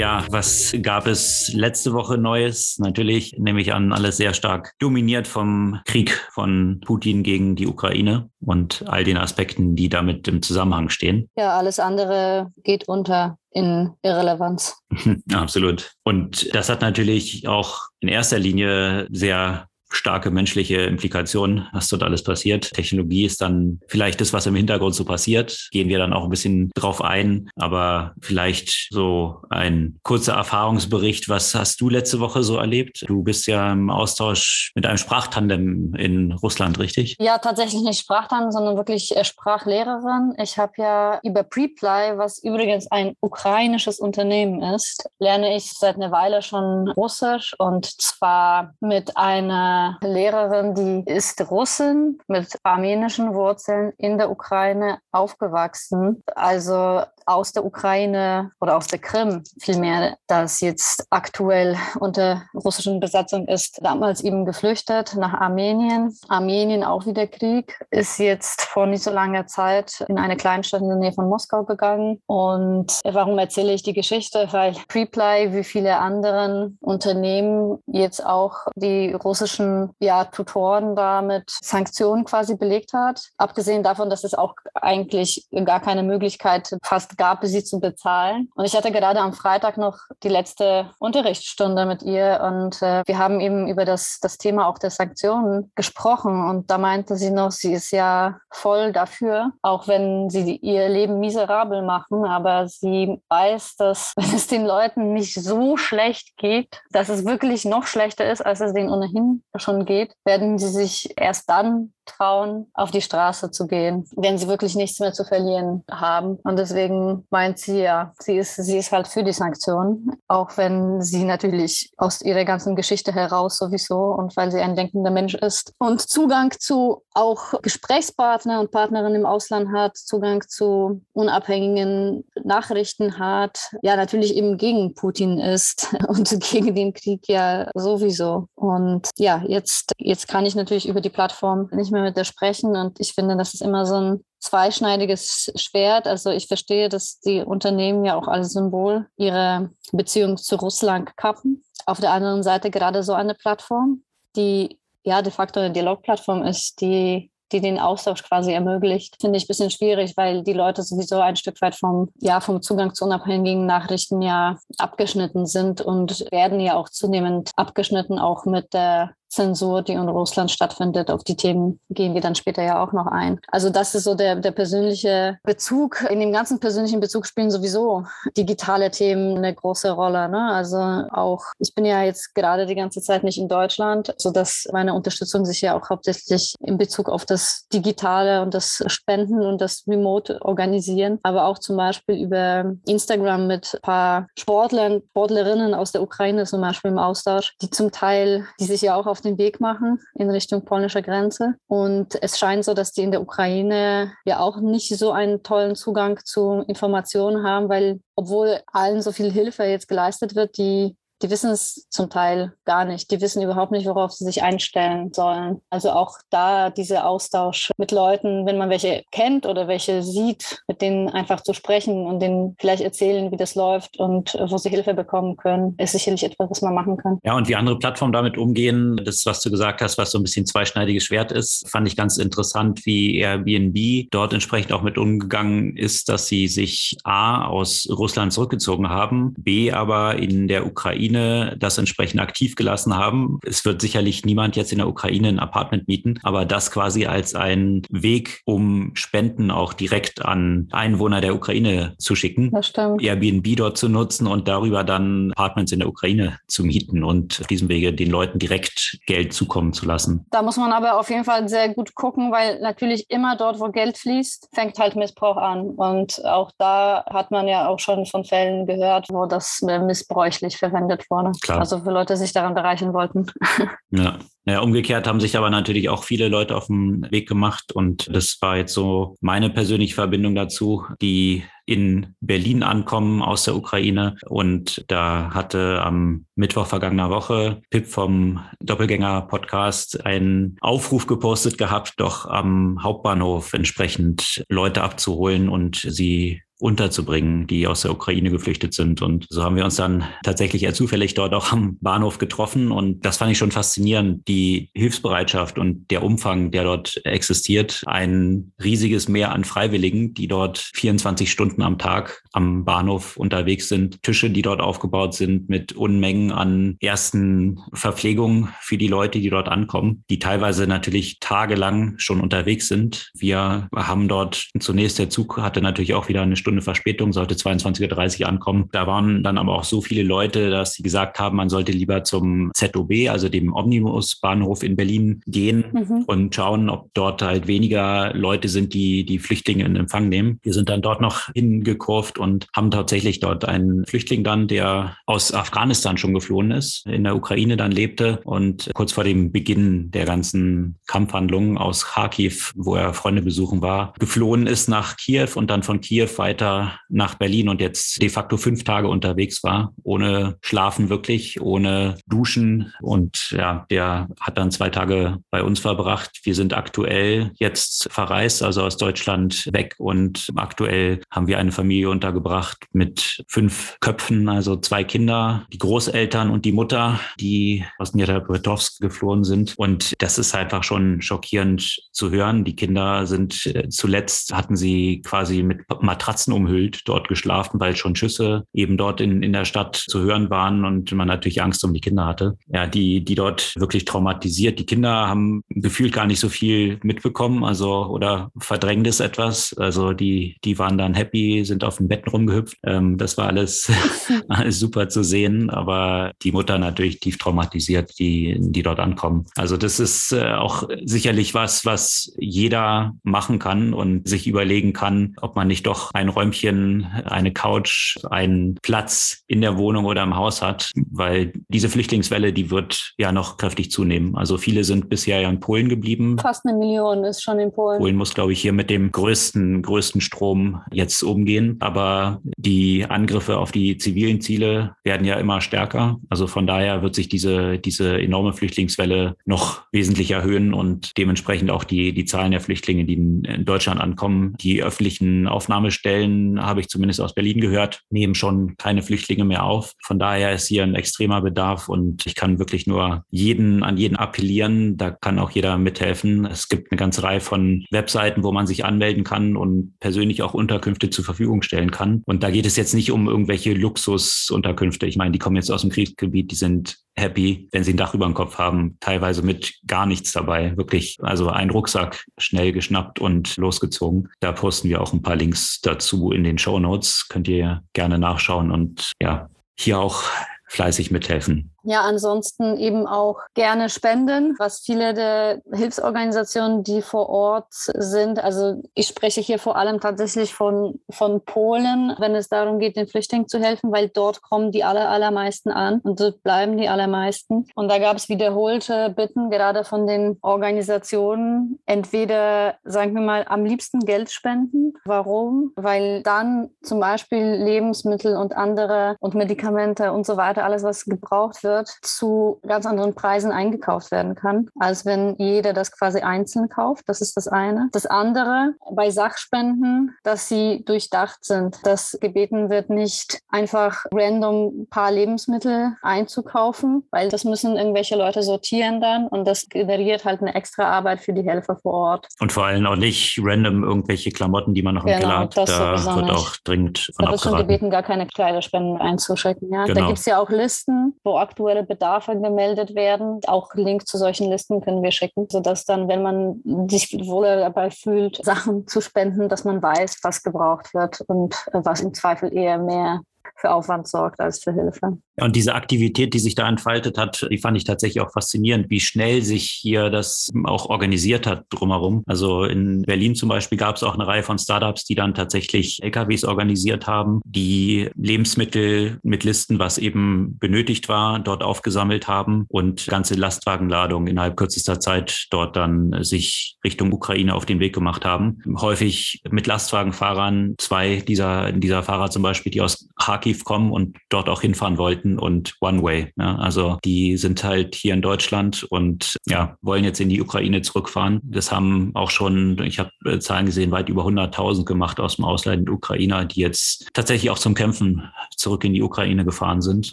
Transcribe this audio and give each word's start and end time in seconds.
Ja, 0.00 0.24
was 0.30 0.74
gab 0.80 1.06
es 1.06 1.52
letzte 1.52 1.92
Woche 1.92 2.16
Neues? 2.16 2.78
Natürlich 2.78 3.36
nehme 3.36 3.60
ich 3.60 3.74
an, 3.74 3.92
alles 3.92 4.16
sehr 4.16 4.32
stark 4.32 4.72
dominiert 4.78 5.28
vom 5.28 5.78
Krieg 5.84 6.26
von 6.32 6.80
Putin 6.82 7.22
gegen 7.22 7.54
die 7.54 7.66
Ukraine 7.66 8.30
und 8.40 8.82
all 8.86 9.04
den 9.04 9.18
Aspekten, 9.18 9.76
die 9.76 9.90
damit 9.90 10.26
im 10.26 10.40
Zusammenhang 10.40 10.88
stehen. 10.88 11.28
Ja, 11.36 11.58
alles 11.58 11.78
andere 11.78 12.50
geht 12.62 12.88
unter 12.88 13.36
in 13.50 13.90
Irrelevanz. 14.00 14.78
Absolut. 15.34 15.92
Und 16.02 16.54
das 16.54 16.70
hat 16.70 16.80
natürlich 16.80 17.46
auch 17.46 17.80
in 18.00 18.08
erster 18.08 18.38
Linie 18.38 19.06
sehr 19.10 19.66
starke 19.92 20.30
menschliche 20.30 20.82
Implikationen, 20.82 21.66
was 21.72 21.88
dort 21.88 22.02
alles 22.02 22.22
passiert. 22.22 22.72
Technologie 22.72 23.24
ist 23.24 23.40
dann 23.40 23.80
vielleicht 23.88 24.20
das, 24.20 24.32
was 24.32 24.46
im 24.46 24.54
Hintergrund 24.54 24.94
so 24.94 25.04
passiert. 25.04 25.68
Gehen 25.72 25.88
wir 25.88 25.98
dann 25.98 26.12
auch 26.12 26.24
ein 26.24 26.30
bisschen 26.30 26.70
drauf 26.74 27.02
ein. 27.02 27.50
Aber 27.56 28.14
vielleicht 28.20 28.88
so 28.90 29.42
ein 29.50 29.98
kurzer 30.02 30.34
Erfahrungsbericht. 30.34 31.28
Was 31.28 31.54
hast 31.54 31.80
du 31.80 31.88
letzte 31.88 32.20
Woche 32.20 32.42
so 32.42 32.56
erlebt? 32.56 33.04
Du 33.06 33.22
bist 33.22 33.46
ja 33.46 33.72
im 33.72 33.90
Austausch 33.90 34.72
mit 34.74 34.86
einem 34.86 34.98
Sprachtandem 34.98 35.94
in 35.94 36.32
Russland, 36.32 36.78
richtig? 36.78 37.16
Ja, 37.18 37.38
tatsächlich 37.38 37.82
nicht 37.82 38.00
Sprachtandem, 38.00 38.52
sondern 38.52 38.76
wirklich 38.76 39.16
äh, 39.16 39.24
Sprachlehrerin. 39.24 40.34
Ich 40.38 40.56
habe 40.58 40.72
ja 40.76 41.20
über 41.22 41.42
Preply, 41.42 42.16
was 42.16 42.42
übrigens 42.42 42.86
ein 42.90 43.14
ukrainisches 43.20 43.98
Unternehmen 43.98 44.62
ist, 44.62 45.08
lerne 45.18 45.56
ich 45.56 45.72
seit 45.72 45.96
einer 45.96 46.12
Weile 46.12 46.42
schon 46.42 46.88
Russisch 46.90 47.54
und 47.58 47.86
zwar 48.00 48.74
mit 48.80 49.16
einer 49.16 49.79
Lehrerin, 50.02 50.74
die 50.74 51.10
ist 51.10 51.50
Russin 51.50 52.18
mit 52.26 52.58
armenischen 52.62 53.34
Wurzeln 53.34 53.92
in 53.98 54.18
der 54.18 54.30
Ukraine 54.30 54.98
aufgewachsen. 55.12 56.22
Also 56.34 57.02
aus 57.30 57.52
der 57.52 57.64
Ukraine 57.64 58.50
oder 58.60 58.76
aus 58.76 58.88
der 58.88 58.98
Krim 58.98 59.44
vielmehr, 59.60 60.16
das 60.26 60.60
jetzt 60.60 61.06
aktuell 61.10 61.76
unter 62.00 62.42
russischen 62.54 62.98
Besatzung 62.98 63.46
ist, 63.46 63.78
damals 63.82 64.22
eben 64.22 64.44
geflüchtet 64.44 65.14
nach 65.16 65.34
Armenien. 65.34 66.16
Armenien 66.28 66.82
auch 66.82 67.06
wieder 67.06 67.26
Krieg, 67.26 67.78
ist 67.90 68.18
jetzt 68.18 68.62
vor 68.62 68.86
nicht 68.86 69.04
so 69.04 69.10
langer 69.10 69.46
Zeit 69.46 70.04
in 70.08 70.18
eine 70.18 70.36
Kleinstadt 70.36 70.82
in 70.82 70.88
der 70.88 70.96
Nähe 70.96 71.12
von 71.12 71.28
Moskau 71.28 71.64
gegangen. 71.64 72.20
Und 72.26 73.00
warum 73.04 73.38
erzähle 73.38 73.72
ich 73.72 73.82
die 73.82 73.92
Geschichte? 73.92 74.48
Weil 74.50 74.74
Preply, 74.88 75.52
wie 75.52 75.64
viele 75.64 75.98
anderen 75.98 76.78
Unternehmen, 76.80 77.78
jetzt 77.86 78.24
auch 78.24 78.66
die 78.74 79.12
russischen 79.12 79.90
ja, 80.00 80.24
Tutoren 80.24 80.96
da 80.96 81.22
mit 81.22 81.44
Sanktionen 81.48 82.24
quasi 82.24 82.56
belegt 82.56 82.92
hat. 82.92 83.28
Abgesehen 83.36 83.82
davon, 83.82 84.10
dass 84.10 84.24
es 84.24 84.34
auch 84.34 84.54
eigentlich 84.74 85.46
gar 85.64 85.80
keine 85.80 86.02
Möglichkeit 86.02 86.76
fast 86.82 87.16
gab, 87.20 87.44
sie 87.44 87.62
zu 87.62 87.80
bezahlen. 87.80 88.48
Und 88.54 88.64
ich 88.64 88.74
hatte 88.74 88.90
gerade 88.90 89.20
am 89.20 89.34
Freitag 89.34 89.76
noch 89.76 89.98
die 90.22 90.30
letzte 90.30 90.90
Unterrichtsstunde 90.98 91.84
mit 91.84 92.02
ihr 92.02 92.40
und 92.42 92.80
äh, 92.80 93.02
wir 93.04 93.18
haben 93.18 93.40
eben 93.40 93.68
über 93.68 93.84
das, 93.84 94.20
das 94.22 94.38
Thema 94.38 94.66
auch 94.66 94.78
der 94.78 94.88
Sanktionen 94.88 95.70
gesprochen. 95.74 96.48
Und 96.48 96.70
da 96.70 96.78
meinte 96.78 97.16
sie 97.16 97.30
noch, 97.30 97.50
sie 97.50 97.74
ist 97.74 97.90
ja 97.90 98.38
voll 98.50 98.92
dafür, 98.92 99.52
auch 99.60 99.86
wenn 99.86 100.30
sie 100.30 100.56
ihr 100.56 100.88
Leben 100.88 101.20
miserabel 101.20 101.82
machen, 101.82 102.24
aber 102.24 102.68
sie 102.68 103.20
weiß, 103.28 103.76
dass 103.76 104.14
wenn 104.16 104.34
es 104.34 104.46
den 104.46 104.64
Leuten 104.64 105.12
nicht 105.12 105.34
so 105.34 105.76
schlecht 105.76 106.38
geht, 106.38 106.80
dass 106.90 107.10
es 107.10 107.26
wirklich 107.26 107.66
noch 107.66 107.86
schlechter 107.86 108.30
ist, 108.30 108.40
als 108.40 108.60
es 108.60 108.72
denen 108.72 108.88
ohnehin 108.88 109.42
schon 109.56 109.84
geht, 109.84 110.14
werden 110.24 110.58
sie 110.58 110.68
sich 110.68 111.12
erst 111.18 111.50
dann 111.50 111.92
trauen, 112.10 112.66
auf 112.74 112.90
die 112.90 113.02
Straße 113.02 113.50
zu 113.50 113.66
gehen, 113.66 114.06
wenn 114.16 114.38
sie 114.38 114.48
wirklich 114.48 114.74
nichts 114.74 115.00
mehr 115.00 115.12
zu 115.12 115.24
verlieren 115.24 115.84
haben. 115.90 116.38
Und 116.42 116.58
deswegen 116.58 116.99
meint 117.30 117.58
sie 117.58 117.80
ja, 117.82 118.12
sie 118.18 118.38
ist, 118.38 118.56
sie 118.56 118.78
ist 118.78 118.92
halt 118.92 119.08
für 119.08 119.22
die 119.22 119.32
Sanktionen, 119.32 120.10
auch 120.28 120.56
wenn 120.56 121.00
sie 121.02 121.24
natürlich 121.24 121.90
aus 121.96 122.20
ihrer 122.22 122.44
ganzen 122.44 122.76
Geschichte 122.76 123.12
heraus 123.12 123.58
sowieso 123.58 124.14
und 124.14 124.36
weil 124.36 124.50
sie 124.50 124.60
ein 124.60 124.76
denkender 124.76 125.10
Mensch 125.10 125.34
ist 125.34 125.72
und 125.78 126.00
Zugang 126.00 126.52
zu 126.58 127.02
auch 127.14 127.60
Gesprächspartner 127.62 128.60
und 128.60 128.70
Partnerinnen 128.70 129.20
im 129.20 129.26
Ausland 129.26 129.72
hat, 129.72 129.96
Zugang 129.96 130.42
zu 130.48 131.02
unabhängigen 131.12 132.24
Nachrichten 132.44 133.18
hat, 133.18 133.70
ja 133.82 133.96
natürlich 133.96 134.34
eben 134.36 134.56
gegen 134.56 134.94
Putin 134.94 135.38
ist 135.38 135.94
und 136.08 136.40
gegen 136.50 136.74
den 136.74 136.92
Krieg 136.92 137.28
ja 137.28 137.70
sowieso. 137.74 138.46
Und 138.54 139.08
ja, 139.18 139.42
jetzt, 139.46 139.92
jetzt 139.98 140.28
kann 140.28 140.46
ich 140.46 140.54
natürlich 140.54 140.88
über 140.88 141.00
die 141.00 141.10
Plattform 141.10 141.68
nicht 141.72 141.92
mehr 141.92 142.02
mit 142.02 142.16
der 142.16 142.24
sprechen. 142.24 142.76
Und 142.76 143.00
ich 143.00 143.14
finde, 143.14 143.36
das 143.36 143.54
ist 143.54 143.62
immer 143.62 143.86
so 143.86 143.96
ein 143.96 144.24
zweischneidiges 144.40 145.52
Schwert. 145.56 146.06
Also 146.06 146.30
ich 146.30 146.46
verstehe, 146.48 146.88
dass 146.88 147.20
die 147.20 147.40
Unternehmen 147.40 148.04
ja 148.04 148.16
auch 148.16 148.28
als 148.28 148.52
Symbol 148.52 149.06
ihre 149.16 149.70
Beziehung 149.92 150.36
zu 150.36 150.56
Russland 150.56 151.16
kappen. 151.16 151.62
Auf 151.86 152.00
der 152.00 152.12
anderen 152.12 152.42
Seite 152.42 152.70
gerade 152.70 153.02
so 153.02 153.12
eine 153.12 153.34
Plattform, 153.34 154.02
die 154.36 154.78
ja 155.02 155.22
de 155.22 155.32
facto 155.32 155.60
eine 155.60 155.72
Dialogplattform 155.72 156.42
ist, 156.42 156.80
die 156.80 157.30
die 157.52 157.60
den 157.60 157.78
Austausch 157.78 158.22
quasi 158.22 158.52
ermöglicht, 158.52 159.16
finde 159.20 159.36
ich 159.36 159.44
ein 159.44 159.48
bisschen 159.48 159.70
schwierig, 159.70 160.16
weil 160.16 160.42
die 160.42 160.52
Leute 160.52 160.82
sowieso 160.82 161.20
ein 161.20 161.36
Stück 161.36 161.60
weit 161.60 161.74
vom, 161.74 162.10
ja, 162.20 162.40
vom 162.40 162.62
Zugang 162.62 162.94
zu 162.94 163.04
unabhängigen 163.04 163.66
Nachrichten 163.66 164.22
ja 164.22 164.56
abgeschnitten 164.78 165.46
sind 165.46 165.80
und 165.80 166.30
werden 166.30 166.60
ja 166.60 166.76
auch 166.76 166.88
zunehmend 166.88 167.50
abgeschnitten, 167.56 168.18
auch 168.18 168.44
mit 168.44 168.72
der 168.72 169.14
Zensur, 169.30 169.82
die 169.82 169.92
in 169.92 170.08
Russland 170.08 170.50
stattfindet. 170.50 171.10
Auf 171.10 171.24
die 171.24 171.36
Themen 171.36 171.80
gehen 171.88 172.14
wir 172.14 172.20
dann 172.20 172.34
später 172.34 172.62
ja 172.62 172.82
auch 172.82 172.92
noch 172.92 173.06
ein. 173.06 173.40
Also 173.48 173.70
das 173.70 173.94
ist 173.94 174.04
so 174.04 174.14
der, 174.14 174.36
der 174.36 174.50
persönliche 174.50 175.38
Bezug. 175.44 176.04
In 176.10 176.20
dem 176.20 176.32
ganzen 176.32 176.60
persönlichen 176.60 177.00
Bezug 177.00 177.26
spielen 177.26 177.50
sowieso 177.50 178.04
digitale 178.36 178.90
Themen 178.90 179.38
eine 179.38 179.54
große 179.54 179.90
Rolle. 179.90 180.28
Ne? 180.28 180.50
Also 180.52 180.76
auch, 180.76 181.44
ich 181.58 181.74
bin 181.74 181.84
ja 181.84 182.02
jetzt 182.02 182.34
gerade 182.34 182.66
die 182.66 182.74
ganze 182.74 183.00
Zeit 183.00 183.24
nicht 183.24 183.38
in 183.38 183.48
Deutschland, 183.48 184.14
sodass 184.18 184.66
meine 184.72 184.94
Unterstützung 184.94 185.44
sich 185.44 185.60
ja 185.60 185.78
auch 185.78 185.88
hauptsächlich 185.88 186.54
in 186.60 186.78
Bezug 186.78 187.08
auf 187.08 187.24
das 187.24 187.66
Digitale 187.72 188.42
und 188.42 188.54
das 188.54 188.82
Spenden 188.86 189.42
und 189.42 189.60
das 189.60 189.84
Remote 189.86 190.40
organisieren, 190.42 191.18
aber 191.22 191.46
auch 191.46 191.58
zum 191.58 191.76
Beispiel 191.76 192.22
über 192.22 192.72
Instagram 192.86 193.46
mit 193.46 193.74
ein 193.74 193.80
paar 193.82 194.26
Sportlern, 194.38 195.02
Sportlerinnen 195.10 195.74
aus 195.74 195.92
der 195.92 196.02
Ukraine 196.02 196.44
zum 196.44 196.60
Beispiel 196.60 196.90
im 196.90 196.98
Austausch, 196.98 197.54
die 197.62 197.70
zum 197.70 197.92
Teil, 197.92 198.46
die 198.58 198.64
sich 198.64 198.82
ja 198.82 198.96
auch 198.96 199.06
auf 199.06 199.19
den 199.20 199.38
Weg 199.38 199.60
machen 199.60 200.00
in 200.14 200.30
Richtung 200.30 200.64
polnischer 200.64 201.02
Grenze. 201.02 201.54
Und 201.66 202.20
es 202.22 202.38
scheint 202.38 202.64
so, 202.64 202.74
dass 202.74 202.92
die 202.92 203.02
in 203.02 203.10
der 203.10 203.22
Ukraine 203.22 204.12
ja 204.24 204.40
auch 204.40 204.60
nicht 204.60 204.96
so 204.96 205.12
einen 205.12 205.42
tollen 205.42 205.76
Zugang 205.76 206.20
zu 206.24 206.64
Informationen 206.66 207.44
haben, 207.44 207.68
weil 207.68 208.00
obwohl 208.16 208.60
allen 208.66 209.02
so 209.02 209.12
viel 209.12 209.32
Hilfe 209.32 209.64
jetzt 209.64 209.88
geleistet 209.88 210.34
wird, 210.34 210.58
die 210.58 210.96
die 211.22 211.30
wissen 211.30 211.50
es 211.50 211.86
zum 211.90 212.10
Teil 212.10 212.52
gar 212.64 212.84
nicht. 212.84 213.10
Die 213.10 213.20
wissen 213.20 213.42
überhaupt 213.42 213.72
nicht, 213.72 213.86
worauf 213.86 214.12
sie 214.12 214.24
sich 214.24 214.42
einstellen 214.42 215.12
sollen. 215.12 215.60
Also 215.70 215.90
auch 215.90 216.18
da 216.30 216.70
dieser 216.70 217.06
Austausch 217.06 217.70
mit 217.76 217.92
Leuten, 217.92 218.46
wenn 218.46 218.58
man 218.58 218.70
welche 218.70 219.02
kennt 219.10 219.46
oder 219.46 219.68
welche 219.68 220.02
sieht, 220.02 220.62
mit 220.66 220.80
denen 220.80 221.08
einfach 221.08 221.42
zu 221.42 221.52
sprechen 221.52 222.06
und 222.06 222.20
denen 222.20 222.56
vielleicht 222.58 222.82
erzählen, 222.82 223.30
wie 223.32 223.36
das 223.36 223.54
läuft 223.54 223.98
und 223.98 224.34
wo 224.34 224.56
sie 224.56 224.70
Hilfe 224.70 224.94
bekommen 224.94 225.36
können, 225.36 225.74
ist 225.78 225.92
sicherlich 225.92 226.24
etwas, 226.24 226.50
was 226.50 226.62
man 226.62 226.74
machen 226.74 226.96
kann. 226.96 227.18
Ja, 227.24 227.36
und 227.36 227.48
wie 227.48 227.56
andere 227.56 227.78
Plattformen 227.78 228.12
damit 228.12 228.38
umgehen, 228.38 229.00
das, 229.04 229.26
was 229.26 229.40
du 229.42 229.50
gesagt 229.50 229.82
hast, 229.82 229.98
was 229.98 230.12
so 230.12 230.18
ein 230.18 230.22
bisschen 230.22 230.46
zweischneidiges 230.46 231.04
Schwert 231.04 231.32
ist, 231.32 231.68
fand 231.68 231.86
ich 231.86 231.96
ganz 231.96 232.16
interessant, 232.16 232.86
wie 232.86 233.18
Airbnb 233.18 234.08
dort 234.10 234.32
entsprechend 234.32 234.72
auch 234.72 234.82
mit 234.82 234.96
umgegangen 234.96 235.76
ist, 235.76 236.08
dass 236.08 236.26
sie 236.26 236.48
sich 236.48 236.96
A 237.04 237.46
aus 237.46 237.88
Russland 237.90 238.32
zurückgezogen 238.32 238.88
haben, 238.88 239.34
B 239.36 239.72
aber 239.72 240.16
in 240.16 240.48
der 240.48 240.66
Ukraine 240.66 241.09
Ukraine 241.10 241.56
das 241.58 241.78
entsprechend 241.78 242.20
aktiv 242.20 242.54
gelassen 242.54 242.96
haben. 242.96 243.40
Es 243.44 243.64
wird 243.64 243.80
sicherlich 243.80 244.24
niemand 244.24 244.56
jetzt 244.56 244.72
in 244.72 244.78
der 244.78 244.88
Ukraine 244.88 245.28
ein 245.28 245.38
Apartment 245.38 245.88
mieten, 245.88 246.18
aber 246.22 246.44
das 246.44 246.70
quasi 246.70 247.06
als 247.06 247.34
ein 247.34 247.82
Weg, 247.90 248.42
um 248.44 248.92
Spenden 248.94 249.50
auch 249.50 249.72
direkt 249.72 250.24
an 250.24 250.68
Einwohner 250.70 251.20
der 251.20 251.34
Ukraine 251.34 251.94
zu 251.98 252.14
schicken. 252.14 252.50
Das 252.52 252.68
stimmt. 252.68 253.02
Airbnb 253.02 253.56
dort 253.56 253.76
zu 253.76 253.88
nutzen 253.88 254.26
und 254.26 254.46
darüber 254.46 254.84
dann 254.84 255.32
Apartments 255.32 255.72
in 255.72 255.80
der 255.80 255.88
Ukraine 255.88 256.38
zu 256.46 256.64
mieten 256.64 257.02
und 257.02 257.40
auf 257.40 257.46
diesem 257.46 257.68
Wege 257.68 257.92
den 257.92 258.10
Leuten 258.10 258.38
direkt 258.38 258.98
Geld 259.06 259.32
zukommen 259.32 259.72
zu 259.72 259.86
lassen. 259.86 260.26
Da 260.30 260.42
muss 260.42 260.56
man 260.56 260.72
aber 260.72 260.98
auf 260.98 261.10
jeden 261.10 261.24
Fall 261.24 261.48
sehr 261.48 261.74
gut 261.74 261.94
gucken, 261.94 262.30
weil 262.30 262.60
natürlich 262.60 263.10
immer 263.10 263.36
dort, 263.36 263.58
wo 263.60 263.68
Geld 263.70 263.98
fließt, 263.98 264.48
fängt 264.52 264.78
halt 264.78 264.96
Missbrauch 264.96 265.36
an. 265.36 265.70
Und 265.70 266.24
auch 266.24 266.52
da 266.58 267.04
hat 267.10 267.30
man 267.30 267.48
ja 267.48 267.68
auch 267.68 267.78
schon 267.78 268.06
von 268.06 268.24
Fällen 268.24 268.66
gehört, 268.66 269.08
wo 269.10 269.26
das 269.26 269.60
missbräuchlich 269.62 270.56
verwendet 270.56 270.99
verwendet 271.06 271.34
wurde. 271.34 271.38
Klar. 271.40 271.60
Also 271.60 271.78
für 271.80 271.90
Leute, 271.90 272.14
die 272.14 272.18
sich 272.18 272.32
daran 272.32 272.54
bereichern 272.54 272.92
wollten. 272.92 273.26
Ja. 273.92 274.18
Ja, 274.46 274.60
umgekehrt 274.60 275.06
haben 275.06 275.20
sich 275.20 275.36
aber 275.36 275.50
natürlich 275.50 275.90
auch 275.90 276.02
viele 276.02 276.28
Leute 276.28 276.56
auf 276.56 276.68
den 276.68 277.06
Weg 277.10 277.28
gemacht 277.28 277.72
und 277.72 278.08
das 278.14 278.38
war 278.40 278.56
jetzt 278.56 278.72
so 278.72 279.16
meine 279.20 279.50
persönliche 279.50 279.94
Verbindung 279.94 280.34
dazu, 280.34 280.86
die 281.02 281.44
in 281.66 282.14
Berlin 282.20 282.64
ankommen 282.64 283.22
aus 283.22 283.44
der 283.44 283.54
Ukraine. 283.54 284.16
Und 284.26 284.84
da 284.88 285.30
hatte 285.32 285.80
am 285.82 286.26
Mittwoch 286.34 286.66
vergangener 286.66 287.10
Woche 287.10 287.62
Pip 287.70 287.86
vom 287.86 288.40
Doppelgänger-Podcast 288.60 290.04
einen 290.04 290.56
Aufruf 290.60 291.06
gepostet 291.06 291.58
gehabt, 291.58 291.94
doch 291.98 292.26
am 292.26 292.82
Hauptbahnhof 292.82 293.52
entsprechend 293.52 294.44
Leute 294.48 294.82
abzuholen 294.82 295.48
und 295.48 295.76
sie 295.76 296.42
unterzubringen, 296.60 297.46
die 297.46 297.66
aus 297.66 297.82
der 297.82 297.90
Ukraine 297.90 298.30
geflüchtet 298.30 298.74
sind. 298.74 299.02
Und 299.02 299.26
so 299.30 299.42
haben 299.42 299.56
wir 299.56 299.64
uns 299.64 299.76
dann 299.76 300.04
tatsächlich 300.22 300.62
eher 300.62 300.74
zufällig 300.74 301.14
dort 301.14 301.34
auch 301.34 301.52
am 301.52 301.78
Bahnhof 301.80 302.18
getroffen. 302.18 302.70
Und 302.70 303.04
das 303.04 303.16
fand 303.16 303.32
ich 303.32 303.38
schon 303.38 303.50
faszinierend, 303.50 304.28
die 304.28 304.70
Hilfsbereitschaft 304.74 305.58
und 305.58 305.90
der 305.90 306.02
Umfang, 306.02 306.50
der 306.50 306.64
dort 306.64 307.00
existiert. 307.04 307.82
Ein 307.86 308.52
riesiges 308.62 309.08
Meer 309.08 309.32
an 309.32 309.44
Freiwilligen, 309.44 310.14
die 310.14 310.28
dort 310.28 310.58
24 310.74 311.30
Stunden 311.30 311.62
am 311.62 311.78
Tag 311.78 312.22
am 312.32 312.64
Bahnhof 312.64 313.16
unterwegs 313.16 313.68
sind. 313.68 314.02
Tische, 314.02 314.30
die 314.30 314.42
dort 314.42 314.60
aufgebaut 314.60 315.14
sind 315.14 315.48
mit 315.48 315.72
Unmengen 315.72 316.30
an 316.30 316.76
ersten 316.80 317.60
Verpflegungen 317.72 318.48
für 318.60 318.76
die 318.76 318.88
Leute, 318.88 319.18
die 319.20 319.30
dort 319.30 319.48
ankommen, 319.48 320.04
die 320.10 320.18
teilweise 320.18 320.66
natürlich 320.66 321.18
tagelang 321.20 321.94
schon 321.98 322.20
unterwegs 322.20 322.68
sind. 322.68 323.10
Wir 323.14 323.68
haben 323.74 324.08
dort 324.08 324.48
zunächst 324.58 324.98
der 324.98 325.10
Zug 325.10 325.38
hatte 325.38 325.60
natürlich 325.60 325.94
auch 325.94 326.08
wieder 326.08 326.22
eine 326.22 326.36
Stunde 326.36 326.49
Stunde 326.50 326.62
Verspätung, 326.62 327.12
sollte 327.12 327.36
22.30 327.36 328.22
Uhr 328.22 328.28
ankommen. 328.28 328.68
Da 328.72 328.88
waren 328.88 329.22
dann 329.22 329.38
aber 329.38 329.54
auch 329.54 329.62
so 329.62 329.80
viele 329.80 330.02
Leute, 330.02 330.50
dass 330.50 330.74
sie 330.74 330.82
gesagt 330.82 331.20
haben, 331.20 331.36
man 331.36 331.48
sollte 331.48 331.70
lieber 331.70 332.02
zum 332.02 332.50
ZOB, 332.54 333.08
also 333.08 333.28
dem 333.28 333.52
Omnibusbahnhof 333.54 334.64
in 334.64 334.74
Berlin 334.74 335.22
gehen 335.28 335.66
mhm. 335.72 336.04
und 336.08 336.34
schauen, 336.34 336.68
ob 336.68 336.90
dort 336.92 337.22
halt 337.22 337.46
weniger 337.46 338.12
Leute 338.14 338.48
sind, 338.48 338.74
die 338.74 339.04
die 339.04 339.20
Flüchtlinge 339.20 339.64
in 339.64 339.76
Empfang 339.76 340.08
nehmen. 340.08 340.40
Wir 340.42 340.52
sind 340.52 340.68
dann 340.68 340.82
dort 340.82 341.00
noch 341.00 341.28
hingekurft 341.34 342.18
und 342.18 342.48
haben 342.52 342.72
tatsächlich 342.72 343.20
dort 343.20 343.44
einen 343.44 343.86
Flüchtling 343.86 344.24
dann, 344.24 344.48
der 344.48 344.96
aus 345.06 345.32
Afghanistan 345.32 345.98
schon 345.98 346.14
geflohen 346.14 346.50
ist, 346.50 346.84
in 346.86 347.04
der 347.04 347.14
Ukraine 347.14 347.56
dann 347.56 347.70
lebte 347.70 348.18
und 348.24 348.70
kurz 348.74 348.90
vor 348.90 349.04
dem 349.04 349.30
Beginn 349.30 349.92
der 349.92 350.04
ganzen 350.04 350.80
Kampfhandlungen 350.88 351.58
aus 351.58 351.86
Kharkiv, 351.86 352.52
wo 352.56 352.74
er 352.74 352.92
Freunde 352.92 353.22
besuchen 353.22 353.62
war, 353.62 353.94
geflohen 354.00 354.48
ist 354.48 354.68
nach 354.68 354.96
Kiew 354.96 355.28
und 355.36 355.48
dann 355.48 355.62
von 355.62 355.80
Kiew 355.80 356.08
weiter 356.16 356.39
weiter 356.40 356.78
nach 356.88 357.14
Berlin 357.14 357.48
und 357.48 357.60
jetzt 357.60 358.00
de 358.00 358.08
facto 358.08 358.36
fünf 358.36 358.64
Tage 358.64 358.88
unterwegs 358.88 359.42
war, 359.42 359.74
ohne 359.82 360.38
Schlafen 360.40 360.88
wirklich, 360.88 361.40
ohne 361.40 361.96
Duschen. 362.06 362.72
Und 362.80 363.30
ja, 363.32 363.66
der 363.70 364.08
hat 364.20 364.38
dann 364.38 364.50
zwei 364.50 364.70
Tage 364.70 365.18
bei 365.30 365.42
uns 365.42 365.60
verbracht. 365.60 366.20
Wir 366.24 366.34
sind 366.34 366.54
aktuell 366.54 367.32
jetzt 367.34 367.88
verreist, 367.90 368.42
also 368.42 368.62
aus 368.62 368.76
Deutschland 368.76 369.48
weg. 369.52 369.74
Und 369.78 370.28
aktuell 370.36 371.00
haben 371.10 371.26
wir 371.26 371.38
eine 371.38 371.52
Familie 371.52 371.90
untergebracht 371.90 372.66
mit 372.72 373.22
fünf 373.28 373.76
Köpfen, 373.80 374.28
also 374.28 374.56
zwei 374.56 374.84
Kinder, 374.84 375.46
die 375.52 375.58
Großeltern 375.58 376.30
und 376.30 376.44
die 376.44 376.52
Mutter, 376.52 377.00
die 377.18 377.64
aus 377.78 377.94
Niederbretowsk 377.94 378.80
geflohen 378.80 379.24
sind. 379.24 379.54
Und 379.56 379.94
das 379.98 380.18
ist 380.18 380.34
einfach 380.34 380.64
schon 380.64 381.02
schockierend 381.02 381.80
zu 381.92 382.10
hören. 382.10 382.44
Die 382.44 382.56
Kinder 382.56 383.06
sind 383.06 383.46
äh, 383.46 383.68
zuletzt 383.68 384.32
hatten 384.34 384.56
sie 384.56 385.02
quasi 385.02 385.42
mit 385.42 385.64
Matratzen 385.80 386.29
Matratzen 386.30 386.32
umhüllt 386.32 386.82
dort 386.86 387.08
geschlafen, 387.08 387.60
weil 387.60 387.76
schon 387.76 387.96
Schüsse 387.96 388.46
eben 388.52 388.76
dort 388.76 389.00
in, 389.00 389.22
in 389.22 389.32
der 389.32 389.44
Stadt 389.44 389.76
zu 389.76 390.00
hören 390.00 390.30
waren 390.30 390.64
und 390.64 390.92
man 390.92 391.08
natürlich 391.08 391.42
Angst 391.42 391.64
um 391.64 391.74
die 391.74 391.80
Kinder 391.80 392.06
hatte. 392.06 392.36
Ja, 392.48 392.66
die, 392.66 393.04
die 393.04 393.14
dort 393.14 393.54
wirklich 393.56 393.84
traumatisiert. 393.84 394.58
Die 394.58 394.66
Kinder 394.66 395.08
haben 395.08 395.42
gefühlt 395.48 395.92
gar 395.92 396.06
nicht 396.06 396.20
so 396.20 396.28
viel 396.28 396.78
mitbekommen, 396.82 397.44
also 397.44 397.86
oder 397.86 398.30
verdrängt 398.38 398.86
es 398.86 399.00
etwas. 399.00 399.54
Also 399.58 399.92
die, 399.92 400.36
die 400.44 400.58
waren 400.58 400.78
dann 400.78 400.94
happy, 400.94 401.44
sind 401.44 401.64
auf 401.64 401.78
den 401.78 401.88
Betten 401.88 402.10
rumgehüpft. 402.10 402.56
Ähm, 402.64 402.98
das 402.98 403.16
war 403.16 403.26
alles, 403.26 403.70
alles 404.28 404.58
super 404.58 404.88
zu 404.88 405.02
sehen, 405.02 405.50
aber 405.50 406.12
die 406.22 406.32
Mutter 406.32 406.58
natürlich 406.58 407.00
tief 407.00 407.18
traumatisiert, 407.18 407.98
die, 407.98 408.36
die 408.38 408.62
dort 408.62 408.80
ankommen. 408.80 409.26
Also 409.36 409.56
das 409.56 409.80
ist 409.80 410.12
äh, 410.12 410.32
auch 410.32 410.68
sicherlich 410.84 411.34
was, 411.34 411.64
was 411.64 412.12
jeder 412.18 412.94
machen 413.02 413.38
kann 413.38 413.74
und 413.74 414.08
sich 414.08 414.26
überlegen 414.26 414.72
kann, 414.72 415.14
ob 415.20 415.36
man 415.36 415.48
nicht 415.48 415.66
doch 415.66 415.90
ein 415.94 416.08
Räumchen, 416.10 416.86
eine 417.04 417.32
Couch, 417.32 417.96
einen 418.10 418.56
Platz 418.62 419.22
in 419.26 419.40
der 419.40 419.56
Wohnung 419.56 419.84
oder 419.84 420.02
im 420.02 420.16
Haus 420.16 420.42
hat, 420.42 420.70
weil 420.90 421.32
diese 421.48 421.68
Flüchtlingswelle, 421.68 422.32
die 422.32 422.50
wird 422.50 422.92
ja 422.98 423.12
noch 423.12 423.36
kräftig 423.36 423.70
zunehmen. 423.70 424.16
Also 424.16 424.38
viele 424.38 424.64
sind 424.64 424.88
bisher 424.88 425.20
ja 425.20 425.30
in 425.30 425.40
Polen 425.40 425.68
geblieben. 425.68 426.18
Fast 426.18 426.46
eine 426.46 426.56
Million 426.56 427.04
ist 427.04 427.22
schon 427.22 427.38
in 427.38 427.52
Polen. 427.52 427.78
Polen 427.78 427.96
muss, 427.96 428.14
glaube 428.14 428.32
ich, 428.32 428.40
hier 428.40 428.52
mit 428.52 428.70
dem 428.70 428.92
größten, 428.92 429.62
größten 429.62 430.00
Strom 430.00 430.60
jetzt 430.72 431.02
umgehen. 431.02 431.56
Aber 431.60 432.20
die 432.36 432.86
Angriffe 432.88 433.38
auf 433.38 433.52
die 433.52 433.76
zivilen 433.78 434.20
Ziele 434.20 434.74
werden 434.84 435.06
ja 435.06 435.16
immer 435.16 435.40
stärker. 435.40 435.98
Also 436.08 436.26
von 436.26 436.46
daher 436.46 436.82
wird 436.82 436.94
sich 436.94 437.08
diese, 437.08 437.58
diese 437.58 438.00
enorme 438.00 438.32
Flüchtlingswelle 438.32 439.16
noch 439.24 439.62
wesentlich 439.72 440.10
erhöhen 440.10 440.54
und 440.54 440.96
dementsprechend 440.96 441.50
auch 441.50 441.64
die, 441.64 441.92
die 441.92 442.04
Zahlen 442.04 442.32
der 442.32 442.40
Flüchtlinge, 442.40 442.84
die 442.84 442.94
in 442.94 443.44
Deutschland 443.44 443.80
ankommen. 443.80 444.34
Die 444.40 444.62
öffentlichen 444.62 445.26
Aufnahmestellen 445.26 445.99
Stellen, 446.00 446.40
habe 446.40 446.60
ich 446.60 446.68
zumindest 446.68 447.00
aus 447.00 447.14
Berlin 447.14 447.40
gehört, 447.40 447.82
nehmen 447.90 448.14
schon 448.14 448.56
keine 448.56 448.82
Flüchtlinge 448.82 449.24
mehr 449.24 449.44
auf. 449.44 449.74
Von 449.82 449.98
daher 449.98 450.32
ist 450.32 450.46
hier 450.46 450.62
ein 450.62 450.74
extremer 450.74 451.20
Bedarf 451.20 451.68
und 451.68 452.06
ich 452.06 452.14
kann 452.14 452.38
wirklich 452.38 452.66
nur 452.66 453.04
jeden 453.10 453.62
an 453.62 453.76
jeden 453.76 453.96
appellieren. 453.96 454.76
Da 454.76 454.90
kann 454.90 455.18
auch 455.18 455.30
jeder 455.30 455.58
mithelfen. 455.58 456.24
Es 456.24 456.48
gibt 456.48 456.72
eine 456.72 456.78
ganze 456.78 457.02
Reihe 457.02 457.20
von 457.20 457.64
Webseiten, 457.70 458.22
wo 458.22 458.32
man 458.32 458.46
sich 458.46 458.64
anmelden 458.64 459.04
kann 459.04 459.36
und 459.36 459.78
persönlich 459.80 460.22
auch 460.22 460.34
Unterkünfte 460.34 460.90
zur 460.90 461.04
Verfügung 461.04 461.42
stellen 461.42 461.70
kann. 461.70 462.02
Und 462.06 462.22
da 462.22 462.30
geht 462.30 462.46
es 462.46 462.56
jetzt 462.56 462.74
nicht 462.74 462.90
um 462.90 463.08
irgendwelche 463.08 463.52
Luxusunterkünfte. 463.52 464.86
Ich 464.86 464.96
meine, 464.96 465.12
die 465.12 465.18
kommen 465.18 465.36
jetzt 465.36 465.50
aus 465.50 465.62
dem 465.62 465.70
Kriegsgebiet, 465.70 466.30
die 466.30 466.36
sind 466.36 466.78
happy, 466.96 467.48
wenn 467.52 467.64
sie 467.64 467.72
ein 467.72 467.76
Dach 467.76 467.94
über 467.94 468.06
dem 468.06 468.14
Kopf 468.14 468.38
haben, 468.38 468.76
teilweise 468.80 469.22
mit 469.22 469.58
gar 469.66 469.86
nichts 469.86 470.12
dabei. 470.12 470.56
Wirklich, 470.56 470.98
also 471.00 471.30
ein 471.30 471.50
Rucksack 471.50 472.04
schnell 472.18 472.52
geschnappt 472.52 472.98
und 472.98 473.36
losgezogen. 473.36 474.08
Da 474.20 474.32
posten 474.32 474.68
wir 474.68 474.80
auch 474.80 474.92
ein 474.92 475.02
paar 475.02 475.16
Links 475.16 475.60
dazu 475.60 476.12
in 476.12 476.24
den 476.24 476.38
Show 476.38 476.58
Notes. 476.58 477.06
Könnt 477.08 477.28
ihr 477.28 477.62
gerne 477.72 477.98
nachschauen 477.98 478.50
und 478.50 478.92
ja, 479.00 479.28
hier 479.58 479.78
auch 479.78 480.04
fleißig 480.48 480.90
mithelfen. 480.90 481.49
Ja, 481.62 481.82
ansonsten 481.82 482.56
eben 482.56 482.86
auch 482.86 483.20
gerne 483.34 483.68
spenden, 483.68 484.34
was 484.38 484.60
viele 484.60 484.94
der 484.94 485.42
Hilfsorganisationen, 485.52 486.64
die 486.64 486.82
vor 486.82 487.08
Ort 487.08 487.46
sind, 487.50 488.22
also 488.22 488.62
ich 488.74 488.86
spreche 488.86 489.20
hier 489.20 489.38
vor 489.38 489.56
allem 489.56 489.80
tatsächlich 489.80 490.34
von, 490.34 490.80
von 490.90 491.24
Polen, 491.24 491.94
wenn 491.98 492.14
es 492.14 492.28
darum 492.28 492.58
geht, 492.58 492.76
den 492.76 492.86
Flüchtlingen 492.86 493.28
zu 493.28 493.38
helfen, 493.38 493.72
weil 493.72 493.88
dort 493.88 494.22
kommen 494.22 494.52
die 494.52 494.64
aller, 494.64 494.88
allermeisten 494.88 495.50
an 495.50 495.80
und 495.80 496.00
dort 496.00 496.22
bleiben 496.22 496.56
die 496.56 496.68
allermeisten. 496.68 497.46
Und 497.54 497.70
da 497.70 497.78
gab 497.78 497.96
es 497.96 498.08
wiederholte 498.08 498.90
Bitten, 498.90 499.30
gerade 499.30 499.64
von 499.64 499.86
den 499.86 500.18
Organisationen, 500.22 501.58
entweder, 501.66 502.56
sagen 502.64 502.94
wir 502.94 503.02
mal, 503.02 503.26
am 503.28 503.44
liebsten 503.44 503.80
Geld 503.80 504.10
spenden. 504.10 504.74
Warum? 504.84 505.52
Weil 505.56 506.02
dann 506.02 506.50
zum 506.62 506.80
Beispiel 506.80 507.22
Lebensmittel 507.22 508.16
und 508.16 508.36
andere 508.36 508.96
und 509.00 509.14
Medikamente 509.14 509.92
und 509.92 510.06
so 510.06 510.16
weiter, 510.16 510.44
alles, 510.44 510.62
was 510.62 510.84
gebraucht 510.84 511.42
wird, 511.42 511.49
wird, 511.50 511.68
zu 511.82 512.40
ganz 512.46 512.66
anderen 512.66 512.94
Preisen 512.94 513.32
eingekauft 513.32 513.90
werden 513.90 514.14
kann, 514.14 514.48
als 514.58 514.86
wenn 514.86 515.16
jeder 515.18 515.52
das 515.52 515.72
quasi 515.72 516.00
einzeln 516.00 516.48
kauft. 516.48 516.84
Das 516.86 517.00
ist 517.00 517.16
das 517.16 517.28
eine. 517.28 517.68
Das 517.72 517.86
andere 517.86 518.54
bei 518.72 518.90
Sachspenden, 518.90 519.96
dass 520.02 520.28
sie 520.28 520.64
durchdacht 520.64 521.24
sind, 521.24 521.58
dass 521.64 521.98
gebeten 522.00 522.50
wird, 522.50 522.70
nicht 522.70 523.20
einfach 523.28 523.84
random 523.92 524.62
ein 524.62 524.66
paar 524.68 524.90
Lebensmittel 524.90 525.76
einzukaufen, 525.82 526.86
weil 526.90 527.08
das 527.08 527.24
müssen 527.24 527.56
irgendwelche 527.56 527.96
Leute 527.96 528.22
sortieren 528.22 528.80
dann 528.80 529.08
und 529.08 529.26
das 529.26 529.48
generiert 529.48 530.04
halt 530.04 530.20
eine 530.20 530.34
extra 530.34 530.64
Arbeit 530.64 531.00
für 531.00 531.12
die 531.12 531.22
Helfer 531.22 531.56
vor 531.56 531.72
Ort. 531.72 532.06
Und 532.20 532.32
vor 532.32 532.46
allem 532.46 532.66
auch 532.66 532.76
nicht 532.76 533.18
random 533.22 533.64
irgendwelche 533.64 534.10
Klamotten, 534.10 534.54
die 534.54 534.62
man 534.62 534.74
noch 534.74 534.84
im 534.84 534.88
genau, 534.88 535.00
Keller 535.00 535.18
hat. 535.20 535.36
Da 535.36 535.96
wird 535.96 536.04
nicht. 536.04 536.14
auch 536.14 536.36
dringend 536.44 536.90
von 536.94 537.04
Da 537.04 537.10
wird 537.10 537.20
schon 537.20 537.36
gebeten, 537.36 537.70
gar 537.70 537.82
keine 537.82 538.06
Kleiderspenden 538.06 538.78
einzuschicken. 538.78 539.52
Ja? 539.52 539.64
Genau. 539.64 539.80
Da 539.80 539.86
gibt 539.86 539.98
es 539.98 540.06
ja 540.06 540.18
auch 540.18 540.30
Listen, 540.30 540.94
wo 541.04 541.16
aktuelle 541.40 541.64
Bedarfe 541.64 542.20
gemeldet 542.20 542.74
werden. 542.74 543.20
Auch 543.26 543.54
Link 543.54 543.86
zu 543.86 543.96
solchen 543.96 544.28
Listen 544.28 544.60
können 544.60 544.82
wir 544.82 544.90
schicken, 544.90 545.26
sodass 545.30 545.64
dann, 545.64 545.88
wenn 545.88 546.02
man 546.02 546.68
sich 546.68 546.92
wohl 547.06 547.24
dabei 547.24 547.70
fühlt, 547.70 548.16
Sachen 548.24 548.66
zu 548.66 548.80
spenden, 548.80 549.28
dass 549.28 549.44
man 549.44 549.62
weiß, 549.62 550.00
was 550.02 550.22
gebraucht 550.22 550.74
wird 550.74 551.00
und 551.02 551.34
was 551.52 551.80
im 551.80 551.94
Zweifel 551.94 552.32
eher 552.32 552.58
mehr 552.58 553.00
für 553.36 553.50
Aufwand 553.50 553.88
sorgt 553.88 554.20
als 554.20 554.42
für 554.42 554.52
Hilfe. 554.52 554.98
Und 555.20 555.36
diese 555.36 555.54
Aktivität, 555.54 556.14
die 556.14 556.18
sich 556.18 556.34
da 556.34 556.48
entfaltet 556.48 556.98
hat, 556.98 557.26
die 557.30 557.38
fand 557.38 557.56
ich 557.56 557.64
tatsächlich 557.64 558.02
auch 558.02 558.12
faszinierend, 558.12 558.70
wie 558.70 558.80
schnell 558.80 559.22
sich 559.22 559.50
hier 559.50 559.90
das 559.90 560.30
auch 560.44 560.66
organisiert 560.66 561.26
hat 561.26 561.44
drumherum. 561.50 562.02
Also 562.06 562.44
in 562.44 562.82
Berlin 562.82 563.14
zum 563.14 563.28
Beispiel 563.28 563.58
gab 563.58 563.76
es 563.76 563.82
auch 563.82 563.94
eine 563.94 564.06
Reihe 564.06 564.22
von 564.22 564.38
Startups, 564.38 564.84
die 564.84 564.94
dann 564.94 565.14
tatsächlich 565.14 565.82
LKWs 565.82 566.24
organisiert 566.24 566.86
haben, 566.86 567.20
die 567.24 567.90
Lebensmittel 567.96 568.98
mit 569.02 569.24
Listen, 569.24 569.58
was 569.58 569.78
eben 569.78 570.38
benötigt 570.38 570.88
war, 570.88 571.18
dort 571.18 571.42
aufgesammelt 571.42 572.08
haben 572.08 572.46
und 572.48 572.86
ganze 572.86 573.14
Lastwagenladungen 573.14 574.08
innerhalb 574.08 574.36
kürzester 574.36 574.80
Zeit 574.80 575.26
dort 575.30 575.56
dann 575.56 576.02
sich 576.02 576.56
Richtung 576.64 576.92
Ukraine 576.92 577.34
auf 577.34 577.46
den 577.46 577.60
Weg 577.60 577.74
gemacht 577.74 578.04
haben. 578.04 578.42
Häufig 578.58 579.22
mit 579.30 579.46
Lastwagenfahrern, 579.46 580.54
zwei 580.58 580.96
dieser, 580.96 581.52
dieser 581.52 581.82
Fahrer 581.82 582.10
zum 582.10 582.22
Beispiel, 582.22 582.52
die 582.52 582.60
aus 582.60 582.88
Kharkiv 583.20 583.44
kommen 583.44 583.70
und 583.70 583.98
dort 584.08 584.28
auch 584.30 584.40
hinfahren 584.40 584.78
wollten 584.78 585.18
und 585.18 585.54
One 585.60 585.82
Way. 585.82 586.12
Ja, 586.16 586.36
also 586.36 586.78
die 586.84 587.18
sind 587.18 587.44
halt 587.44 587.74
hier 587.74 587.92
in 587.92 588.00
Deutschland 588.00 588.64
und 588.70 589.16
ja, 589.26 589.56
wollen 589.60 589.84
jetzt 589.84 590.00
in 590.00 590.08
die 590.08 590.22
Ukraine 590.22 590.62
zurückfahren. 590.62 591.20
Das 591.22 591.52
haben 591.52 591.90
auch 591.94 592.10
schon, 592.10 592.58
ich 592.64 592.78
habe 592.78 592.90
äh, 593.04 593.18
Zahlen 593.18 593.44
gesehen, 593.44 593.72
weit 593.72 593.90
über 593.90 594.06
100.000 594.06 594.64
gemacht 594.64 595.00
aus 595.00 595.16
dem 595.16 595.26
Ausland 595.26 595.68
Ukrainer, 595.68 596.24
die 596.24 596.40
jetzt 596.40 596.88
tatsächlich 596.94 597.30
auch 597.30 597.38
zum 597.38 597.54
Kämpfen 597.54 598.08
zurück 598.34 598.64
in 598.64 598.72
die 598.72 598.82
Ukraine 598.82 599.24
gefahren 599.26 599.60
sind 599.60 599.92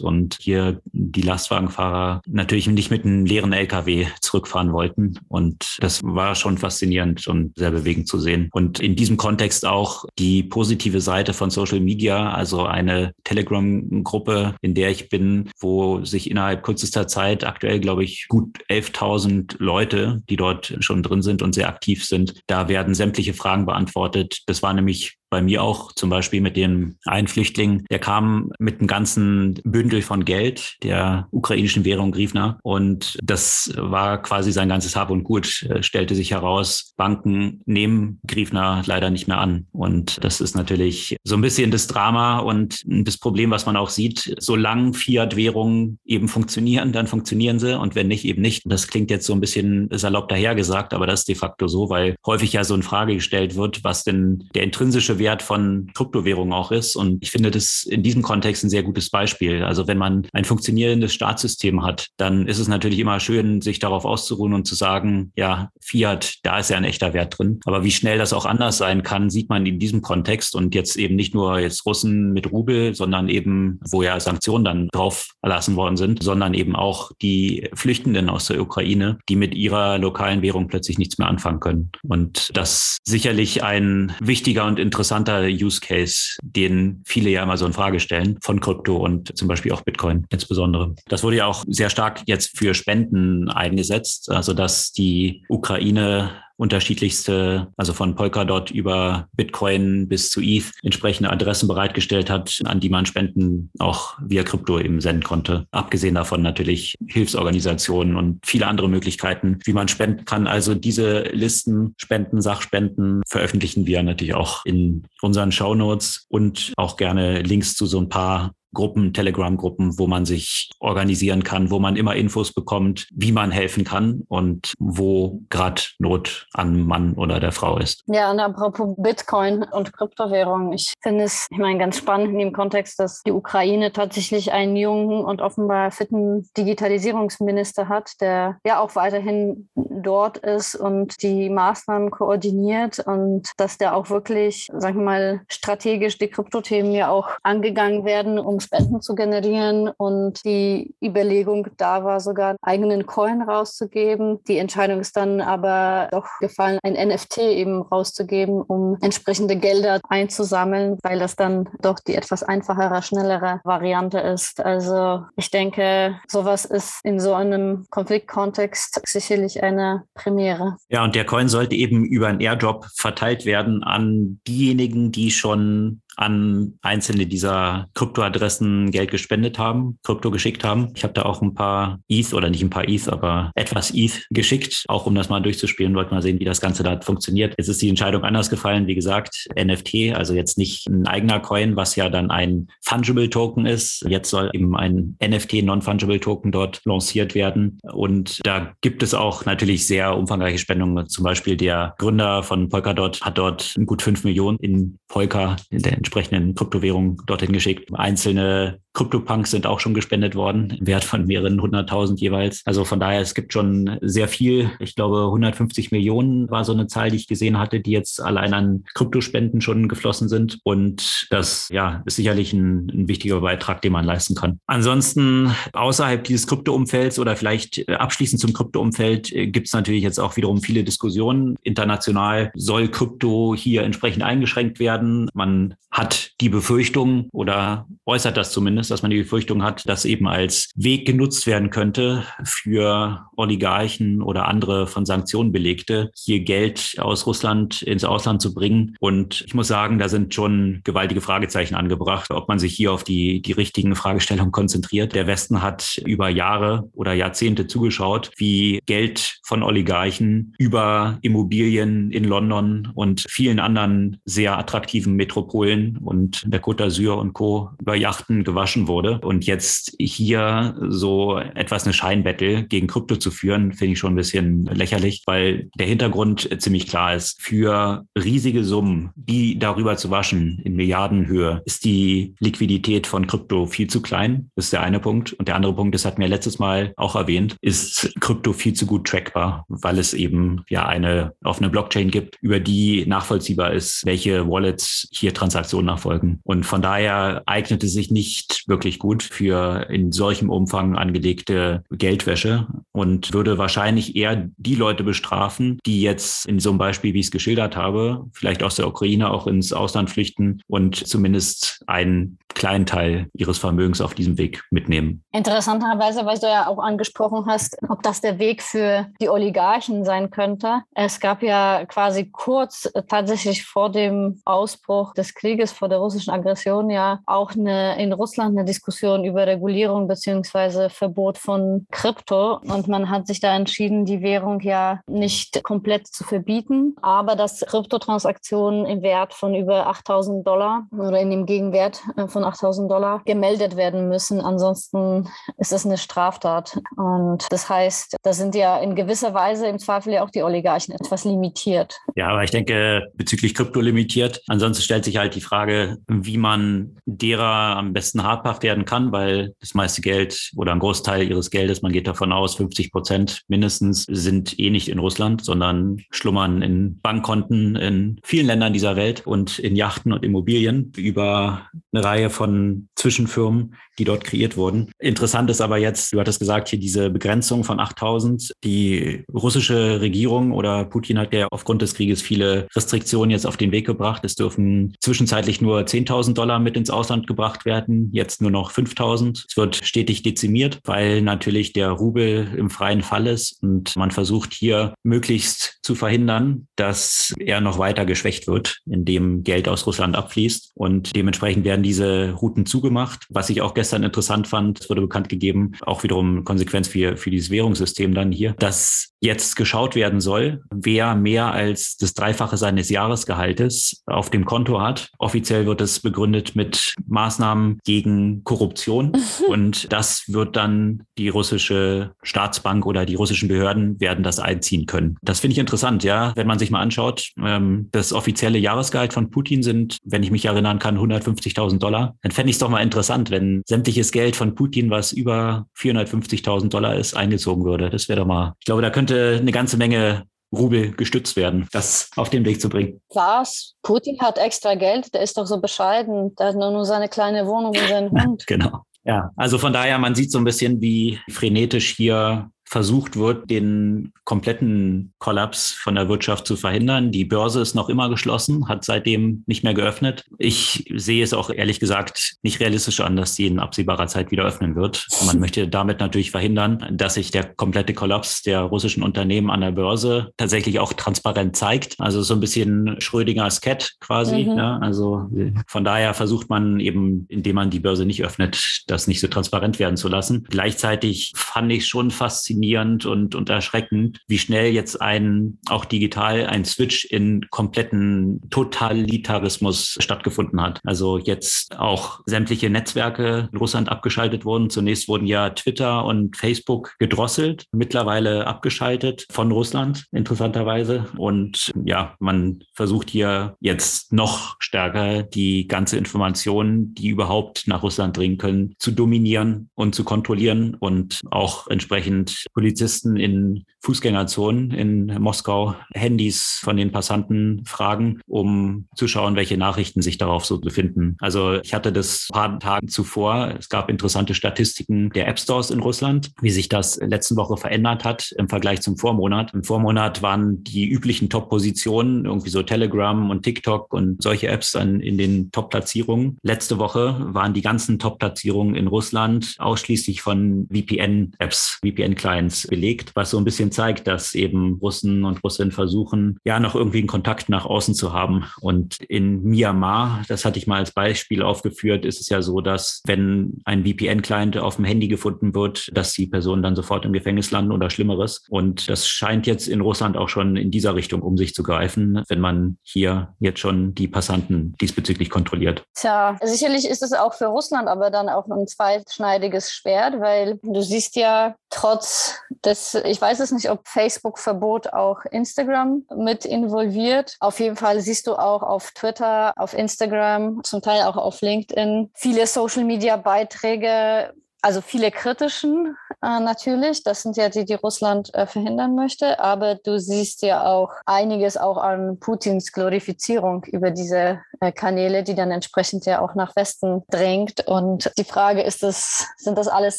und 0.00 0.38
hier 0.40 0.80
die 0.92 1.22
Lastwagenfahrer 1.22 2.22
natürlich 2.26 2.66
nicht 2.66 2.90
mit 2.90 3.04
einem 3.04 3.26
leeren 3.26 3.52
LKW 3.52 4.06
zurückfahren 4.20 4.72
wollten. 4.72 5.18
Und 5.28 5.76
das 5.80 6.00
war 6.02 6.34
schon 6.34 6.56
faszinierend 6.56 7.26
und 7.28 7.52
sehr 7.58 7.72
bewegend 7.72 8.08
zu 8.08 8.18
sehen. 8.18 8.48
Und 8.52 8.80
in 8.80 8.96
diesem 8.96 9.18
Kontext 9.18 9.66
auch 9.66 10.06
die 10.18 10.42
positive 10.42 11.02
Seite 11.02 11.34
von 11.34 11.50
Social 11.50 11.80
Media, 11.80 12.32
also 12.32 12.64
eine 12.64 13.07
Telegram-Gruppe, 13.24 14.54
in 14.60 14.74
der 14.74 14.90
ich 14.90 15.08
bin, 15.08 15.50
wo 15.60 16.04
sich 16.04 16.30
innerhalb 16.30 16.62
kürzester 16.62 17.06
Zeit 17.06 17.44
aktuell, 17.44 17.80
glaube 17.80 18.04
ich, 18.04 18.26
gut 18.28 18.58
11.000 18.68 19.56
Leute, 19.58 20.22
die 20.28 20.36
dort 20.36 20.76
schon 20.80 21.02
drin 21.02 21.22
sind 21.22 21.42
und 21.42 21.54
sehr 21.54 21.68
aktiv 21.68 22.04
sind, 22.04 22.40
da 22.46 22.68
werden 22.68 22.94
sämtliche 22.94 23.34
Fragen 23.34 23.66
beantwortet. 23.66 24.42
Das 24.46 24.62
war 24.62 24.72
nämlich 24.74 25.18
bei 25.30 25.42
mir 25.42 25.62
auch 25.62 25.92
zum 25.92 26.10
Beispiel 26.10 26.40
mit 26.40 26.56
dem 26.56 26.96
einen 27.04 27.28
Flüchtling, 27.28 27.84
der 27.90 27.98
kam 27.98 28.50
mit 28.58 28.78
einem 28.78 28.86
ganzen 28.86 29.60
Bündel 29.64 30.02
von 30.02 30.24
Geld 30.24 30.76
der 30.82 31.28
ukrainischen 31.30 31.84
Währung 31.84 32.12
Grifna. 32.12 32.58
Und 32.62 33.18
das 33.22 33.72
war 33.76 34.22
quasi 34.22 34.52
sein 34.52 34.68
ganzes 34.68 34.96
Hab 34.96 35.10
und 35.10 35.24
Gut, 35.24 35.62
äh, 35.68 35.82
stellte 35.82 36.14
sich 36.14 36.30
heraus, 36.30 36.94
Banken 36.96 37.60
nehmen 37.66 38.20
Grifna 38.26 38.82
leider 38.86 39.10
nicht 39.10 39.28
mehr 39.28 39.38
an. 39.38 39.66
Und 39.72 40.22
das 40.22 40.40
ist 40.40 40.56
natürlich 40.56 41.16
so 41.24 41.36
ein 41.36 41.40
bisschen 41.40 41.70
das 41.70 41.86
Drama 41.86 42.38
und 42.38 42.82
das 42.86 43.18
Problem, 43.18 43.50
was 43.50 43.66
man 43.66 43.76
auch 43.76 43.90
sieht, 43.90 44.34
solange 44.38 44.94
Fiat-Währungen 44.94 45.98
eben 46.04 46.28
funktionieren, 46.28 46.92
dann 46.92 47.06
funktionieren 47.06 47.58
sie. 47.58 47.78
Und 47.78 47.94
wenn 47.94 48.08
nicht, 48.08 48.24
eben 48.24 48.42
nicht. 48.42 48.62
Das 48.64 48.88
klingt 48.88 49.10
jetzt 49.10 49.26
so 49.26 49.32
ein 49.32 49.40
bisschen 49.40 49.88
salopp 49.92 50.28
dahergesagt, 50.28 50.94
aber 50.94 51.06
das 51.06 51.20
ist 51.20 51.28
de 51.28 51.34
facto 51.34 51.68
so, 51.68 51.90
weil 51.90 52.16
häufig 52.26 52.52
ja 52.52 52.64
so 52.64 52.74
in 52.74 52.82
Frage 52.82 53.14
gestellt 53.14 53.56
wird, 53.56 53.84
was 53.84 54.04
denn 54.04 54.48
der 54.54 54.62
intrinsische 54.62 55.17
Wert 55.18 55.42
von 55.42 55.90
Kryptowährungen 55.94 56.52
auch 56.52 56.72
ist. 56.72 56.96
Und 56.96 57.22
ich 57.22 57.30
finde 57.30 57.50
das 57.50 57.84
in 57.88 58.02
diesem 58.02 58.22
Kontext 58.22 58.64
ein 58.64 58.70
sehr 58.70 58.82
gutes 58.82 59.10
Beispiel. 59.10 59.62
Also 59.62 59.86
wenn 59.86 59.98
man 59.98 60.26
ein 60.32 60.44
funktionierendes 60.44 61.12
Staatssystem 61.12 61.84
hat, 61.84 62.08
dann 62.16 62.46
ist 62.46 62.58
es 62.58 62.68
natürlich 62.68 62.98
immer 62.98 63.20
schön, 63.20 63.60
sich 63.60 63.78
darauf 63.78 64.04
auszuruhen 64.04 64.54
und 64.54 64.66
zu 64.66 64.74
sagen, 64.74 65.32
ja, 65.36 65.70
Fiat, 65.80 66.34
da 66.42 66.58
ist 66.58 66.70
ja 66.70 66.76
ein 66.76 66.84
echter 66.84 67.12
Wert 67.14 67.38
drin. 67.38 67.60
Aber 67.64 67.84
wie 67.84 67.90
schnell 67.90 68.18
das 68.18 68.32
auch 68.32 68.46
anders 68.46 68.78
sein 68.78 69.02
kann, 69.02 69.30
sieht 69.30 69.48
man 69.48 69.66
in 69.66 69.78
diesem 69.78 70.02
Kontext 70.02 70.54
und 70.54 70.74
jetzt 70.74 70.96
eben 70.96 71.16
nicht 71.16 71.34
nur 71.34 71.58
jetzt 71.58 71.84
Russen 71.86 72.32
mit 72.32 72.50
Rubel, 72.50 72.94
sondern 72.94 73.28
eben, 73.28 73.80
wo 73.90 74.02
ja 74.02 74.18
Sanktionen 74.20 74.64
dann 74.64 74.88
drauf 74.88 75.30
erlassen 75.42 75.76
worden 75.76 75.96
sind, 75.96 76.22
sondern 76.22 76.54
eben 76.54 76.76
auch 76.76 77.10
die 77.20 77.68
Flüchtenden 77.74 78.28
aus 78.28 78.46
der 78.46 78.60
Ukraine, 78.60 79.18
die 79.28 79.36
mit 79.36 79.54
ihrer 79.54 79.98
lokalen 79.98 80.42
Währung 80.42 80.68
plötzlich 80.68 80.98
nichts 80.98 81.18
mehr 81.18 81.28
anfangen 81.28 81.60
können. 81.60 81.90
Und 82.02 82.50
das 82.54 82.98
sicherlich 83.04 83.62
ein 83.62 84.12
wichtiger 84.20 84.66
und 84.66 84.78
interessanter 84.78 85.07
interessanter 85.08 85.46
Use 85.46 85.80
Case, 85.80 86.36
den 86.42 87.02
viele 87.06 87.30
ja 87.30 87.42
immer 87.42 87.56
so 87.56 87.66
in 87.66 87.72
Frage 87.72 87.98
stellen 87.98 88.38
von 88.42 88.60
Krypto 88.60 88.96
und 88.96 89.36
zum 89.36 89.48
Beispiel 89.48 89.72
auch 89.72 89.80
Bitcoin 89.80 90.26
insbesondere. 90.28 90.94
Das 91.08 91.22
wurde 91.22 91.36
ja 91.36 91.46
auch 91.46 91.64
sehr 91.66 91.88
stark 91.88 92.22
jetzt 92.26 92.56
für 92.58 92.74
Spenden 92.74 93.48
eingesetzt, 93.48 94.30
also 94.30 94.52
dass 94.52 94.92
die 94.92 95.44
Ukraine 95.48 96.42
unterschiedlichste, 96.58 97.68
also 97.76 97.94
von 97.94 98.16
Polkadot 98.16 98.70
über 98.70 99.28
Bitcoin 99.34 100.08
bis 100.08 100.30
zu 100.30 100.40
ETH, 100.40 100.72
entsprechende 100.82 101.30
Adressen 101.30 101.68
bereitgestellt 101.68 102.28
hat, 102.28 102.60
an 102.64 102.80
die 102.80 102.90
man 102.90 103.06
Spenden 103.06 103.70
auch 103.78 104.18
via 104.20 104.42
Krypto 104.42 104.78
eben 104.78 105.00
senden 105.00 105.22
konnte. 105.22 105.66
Abgesehen 105.70 106.16
davon 106.16 106.42
natürlich 106.42 106.96
Hilfsorganisationen 107.06 108.16
und 108.16 108.44
viele 108.44 108.66
andere 108.66 108.88
Möglichkeiten, 108.88 109.60
wie 109.64 109.72
man 109.72 109.88
spenden 109.88 110.24
kann. 110.24 110.46
Also 110.46 110.74
diese 110.74 111.22
Listen, 111.32 111.94
Spenden, 111.96 112.42
Sachspenden 112.42 113.22
veröffentlichen 113.26 113.86
wir 113.86 114.02
natürlich 114.02 114.34
auch 114.34 114.64
in 114.64 115.04
unseren 115.22 115.52
Show 115.52 115.74
Notes 115.74 116.26
und 116.28 116.72
auch 116.76 116.96
gerne 116.96 117.40
Links 117.42 117.74
zu 117.74 117.86
so 117.86 118.00
ein 118.00 118.08
paar 118.08 118.52
Gruppen, 118.74 119.12
Telegram-Gruppen, 119.12 119.98
wo 119.98 120.06
man 120.06 120.24
sich 120.24 120.70
organisieren 120.80 121.42
kann, 121.42 121.70
wo 121.70 121.78
man 121.78 121.96
immer 121.96 122.14
Infos 122.14 122.52
bekommt, 122.52 123.08
wie 123.12 123.32
man 123.32 123.50
helfen 123.50 123.84
kann 123.84 124.22
und 124.28 124.74
wo 124.78 125.42
gerade 125.50 125.82
Not 125.98 126.46
an 126.52 126.86
Mann 126.86 127.14
oder 127.14 127.40
der 127.40 127.52
Frau 127.52 127.78
ist. 127.78 128.04
Ja, 128.06 128.30
und 128.30 128.40
apropos 128.40 128.94
Bitcoin 128.98 129.62
und 129.64 129.92
Kryptowährung, 129.92 130.72
ich 130.72 130.94
finde 131.00 131.24
es, 131.24 131.46
ich 131.50 131.58
meine, 131.58 131.78
ganz 131.78 131.98
spannend 131.98 132.30
in 132.30 132.38
dem 132.38 132.52
Kontext, 132.52 132.98
dass 132.98 133.22
die 133.22 133.32
Ukraine 133.32 133.92
tatsächlich 133.92 134.52
einen 134.52 134.76
jungen 134.76 135.24
und 135.24 135.40
offenbar 135.40 135.90
fitten 135.90 136.48
Digitalisierungsminister 136.56 137.88
hat, 137.88 138.12
der 138.20 138.58
ja 138.64 138.80
auch 138.80 138.94
weiterhin 138.94 139.68
dort 139.74 140.38
ist 140.38 140.74
und 140.74 141.22
die 141.22 141.50
Maßnahmen 141.50 142.10
koordiniert 142.10 142.98
und 143.00 143.50
dass 143.56 143.78
der 143.78 143.96
auch 143.96 144.10
wirklich, 144.10 144.68
sagen 144.72 144.98
wir 144.98 145.04
mal, 145.04 145.40
strategisch 145.48 146.18
die 146.18 146.28
Kryptothemen 146.28 146.92
ja 146.92 147.10
auch 147.10 147.28
angegangen 147.42 148.04
werden, 148.04 148.38
um 148.38 148.57
Spenden 148.60 149.00
zu 149.00 149.14
generieren. 149.14 149.90
Und 149.96 150.44
die 150.44 150.94
Überlegung 151.02 151.68
da 151.76 152.04
war 152.04 152.20
sogar, 152.20 152.50
einen 152.50 152.58
eigenen 152.62 153.06
Coin 153.06 153.42
rauszugeben. 153.42 154.42
Die 154.46 154.58
Entscheidung 154.58 155.00
ist 155.00 155.16
dann 155.16 155.40
aber 155.40 156.08
doch 156.10 156.26
gefallen, 156.40 156.78
ein 156.82 156.94
NFT 156.94 157.38
eben 157.38 157.82
rauszugeben, 157.82 158.62
um 158.62 158.96
entsprechende 159.00 159.56
Gelder 159.56 160.00
einzusammeln, 160.08 160.98
weil 161.02 161.18
das 161.18 161.36
dann 161.36 161.68
doch 161.80 161.98
die 162.00 162.14
etwas 162.14 162.42
einfachere, 162.42 163.02
schnellere 163.02 163.60
Variante 163.64 164.18
ist. 164.18 164.60
Also 164.64 165.24
ich 165.36 165.50
denke, 165.50 166.16
sowas 166.28 166.64
ist 166.64 167.00
in 167.04 167.20
so 167.20 167.34
einem 167.34 167.84
Konfliktkontext 167.90 169.00
sicherlich 169.06 169.62
eine 169.62 170.04
Premiere. 170.14 170.76
Ja, 170.88 171.04
und 171.04 171.14
der 171.14 171.24
Coin 171.24 171.48
sollte 171.48 171.74
eben 171.74 172.04
über 172.04 172.28
einen 172.28 172.40
Airdrop 172.40 172.86
verteilt 172.96 173.44
werden 173.44 173.82
an 173.82 174.40
diejenigen, 174.46 175.12
die 175.12 175.30
schon 175.30 176.02
an 176.18 176.74
einzelne 176.82 177.26
dieser 177.26 177.86
Kryptoadressen 177.94 178.90
Geld 178.90 179.10
gespendet 179.10 179.58
haben, 179.58 179.98
Krypto 180.02 180.30
geschickt 180.30 180.64
haben. 180.64 180.88
Ich 180.96 181.04
habe 181.04 181.14
da 181.14 181.22
auch 181.22 181.42
ein 181.42 181.54
paar 181.54 182.00
ETH 182.08 182.34
oder 182.34 182.50
nicht 182.50 182.62
ein 182.62 182.70
paar 182.70 182.88
ETH, 182.88 183.08
aber 183.08 183.52
etwas 183.54 183.92
ETH 183.94 184.26
geschickt, 184.30 184.84
auch 184.88 185.06
um 185.06 185.14
das 185.14 185.28
mal 185.28 185.40
durchzuspielen, 185.40 185.94
wollte 185.94 186.12
mal 186.12 186.22
sehen, 186.22 186.40
wie 186.40 186.44
das 186.44 186.60
Ganze 186.60 186.82
da 186.82 187.00
funktioniert. 187.00 187.54
Jetzt 187.56 187.68
ist 187.68 187.80
die 187.80 187.88
Entscheidung 187.88 188.24
anders 188.24 188.50
gefallen, 188.50 188.88
wie 188.88 188.96
gesagt, 188.96 189.46
NFT, 189.56 190.14
also 190.14 190.34
jetzt 190.34 190.58
nicht 190.58 190.88
ein 190.88 191.06
eigener 191.06 191.38
Coin, 191.38 191.76
was 191.76 191.94
ja 191.94 192.08
dann 192.08 192.32
ein 192.32 192.66
Fungible 192.82 193.30
Token 193.30 193.66
ist. 193.66 194.04
Jetzt 194.08 194.30
soll 194.30 194.50
eben 194.52 194.76
ein 194.76 195.16
NFT 195.24 195.62
Non-Fungible 195.62 196.18
Token 196.18 196.50
dort 196.50 196.80
lanciert 196.84 197.36
werden. 197.36 197.78
Und 197.92 198.40
da 198.44 198.72
gibt 198.80 199.04
es 199.04 199.14
auch 199.14 199.44
natürlich 199.44 199.86
sehr 199.86 200.16
umfangreiche 200.16 200.58
Spendungen. 200.58 201.08
Zum 201.08 201.22
Beispiel 201.22 201.56
der 201.56 201.94
Gründer 201.98 202.42
von 202.42 202.68
Polkadot 202.68 203.20
hat 203.20 203.38
dort 203.38 203.76
gut 203.86 204.02
fünf 204.02 204.24
Millionen 204.24 204.58
in 204.58 204.98
Polka, 205.06 205.56
in 205.70 205.82
der 205.82 205.96
entsprechenden 206.08 206.54
Kryptowährung 206.54 207.22
dorthin 207.26 207.52
geschickt. 207.52 207.90
Einzelne 207.92 208.80
Krypto-Punks 208.98 209.52
sind 209.52 209.64
auch 209.64 209.78
schon 209.78 209.94
gespendet 209.94 210.34
worden, 210.34 210.76
im 210.76 210.86
Wert 210.88 211.04
von 211.04 211.24
mehreren 211.24 211.62
hunderttausend 211.62 212.20
jeweils. 212.20 212.62
Also 212.64 212.84
von 212.84 212.98
daher, 212.98 213.20
es 213.20 213.34
gibt 213.34 213.52
schon 213.52 213.96
sehr 214.02 214.26
viel. 214.26 214.72
Ich 214.80 214.96
glaube, 214.96 215.26
150 215.26 215.92
Millionen 215.92 216.50
war 216.50 216.64
so 216.64 216.72
eine 216.72 216.88
Zahl, 216.88 217.10
die 217.10 217.16
ich 217.16 217.28
gesehen 217.28 217.60
hatte, 217.60 217.78
die 217.78 217.92
jetzt 217.92 218.20
allein 218.20 218.54
an 218.54 218.84
Kryptospenden 218.94 219.60
schon 219.60 219.86
geflossen 219.86 220.28
sind. 220.28 220.58
Und 220.64 221.28
das, 221.30 221.68
ja, 221.70 222.02
ist 222.06 222.16
sicherlich 222.16 222.52
ein, 222.52 222.90
ein 222.92 223.08
wichtiger 223.08 223.40
Beitrag, 223.40 223.82
den 223.82 223.92
man 223.92 224.04
leisten 224.04 224.34
kann. 224.34 224.58
Ansonsten, 224.66 225.54
außerhalb 225.74 226.24
dieses 226.24 226.48
Krypto-Umfelds 226.48 227.20
oder 227.20 227.36
vielleicht 227.36 227.88
abschließend 227.88 228.40
zum 228.40 228.52
Krypto-Umfeld, 228.52 229.32
äh, 229.32 229.46
gibt 229.46 229.68
es 229.68 229.74
natürlich 229.74 230.02
jetzt 230.02 230.18
auch 230.18 230.36
wiederum 230.36 230.60
viele 230.60 230.82
Diskussionen. 230.82 231.54
International 231.62 232.50
soll 232.56 232.88
Krypto 232.88 233.54
hier 233.56 233.84
entsprechend 233.84 234.24
eingeschränkt 234.24 234.80
werden. 234.80 235.30
Man 235.34 235.74
hat 235.90 236.32
die 236.40 236.48
Befürchtung 236.48 237.28
oder 237.32 237.86
äußert 238.04 238.36
das 238.36 238.52
zumindest, 238.52 238.87
ist, 238.88 238.90
dass 238.90 239.02
man 239.02 239.10
die 239.10 239.18
Befürchtung 239.18 239.62
hat, 239.62 239.86
dass 239.86 240.04
eben 240.04 240.26
als 240.26 240.70
Weg 240.74 241.06
genutzt 241.06 241.46
werden 241.46 241.70
könnte 241.70 242.24
für 242.42 243.26
Oligarchen 243.36 244.22
oder 244.22 244.48
andere 244.48 244.86
von 244.86 245.04
Sanktionen 245.04 245.52
belegte, 245.52 246.10
hier 246.16 246.40
Geld 246.40 246.96
aus 246.98 247.26
Russland 247.26 247.82
ins 247.82 248.04
Ausland 248.04 248.40
zu 248.40 248.54
bringen. 248.54 248.96
Und 249.00 249.44
ich 249.46 249.54
muss 249.54 249.68
sagen, 249.68 249.98
da 249.98 250.08
sind 250.08 250.34
schon 250.34 250.80
gewaltige 250.84 251.20
Fragezeichen 251.20 251.74
angebracht, 251.74 252.30
ob 252.30 252.48
man 252.48 252.58
sich 252.58 252.74
hier 252.74 252.92
auf 252.92 253.04
die, 253.04 253.42
die 253.42 253.52
richtigen 253.52 253.94
Fragestellungen 253.94 254.52
konzentriert. 254.52 255.14
Der 255.14 255.26
Westen 255.26 255.60
hat 255.60 256.00
über 256.04 256.28
Jahre 256.30 256.88
oder 256.94 257.12
Jahrzehnte 257.12 257.66
zugeschaut, 257.66 258.30
wie 258.36 258.80
Geld 258.86 259.40
von 259.44 259.62
Oligarchen 259.62 260.54
über 260.58 261.18
Immobilien 261.22 262.10
in 262.10 262.24
London 262.24 262.90
und 262.94 263.26
vielen 263.28 263.60
anderen 263.60 264.20
sehr 264.24 264.58
attraktiven 264.58 265.14
Metropolen 265.14 265.98
und 265.98 266.42
der 266.46 266.62
Côte 266.62 266.84
d'Azur 266.84 267.18
und 267.18 267.34
Co. 267.34 267.70
über 267.80 267.94
Yachten 267.94 268.44
gewaschen 268.44 268.77
wurde. 268.86 269.20
Und 269.22 269.46
jetzt 269.46 269.96
hier 269.98 270.76
so 270.88 271.38
etwas 271.38 271.84
eine 271.84 271.92
Scheinbattle 271.92 272.64
gegen 272.64 272.86
Krypto 272.86 273.16
zu 273.16 273.30
führen, 273.30 273.72
finde 273.72 273.94
ich 273.94 273.98
schon 273.98 274.12
ein 274.12 274.16
bisschen 274.16 274.66
lächerlich, 274.66 275.22
weil 275.26 275.70
der 275.78 275.86
Hintergrund 275.86 276.48
ziemlich 276.58 276.86
klar 276.86 277.14
ist. 277.14 277.42
Für 277.42 278.04
riesige 278.16 278.62
Summen, 278.64 279.10
die 279.16 279.58
darüber 279.58 279.96
zu 279.96 280.10
waschen 280.10 280.60
in 280.64 280.76
Milliardenhöhe, 280.76 281.62
ist 281.64 281.84
die 281.84 282.34
Liquidität 282.38 283.06
von 283.06 283.26
Krypto 283.26 283.66
viel 283.66 283.88
zu 283.88 284.02
klein. 284.02 284.50
Das 284.54 284.66
ist 284.66 284.72
der 284.72 284.82
eine 284.82 285.00
Punkt. 285.00 285.32
Und 285.32 285.48
der 285.48 285.56
andere 285.56 285.74
Punkt, 285.74 285.94
das 285.94 286.04
hatten 286.04 286.20
wir 286.20 286.28
letztes 286.28 286.58
Mal 286.58 286.92
auch 286.96 287.16
erwähnt, 287.16 287.56
ist 287.60 288.14
Krypto 288.20 288.52
viel 288.52 288.74
zu 288.74 288.86
gut 288.86 289.06
trackbar, 289.06 289.64
weil 289.68 289.98
es 289.98 290.14
eben 290.14 290.62
ja 290.68 290.86
eine 290.86 291.34
offene 291.42 291.70
Blockchain 291.70 292.10
gibt, 292.10 292.36
über 292.40 292.60
die 292.60 293.06
nachvollziehbar 293.06 293.72
ist, 293.72 294.04
welche 294.04 294.48
Wallets 294.48 295.08
hier 295.12 295.34
Transaktionen 295.34 295.86
nachfolgen. 295.86 296.40
Und 296.44 296.64
von 296.64 296.82
daher 296.82 297.42
eignet 297.46 297.82
es 297.82 297.92
sich 297.92 298.10
nicht 298.10 298.57
wirklich 298.66 298.98
gut 298.98 299.22
für 299.22 299.86
in 299.90 300.12
solchem 300.12 300.50
Umfang 300.50 300.96
angelegte 300.96 301.84
Geldwäsche 301.90 302.66
und 302.92 303.32
würde 303.32 303.58
wahrscheinlich 303.58 304.16
eher 304.16 304.48
die 304.56 304.74
Leute 304.74 305.04
bestrafen, 305.04 305.78
die 305.86 306.00
jetzt 306.00 306.46
in 306.46 306.60
so 306.60 306.70
einem 306.70 306.78
Beispiel, 306.78 307.14
wie 307.14 307.20
ich 307.20 307.26
es 307.26 307.32
geschildert 307.32 307.76
habe, 307.76 308.26
vielleicht 308.32 308.62
aus 308.62 308.76
der 308.76 308.88
Ukraine 308.88 309.30
auch 309.30 309.46
ins 309.46 309.72
Ausland 309.72 310.10
flüchten 310.10 310.60
und 310.66 310.96
zumindest 310.96 311.82
einen 311.86 312.38
kleinen 312.54 312.86
Teil 312.86 313.28
ihres 313.34 313.58
Vermögens 313.58 314.00
auf 314.00 314.14
diesem 314.14 314.36
Weg 314.36 314.64
mitnehmen. 314.70 315.22
Interessanterweise, 315.32 316.26
weil 316.26 316.38
du 316.38 316.46
ja 316.46 316.66
auch 316.66 316.78
angesprochen 316.78 317.44
hast, 317.46 317.78
ob 317.88 318.02
das 318.02 318.20
der 318.20 318.38
Weg 318.38 318.62
für 318.62 319.06
die 319.20 319.28
Oligarchen 319.28 320.04
sein 320.04 320.30
könnte. 320.30 320.82
Es 320.94 321.20
gab 321.20 321.42
ja 321.42 321.84
quasi 321.86 322.28
kurz 322.30 322.90
tatsächlich 323.08 323.64
vor 323.64 323.92
dem 323.92 324.40
Ausbruch 324.44 325.14
des 325.14 325.34
Krieges, 325.34 325.72
vor 325.72 325.88
der 325.88 325.98
russischen 325.98 326.30
Aggression 326.30 326.90
ja 326.90 327.20
auch 327.26 327.52
eine, 327.52 328.00
in 328.02 328.12
Russland 328.12 328.47
eine 328.48 328.64
Diskussion 328.64 329.24
über 329.24 329.46
Regulierung 329.46 330.08
beziehungsweise 330.08 330.88
Verbot 330.88 331.36
von 331.38 331.86
Krypto. 331.90 332.60
Und 332.62 332.88
man 332.88 333.10
hat 333.10 333.26
sich 333.26 333.40
da 333.40 333.54
entschieden, 333.54 334.06
die 334.06 334.22
Währung 334.22 334.60
ja 334.60 335.00
nicht 335.06 335.62
komplett 335.64 336.06
zu 336.06 336.24
verbieten, 336.24 336.96
aber 337.02 337.36
dass 337.36 337.60
Kryptotransaktionen 337.60 338.86
im 338.86 339.02
Wert 339.02 339.34
von 339.34 339.54
über 339.54 339.86
8000 339.86 340.46
Dollar 340.46 340.86
oder 340.92 341.20
in 341.20 341.30
dem 341.30 341.44
Gegenwert 341.44 342.02
von 342.28 342.38
von 342.38 342.44
8000 342.44 342.90
Dollar 342.90 343.22
gemeldet 343.24 343.76
werden 343.76 344.08
müssen. 344.08 344.40
Ansonsten 344.40 345.28
ist 345.56 345.72
es 345.72 345.84
eine 345.84 345.98
Straftat. 345.98 346.78
Und 346.96 347.46
das 347.50 347.68
heißt, 347.68 348.16
da 348.22 348.32
sind 348.32 348.54
ja 348.54 348.78
in 348.78 348.94
gewisser 348.94 349.34
Weise 349.34 349.66
im 349.66 349.78
Zweifel 349.78 350.12
ja 350.12 350.24
auch 350.24 350.30
die 350.30 350.42
Oligarchen 350.42 350.94
etwas 350.94 351.24
limitiert. 351.24 351.98
Ja, 352.14 352.28
aber 352.28 352.44
ich 352.44 352.52
denke, 352.52 353.10
bezüglich 353.14 353.54
Krypto 353.54 353.80
limitiert. 353.80 354.40
Ansonsten 354.46 354.82
stellt 354.82 355.04
sich 355.04 355.16
halt 355.16 355.34
die 355.34 355.40
Frage, 355.40 355.98
wie 356.06 356.38
man 356.38 356.96
derer 357.06 357.76
am 357.76 357.92
besten 357.92 358.22
habhaft 358.38 358.62
werden 358.62 358.84
kann, 358.84 359.12
weil 359.12 359.54
das 359.60 359.74
meiste 359.74 360.00
Geld 360.00 360.50
oder 360.56 360.72
ein 360.72 360.78
Großteil 360.78 361.28
ihres 361.28 361.50
Geldes, 361.50 361.82
man 361.82 361.92
geht 361.92 362.06
davon 362.06 362.32
aus, 362.32 362.56
50 362.56 362.92
Prozent 362.92 363.42
mindestens, 363.48 364.04
sind 364.08 364.58
eh 364.58 364.70
nicht 364.70 364.88
in 364.88 364.98
Russland, 364.98 365.44
sondern 365.44 366.02
schlummern 366.10 366.62
in 366.62 367.00
Bankkonten 367.00 367.76
in 367.76 368.20
vielen 368.22 368.46
Ländern 368.46 368.72
dieser 368.72 368.96
Welt 368.96 369.26
und 369.26 369.58
in 369.58 369.76
Yachten 369.76 370.12
und 370.12 370.24
Immobilien 370.24 370.92
über 370.96 371.68
eine 371.92 372.04
Reihe 372.04 372.30
von 372.30 372.88
Zwischenfirmen, 372.96 373.74
die 373.98 374.04
dort 374.04 374.24
kreiert 374.24 374.56
wurden. 374.56 374.90
Interessant 374.98 375.50
ist 375.50 375.60
aber 375.60 375.78
jetzt, 375.78 376.12
du 376.12 376.20
hattest 376.20 376.38
gesagt, 376.38 376.68
hier 376.68 376.78
diese 376.78 377.10
Begrenzung 377.10 377.64
von 377.64 377.80
8000. 377.80 378.52
Die 378.64 379.24
russische 379.32 380.00
Regierung 380.00 380.52
oder 380.52 380.84
Putin 380.84 381.18
hat 381.18 381.32
ja 381.32 381.48
aufgrund 381.50 381.82
des 381.82 381.94
Krieges 381.94 382.22
viele 382.22 382.68
Restriktionen 382.74 383.30
jetzt 383.30 383.46
auf 383.46 383.56
den 383.56 383.72
Weg 383.72 383.86
gebracht. 383.86 384.24
Es 384.24 384.34
dürfen 384.34 384.94
zwischenzeitlich 385.00 385.60
nur 385.60 385.80
10.000 385.80 386.34
Dollar 386.34 386.58
mit 386.58 386.76
ins 386.76 386.90
Ausland 386.90 387.26
gebracht 387.26 387.64
werden, 387.64 388.10
jetzt 388.12 388.27
nur 388.40 388.50
noch 388.50 388.72
5.000. 388.72 389.46
Es 389.48 389.56
wird 389.56 389.76
stetig 389.84 390.22
dezimiert, 390.22 390.80
weil 390.84 391.22
natürlich 391.22 391.72
der 391.72 391.90
Rubel 391.90 392.54
im 392.56 392.70
freien 392.70 393.02
Fall 393.02 393.26
ist 393.26 393.62
und 393.62 393.96
man 393.96 394.10
versucht 394.10 394.52
hier 394.52 394.94
möglichst 395.02 395.78
zu 395.82 395.94
verhindern, 395.94 396.68
dass 396.76 397.34
er 397.38 397.60
noch 397.60 397.78
weiter 397.78 398.04
geschwächt 398.04 398.46
wird, 398.46 398.78
indem 398.86 399.42
Geld 399.42 399.68
aus 399.68 399.86
Russland 399.86 400.16
abfließt. 400.16 400.72
Und 400.74 401.14
dementsprechend 401.16 401.64
werden 401.64 401.82
diese 401.82 402.32
Routen 402.32 402.66
zugemacht. 402.66 403.26
Was 403.30 403.50
ich 403.50 403.62
auch 403.62 403.74
gestern 403.74 404.02
interessant 404.02 404.48
fand, 404.48 404.80
es 404.80 404.90
wurde 404.90 405.00
bekannt 405.00 405.28
gegeben, 405.28 405.72
auch 405.82 406.02
wiederum 406.02 406.44
Konsequenz 406.44 406.88
für, 406.88 407.16
für 407.16 407.30
dieses 407.30 407.50
Währungssystem 407.50 408.14
dann 408.14 408.32
hier, 408.32 408.54
dass 408.58 409.14
jetzt 409.20 409.56
geschaut 409.56 409.94
werden 409.94 410.20
soll, 410.20 410.62
wer 410.70 411.14
mehr 411.14 411.52
als 411.52 411.96
das 411.96 412.14
Dreifache 412.14 412.56
seines 412.56 412.88
Jahresgehaltes 412.88 414.02
auf 414.06 414.30
dem 414.30 414.44
Konto 414.44 414.80
hat. 414.80 415.10
Offiziell 415.18 415.66
wird 415.66 415.80
es 415.80 416.00
begründet 416.00 416.54
mit 416.54 416.94
Maßnahmen 417.06 417.78
gegen 417.84 418.44
Korruption. 418.44 419.12
Und 419.48 419.92
das 419.92 420.24
wird 420.28 420.56
dann 420.56 421.04
die 421.16 421.28
russische 421.28 422.12
Staatsbank 422.22 422.86
oder 422.86 423.06
die 423.06 423.14
russischen 423.14 423.48
Behörden 423.48 424.00
werden 424.00 424.22
das 424.22 424.38
einziehen 424.38 424.86
können. 424.86 425.16
Das 425.22 425.40
finde 425.40 425.52
ich 425.52 425.58
interessant, 425.58 426.04
ja. 426.04 426.32
Wenn 426.36 426.46
man 426.46 426.58
sich 426.58 426.70
mal 426.70 426.80
anschaut, 426.80 427.32
ähm, 427.42 427.88
das 427.92 428.12
offizielle 428.12 428.58
Jahresgehalt 428.58 429.12
von 429.12 429.30
Putin 429.30 429.62
sind, 429.62 429.98
wenn 430.04 430.22
ich 430.22 430.30
mich 430.30 430.44
erinnern 430.44 430.78
kann, 430.78 430.98
150.000 430.98 431.78
Dollar. 431.78 432.16
Dann 432.22 432.32
fände 432.32 432.50
ich 432.50 432.56
es 432.56 432.60
doch 432.60 432.68
mal 432.68 432.82
interessant, 432.82 433.30
wenn 433.30 433.62
sämtliches 433.66 434.12
Geld 434.12 434.36
von 434.36 434.54
Putin, 434.54 434.90
was 434.90 435.12
über 435.12 435.66
450.000 435.76 436.68
Dollar 436.68 436.96
ist, 436.96 437.16
eingezogen 437.16 437.64
würde. 437.64 437.90
Das 437.90 438.08
wäre 438.08 438.20
doch 438.20 438.26
mal, 438.26 438.54
ich 438.60 438.66
glaube, 438.66 438.82
da 438.82 438.90
könnte 438.90 439.07
eine 439.10 439.52
ganze 439.52 439.76
Menge 439.76 440.24
Rubel 440.52 440.92
gestützt 440.92 441.36
werden, 441.36 441.68
das 441.72 442.10
auf 442.16 442.30
den 442.30 442.44
Weg 442.44 442.60
zu 442.60 442.68
bringen. 442.68 443.00
Was? 443.12 443.74
Putin 443.82 444.18
hat 444.20 444.38
extra 444.38 444.74
Geld, 444.74 445.12
der 445.14 445.22
ist 445.22 445.36
doch 445.36 445.46
so 445.46 445.60
bescheiden. 445.60 446.34
Der 446.36 446.48
hat 446.48 446.56
nur 446.56 446.84
seine 446.84 447.08
kleine 447.08 447.46
Wohnung 447.46 447.70
und 447.70 447.88
seinen 447.88 448.10
Hund. 448.10 448.46
genau. 448.46 448.82
Ja, 449.04 449.30
also 449.36 449.58
von 449.58 449.72
daher, 449.72 449.98
man 449.98 450.14
sieht 450.14 450.30
so 450.30 450.38
ein 450.38 450.44
bisschen, 450.44 450.80
wie 450.80 451.18
frenetisch 451.30 451.94
hier 451.96 452.50
versucht 452.68 453.16
wird, 453.16 453.48
den 453.50 454.12
kompletten 454.24 455.12
Kollaps 455.18 455.72
von 455.72 455.94
der 455.94 456.08
Wirtschaft 456.08 456.46
zu 456.46 456.56
verhindern. 456.56 457.10
Die 457.10 457.24
Börse 457.24 457.62
ist 457.62 457.74
noch 457.74 457.88
immer 457.88 458.10
geschlossen, 458.10 458.68
hat 458.68 458.84
seitdem 458.84 459.42
nicht 459.46 459.64
mehr 459.64 459.72
geöffnet. 459.72 460.26
Ich 460.36 460.84
sehe 460.94 461.24
es 461.24 461.32
auch 461.32 461.48
ehrlich 461.48 461.80
gesagt 461.80 462.36
nicht 462.42 462.60
realistisch 462.60 463.00
an, 463.00 463.16
dass 463.16 463.34
sie 463.34 463.46
in 463.46 463.58
absehbarer 463.58 464.06
Zeit 464.06 464.30
wieder 464.30 464.44
öffnen 464.44 464.76
wird. 464.76 465.06
Man 465.24 465.40
möchte 465.40 465.66
damit 465.66 466.00
natürlich 466.00 466.30
verhindern, 466.30 466.86
dass 466.92 467.14
sich 467.14 467.30
der 467.30 467.44
komplette 467.44 467.94
Kollaps 467.94 468.42
der 468.42 468.60
russischen 468.60 469.02
Unternehmen 469.02 469.50
an 469.50 469.62
der 469.62 469.72
Börse 469.72 470.32
tatsächlich 470.36 470.78
auch 470.78 470.92
transparent 470.92 471.56
zeigt. 471.56 471.96
Also 471.98 472.22
so 472.22 472.34
ein 472.34 472.40
bisschen 472.40 473.00
Schrödingers 473.00 473.62
Cat 473.62 473.94
quasi. 474.00 474.44
Mhm. 474.44 474.58
Ja, 474.58 474.78
also 474.78 475.30
von 475.66 475.84
daher 475.84 476.12
versucht 476.12 476.50
man 476.50 476.80
eben, 476.80 477.24
indem 477.28 477.56
man 477.56 477.70
die 477.70 477.80
Börse 477.80 478.04
nicht 478.04 478.22
öffnet, 478.22 478.82
das 478.88 479.06
nicht 479.06 479.20
so 479.20 479.28
transparent 479.28 479.78
werden 479.78 479.96
zu 479.96 480.08
lassen. 480.08 480.46
Gleichzeitig 480.50 481.32
fand 481.34 481.72
ich 481.72 481.86
schon 481.86 482.10
faszinierend, 482.10 482.57
faszinierend 482.58 483.06
und, 483.06 483.34
und 483.34 483.48
erschreckend, 483.48 484.20
wie 484.26 484.38
schnell 484.38 484.72
jetzt 484.72 485.00
ein, 485.00 485.58
auch 485.68 485.84
digital, 485.84 486.46
ein 486.46 486.64
Switch 486.64 487.04
in 487.04 487.46
kompletten 487.50 488.40
Totalitarismus 488.50 489.96
stattgefunden 490.00 490.60
hat. 490.60 490.80
Also 490.84 491.18
jetzt 491.18 491.78
auch 491.78 492.20
sämtliche 492.26 492.70
Netzwerke 492.70 493.48
in 493.52 493.58
Russland 493.58 493.88
abgeschaltet 493.88 494.44
wurden. 494.44 494.70
Zunächst 494.70 495.08
wurden 495.08 495.26
ja 495.26 495.50
Twitter 495.50 496.04
und 496.04 496.36
Facebook 496.36 496.94
gedrosselt, 496.98 497.66
mittlerweile 497.72 498.46
abgeschaltet 498.46 499.26
von 499.30 499.52
Russland, 499.52 500.06
interessanterweise. 500.12 501.06
Und 501.16 501.70
ja, 501.84 502.16
man 502.18 502.64
versucht 502.74 503.10
hier 503.10 503.56
jetzt 503.60 504.12
noch 504.12 504.56
stärker 504.58 505.22
die 505.22 505.68
ganze 505.68 505.96
Information, 505.96 506.94
die 506.94 507.08
überhaupt 507.08 507.66
nach 507.66 507.82
Russland 507.82 508.16
dringen 508.16 508.38
können, 508.38 508.74
zu 508.78 508.90
dominieren 508.90 509.70
und 509.74 509.94
zu 509.94 510.04
kontrollieren 510.04 510.74
und 510.74 511.20
auch 511.30 511.68
entsprechend 511.68 512.47
Polizisten 512.52 513.16
in 513.16 513.64
Fußgängerzonen 513.80 514.70
in 514.72 515.06
Moskau 515.20 515.74
Handys 515.94 516.58
von 516.62 516.76
den 516.76 516.90
Passanten 516.90 517.62
fragen, 517.64 518.20
um 518.26 518.86
zu 518.94 519.06
schauen, 519.08 519.36
welche 519.36 519.56
Nachrichten 519.56 520.02
sich 520.02 520.18
darauf 520.18 520.44
so 520.44 520.58
befinden. 520.60 521.16
Also 521.20 521.60
ich 521.60 521.74
hatte 521.74 521.92
das 521.92 522.28
paar 522.32 522.58
Tage 522.58 522.86
zuvor. 522.86 523.54
Es 523.58 523.68
gab 523.68 523.88
interessante 523.88 524.34
Statistiken 524.34 525.10
der 525.10 525.28
App 525.28 525.38
Stores 525.38 525.70
in 525.70 525.80
Russland, 525.80 526.32
wie 526.40 526.50
sich 526.50 526.68
das 526.68 526.98
letzte 527.00 527.36
Woche 527.36 527.56
verändert 527.56 528.04
hat 528.04 528.32
im 528.36 528.48
Vergleich 528.48 528.80
zum 528.80 528.96
Vormonat. 528.96 529.54
Im 529.54 529.64
Vormonat 529.64 530.22
waren 530.22 530.64
die 530.64 530.88
üblichen 530.88 531.30
Top-Positionen, 531.30 532.24
irgendwie 532.24 532.50
so 532.50 532.62
Telegram 532.62 533.30
und 533.30 533.42
TikTok 533.42 533.92
und 533.92 534.22
solche 534.22 534.48
Apps 534.48 534.72
dann 534.72 535.00
in 535.00 535.18
den 535.18 535.50
Top-Platzierungen. 535.52 536.38
Letzte 536.42 536.78
Woche 536.78 537.16
waren 537.34 537.54
die 537.54 537.62
ganzen 537.62 537.98
Top-Platzierungen 537.98 538.74
in 538.74 538.88
Russland 538.88 539.54
ausschließlich 539.58 540.22
von 540.22 540.68
VPN-Apps, 540.72 541.78
VPN-Clients 541.84 542.37
belegt, 542.68 543.12
was 543.14 543.30
so 543.30 543.38
ein 543.38 543.44
bisschen 543.44 543.72
zeigt, 543.72 544.06
dass 544.06 544.34
eben 544.34 544.78
Russen 544.80 545.24
und 545.24 545.42
Russinnen 545.42 545.72
versuchen, 545.72 546.38
ja, 546.44 546.60
noch 546.60 546.74
irgendwie 546.74 546.98
einen 546.98 547.08
Kontakt 547.08 547.48
nach 547.48 547.64
außen 547.66 547.94
zu 547.94 548.12
haben. 548.12 548.44
Und 548.60 548.98
in 549.08 549.42
Myanmar, 549.42 550.22
das 550.28 550.44
hatte 550.44 550.58
ich 550.58 550.66
mal 550.66 550.78
als 550.78 550.92
Beispiel 550.92 551.42
aufgeführt, 551.42 552.04
ist 552.04 552.20
es 552.20 552.28
ja 552.28 552.42
so, 552.42 552.60
dass 552.60 553.02
wenn 553.06 553.60
ein 553.64 553.84
VPN-Client 553.84 554.58
auf 554.58 554.76
dem 554.76 554.84
Handy 554.84 555.08
gefunden 555.08 555.54
wird, 555.54 555.90
dass 555.96 556.12
die 556.12 556.26
Personen 556.26 556.62
dann 556.62 556.76
sofort 556.76 557.04
im 557.04 557.12
Gefängnis 557.12 557.50
landen 557.50 557.72
oder 557.72 557.90
Schlimmeres. 557.90 558.44
Und 558.48 558.88
das 558.88 559.08
scheint 559.08 559.46
jetzt 559.46 559.68
in 559.68 559.80
Russland 559.80 560.16
auch 560.16 560.28
schon 560.28 560.56
in 560.56 560.70
dieser 560.70 560.94
Richtung 560.94 561.22
um 561.22 561.36
sich 561.36 561.54
zu 561.54 561.62
greifen, 561.62 562.22
wenn 562.28 562.40
man 562.40 562.78
hier 562.82 563.34
jetzt 563.40 563.60
schon 563.60 563.94
die 563.94 564.08
Passanten 564.08 564.74
diesbezüglich 564.80 565.30
kontrolliert. 565.30 565.82
Tja, 565.94 566.38
sicherlich 566.42 566.88
ist 566.88 567.02
es 567.02 567.12
auch 567.12 567.34
für 567.34 567.46
Russland 567.46 567.88
aber 567.88 568.10
dann 568.10 568.28
auch 568.28 568.46
ein 568.48 568.66
zweischneidiges 568.66 569.72
Schwert, 569.72 570.20
weil 570.20 570.58
du 570.62 570.82
siehst 570.82 571.16
ja 571.16 571.56
trotz 571.70 572.27
des, 572.64 572.94
ich 572.94 573.20
weiß 573.20 573.40
es 573.40 573.52
nicht, 573.52 573.70
ob 573.70 573.86
Facebook-Verbot 573.86 574.92
auch 574.92 575.24
Instagram 575.30 576.04
mit 576.16 576.44
involviert. 576.44 577.36
Auf 577.40 577.60
jeden 577.60 577.76
Fall 577.76 578.00
siehst 578.00 578.26
du 578.26 578.34
auch 578.34 578.62
auf 578.62 578.90
Twitter, 578.92 579.52
auf 579.56 579.74
Instagram, 579.74 580.62
zum 580.64 580.82
Teil 580.82 581.02
auch 581.02 581.16
auf 581.16 581.40
LinkedIn 581.40 582.10
viele 582.14 582.46
Social-Media-Beiträge, 582.46 584.32
also 584.60 584.80
viele 584.80 585.10
kritischen 585.10 585.96
äh, 586.22 586.40
natürlich. 586.40 587.04
Das 587.04 587.22
sind 587.22 587.36
ja 587.36 587.48
die, 587.48 587.64
die 587.64 587.74
Russland 587.74 588.34
äh, 588.34 588.46
verhindern 588.46 588.94
möchte. 588.94 589.38
Aber 589.38 589.76
du 589.76 589.98
siehst 589.98 590.42
ja 590.42 590.66
auch 590.66 590.90
einiges 591.06 591.56
auch 591.56 591.76
an 591.76 592.18
Putins 592.18 592.72
Glorifizierung 592.72 593.64
über 593.64 593.90
diese 593.90 594.40
äh, 594.60 594.72
Kanäle, 594.72 595.22
die 595.22 595.34
dann 595.34 595.52
entsprechend 595.52 596.06
ja 596.06 596.20
auch 596.20 596.34
nach 596.34 596.56
Westen 596.56 597.04
drängt. 597.10 597.66
Und 597.66 598.10
die 598.18 598.24
Frage 598.24 598.62
ist 598.62 598.82
es, 598.82 599.28
sind 599.36 599.56
das 599.58 599.68
alles 599.68 599.98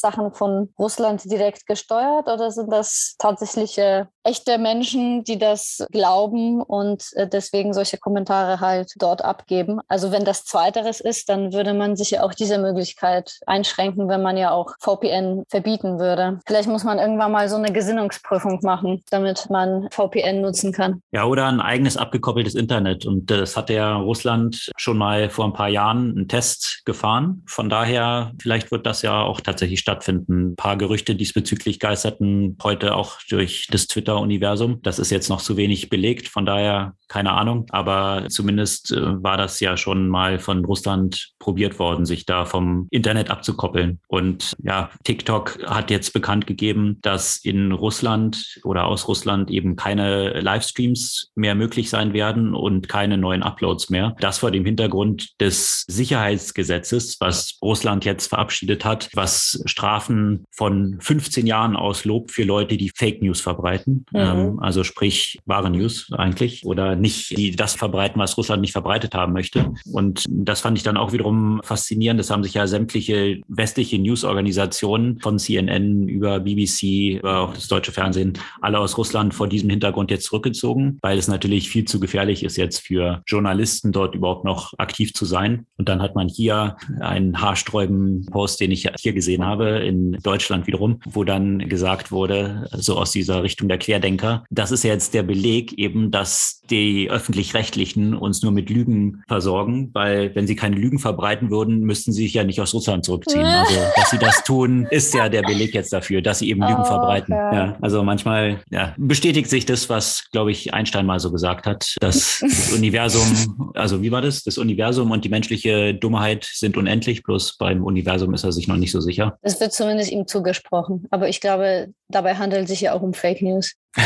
Sachen 0.00 0.32
von 0.32 0.72
Russland 0.78 1.30
direkt 1.30 1.66
gesteuert 1.66 2.28
oder 2.28 2.50
sind 2.50 2.70
das 2.70 3.14
tatsächliche 3.18 4.08
echte 4.22 4.58
Menschen, 4.58 5.24
die 5.24 5.38
das 5.38 5.86
glauben 5.90 6.60
und 6.60 7.04
äh, 7.14 7.26
deswegen 7.26 7.72
solche 7.72 7.96
Kommentare 7.96 8.60
halt 8.60 8.92
dort 8.96 9.24
abgeben? 9.24 9.80
Also 9.88 10.12
wenn 10.12 10.24
das 10.24 10.44
Zweiteres 10.44 11.00
ist, 11.00 11.30
dann 11.30 11.54
würde 11.54 11.72
man 11.72 11.96
sich 11.96 12.10
ja 12.10 12.22
auch 12.22 12.34
diese 12.34 12.58
Möglichkeit 12.58 13.40
einschränken, 13.46 14.08
wenn 14.08 14.22
man 14.22 14.36
ja 14.36 14.50
auch 14.50 14.59
VPN 14.80 15.44
verbieten 15.48 15.98
würde. 15.98 16.40
Vielleicht 16.46 16.68
muss 16.68 16.84
man 16.84 16.98
irgendwann 16.98 17.32
mal 17.32 17.48
so 17.48 17.56
eine 17.56 17.72
Gesinnungsprüfung 17.72 18.60
machen, 18.62 19.02
damit 19.10 19.48
man 19.50 19.88
VPN 19.90 20.40
nutzen 20.40 20.72
kann. 20.72 21.02
Ja, 21.12 21.24
oder 21.24 21.46
ein 21.46 21.60
eigenes 21.60 21.96
abgekoppeltes 21.96 22.54
Internet. 22.54 23.06
Und 23.06 23.30
das 23.30 23.56
hat 23.56 23.70
ja 23.70 23.96
Russland 23.96 24.70
schon 24.76 24.98
mal 24.98 25.30
vor 25.30 25.44
ein 25.44 25.52
paar 25.52 25.68
Jahren 25.68 26.10
einen 26.16 26.28
Test 26.28 26.82
gefahren. 26.84 27.42
Von 27.46 27.68
daher, 27.68 28.32
vielleicht 28.40 28.70
wird 28.70 28.86
das 28.86 29.02
ja 29.02 29.22
auch 29.22 29.40
tatsächlich 29.40 29.80
stattfinden. 29.80 30.52
Ein 30.52 30.56
paar 30.56 30.76
Gerüchte 30.76 31.14
diesbezüglich 31.14 31.80
geisterten 31.80 32.56
heute 32.62 32.94
auch 32.94 33.18
durch 33.28 33.66
das 33.70 33.86
Twitter-Universum. 33.86 34.80
Das 34.82 34.98
ist 34.98 35.10
jetzt 35.10 35.28
noch 35.28 35.40
zu 35.40 35.56
wenig 35.56 35.88
belegt. 35.88 36.28
Von 36.28 36.46
daher 36.46 36.94
keine 37.10 37.32
Ahnung. 37.32 37.66
Aber 37.70 38.26
zumindest 38.28 38.92
äh, 38.92 39.22
war 39.22 39.36
das 39.36 39.58
ja 39.60 39.76
schon 39.76 40.08
mal 40.08 40.38
von 40.38 40.64
Russland 40.64 41.32
probiert 41.40 41.78
worden, 41.78 42.06
sich 42.06 42.24
da 42.24 42.44
vom 42.44 42.86
Internet 42.90 43.30
abzukoppeln. 43.30 43.98
Und 44.06 44.54
ja, 44.62 44.90
TikTok 45.02 45.58
hat 45.66 45.90
jetzt 45.90 46.12
bekannt 46.12 46.46
gegeben, 46.46 46.98
dass 47.02 47.36
in 47.36 47.72
Russland 47.72 48.60
oder 48.62 48.86
aus 48.86 49.08
Russland 49.08 49.50
eben 49.50 49.74
keine 49.74 50.40
Livestreams 50.40 51.32
mehr 51.34 51.56
möglich 51.56 51.90
sein 51.90 52.12
werden 52.12 52.54
und 52.54 52.88
keine 52.88 53.18
neuen 53.18 53.42
Uploads 53.42 53.90
mehr. 53.90 54.14
Das 54.20 54.38
vor 54.38 54.52
dem 54.52 54.64
Hintergrund 54.64 55.40
des 55.40 55.84
Sicherheitsgesetzes, 55.88 57.16
was 57.18 57.58
Russland 57.60 58.04
jetzt 58.04 58.28
verabschiedet 58.28 58.84
hat, 58.84 59.08
was 59.14 59.60
Strafen 59.64 60.44
von 60.52 60.98
15 61.00 61.44
Jahren 61.44 61.74
auslobt 61.74 62.30
für 62.30 62.44
Leute, 62.44 62.76
die 62.76 62.92
Fake 62.94 63.20
News 63.20 63.40
verbreiten. 63.40 64.06
Mhm. 64.12 64.20
Ähm, 64.20 64.58
also 64.60 64.84
sprich 64.84 65.40
wahre 65.44 65.70
News 65.70 66.12
eigentlich 66.12 66.64
oder 66.64 66.99
nicht 67.00 67.36
die 67.36 67.50
das 67.52 67.74
verbreiten, 67.74 68.20
was 68.20 68.36
Russland 68.36 68.60
nicht 68.60 68.72
verbreitet 68.72 69.14
haben 69.14 69.32
möchte. 69.32 69.72
Und 69.92 70.24
das 70.28 70.60
fand 70.60 70.76
ich 70.78 70.84
dann 70.84 70.96
auch 70.96 71.12
wiederum 71.12 71.60
faszinierend. 71.62 72.20
Das 72.20 72.30
haben 72.30 72.44
sich 72.44 72.54
ja 72.54 72.66
sämtliche 72.66 73.40
westliche 73.48 73.98
Newsorganisationen 73.98 75.20
von 75.20 75.38
CNN 75.38 76.08
über 76.08 76.40
BBC, 76.40 77.18
über 77.18 77.40
auch 77.40 77.54
das 77.54 77.68
deutsche 77.68 77.92
Fernsehen, 77.92 78.34
alle 78.60 78.78
aus 78.78 78.98
Russland 78.98 79.34
vor 79.34 79.48
diesem 79.48 79.70
Hintergrund 79.70 80.10
jetzt 80.10 80.26
zurückgezogen, 80.26 80.98
weil 81.02 81.18
es 81.18 81.28
natürlich 81.28 81.68
viel 81.68 81.84
zu 81.84 82.00
gefährlich 82.00 82.42
ist 82.44 82.56
jetzt 82.56 82.80
für 82.80 83.22
Journalisten 83.26 83.92
dort 83.92 84.14
überhaupt 84.14 84.44
noch 84.44 84.74
aktiv 84.78 85.12
zu 85.12 85.24
sein. 85.24 85.66
Und 85.76 85.88
dann 85.88 86.02
hat 86.02 86.14
man 86.14 86.28
hier 86.28 86.76
einen 87.00 87.40
haarsträubenden 87.40 88.26
Post, 88.26 88.60
den 88.60 88.70
ich 88.70 88.88
hier 88.98 89.12
gesehen 89.12 89.44
habe, 89.44 89.80
in 89.80 90.12
Deutschland 90.22 90.66
wiederum, 90.66 91.00
wo 91.06 91.24
dann 91.24 91.68
gesagt 91.68 92.12
wurde, 92.12 92.68
so 92.72 92.96
aus 92.96 93.12
dieser 93.12 93.42
Richtung 93.42 93.68
der 93.68 93.78
Querdenker, 93.78 94.44
das 94.50 94.70
ist 94.70 94.82
jetzt 94.82 95.14
der 95.14 95.22
Beleg 95.22 95.72
eben, 95.78 96.10
dass 96.10 96.62
die 96.70 96.89
die 96.90 97.10
öffentlich-rechtlichen 97.10 98.14
uns 98.14 98.42
nur 98.42 98.50
mit 98.50 98.68
Lügen 98.68 99.22
versorgen, 99.28 99.90
weil 99.92 100.34
wenn 100.34 100.46
sie 100.46 100.56
keine 100.56 100.76
Lügen 100.76 100.98
verbreiten 100.98 101.50
würden, 101.50 101.80
müssten 101.80 102.12
sie 102.12 102.24
sich 102.24 102.34
ja 102.34 102.42
nicht 102.42 102.60
aus 102.60 102.74
Russland 102.74 103.04
zurückziehen. 103.04 103.46
Also, 103.60 103.80
dass 103.96 104.10
sie 104.10 104.18
das 104.18 104.44
tun, 104.44 104.86
ist 104.90 105.12
ja 105.12 105.28
der 105.28 105.42
Beleg 105.42 105.74
jetzt 105.74 105.92
dafür, 105.92 106.22
dass 106.22 106.38
sie 106.38 106.48
eben 106.48 106.62
Lügen 106.62 106.80
oh, 106.80 106.84
verbreiten. 106.84 107.34
Ja. 107.34 107.52
ja. 107.52 107.76
also 107.80 108.02
manchmal 108.02 108.60
ja, 108.70 108.94
bestätigt 108.96 109.50
sich 109.50 109.66
das, 109.66 109.90
was, 109.90 110.24
glaube 110.32 110.50
ich, 110.50 110.72
Einstein 110.72 111.04
mal 111.04 111.20
so 111.20 111.30
gesagt 111.30 111.66
hat, 111.66 111.94
dass 112.00 112.38
das 112.40 112.72
Universum, 112.72 113.72
also 113.74 114.02
wie 114.02 114.10
war 114.10 114.22
das? 114.22 114.42
Das 114.44 114.56
Universum 114.56 115.10
und 115.10 115.24
die 115.24 115.28
menschliche 115.28 115.94
Dummheit 115.94 116.48
sind 116.52 116.76
unendlich, 116.76 117.22
bloß 117.22 117.58
beim 117.58 117.84
Universum 117.84 118.32
ist 118.32 118.44
er 118.44 118.52
sich 118.52 118.66
noch 118.66 118.76
nicht 118.76 118.92
so 118.92 119.00
sicher. 119.00 119.38
Es 119.42 119.60
wird 119.60 119.72
zumindest 119.72 120.10
ihm 120.10 120.26
zugesprochen. 120.26 121.06
Aber 121.10 121.28
ich 121.28 121.40
glaube, 121.40 121.92
dabei 122.10 122.34
handelt 122.34 122.64
es 122.64 122.70
sich 122.70 122.80
ja 122.82 122.92
auch 122.94 123.02
um 123.02 123.14
Fake 123.14 123.42
News. 123.42 123.74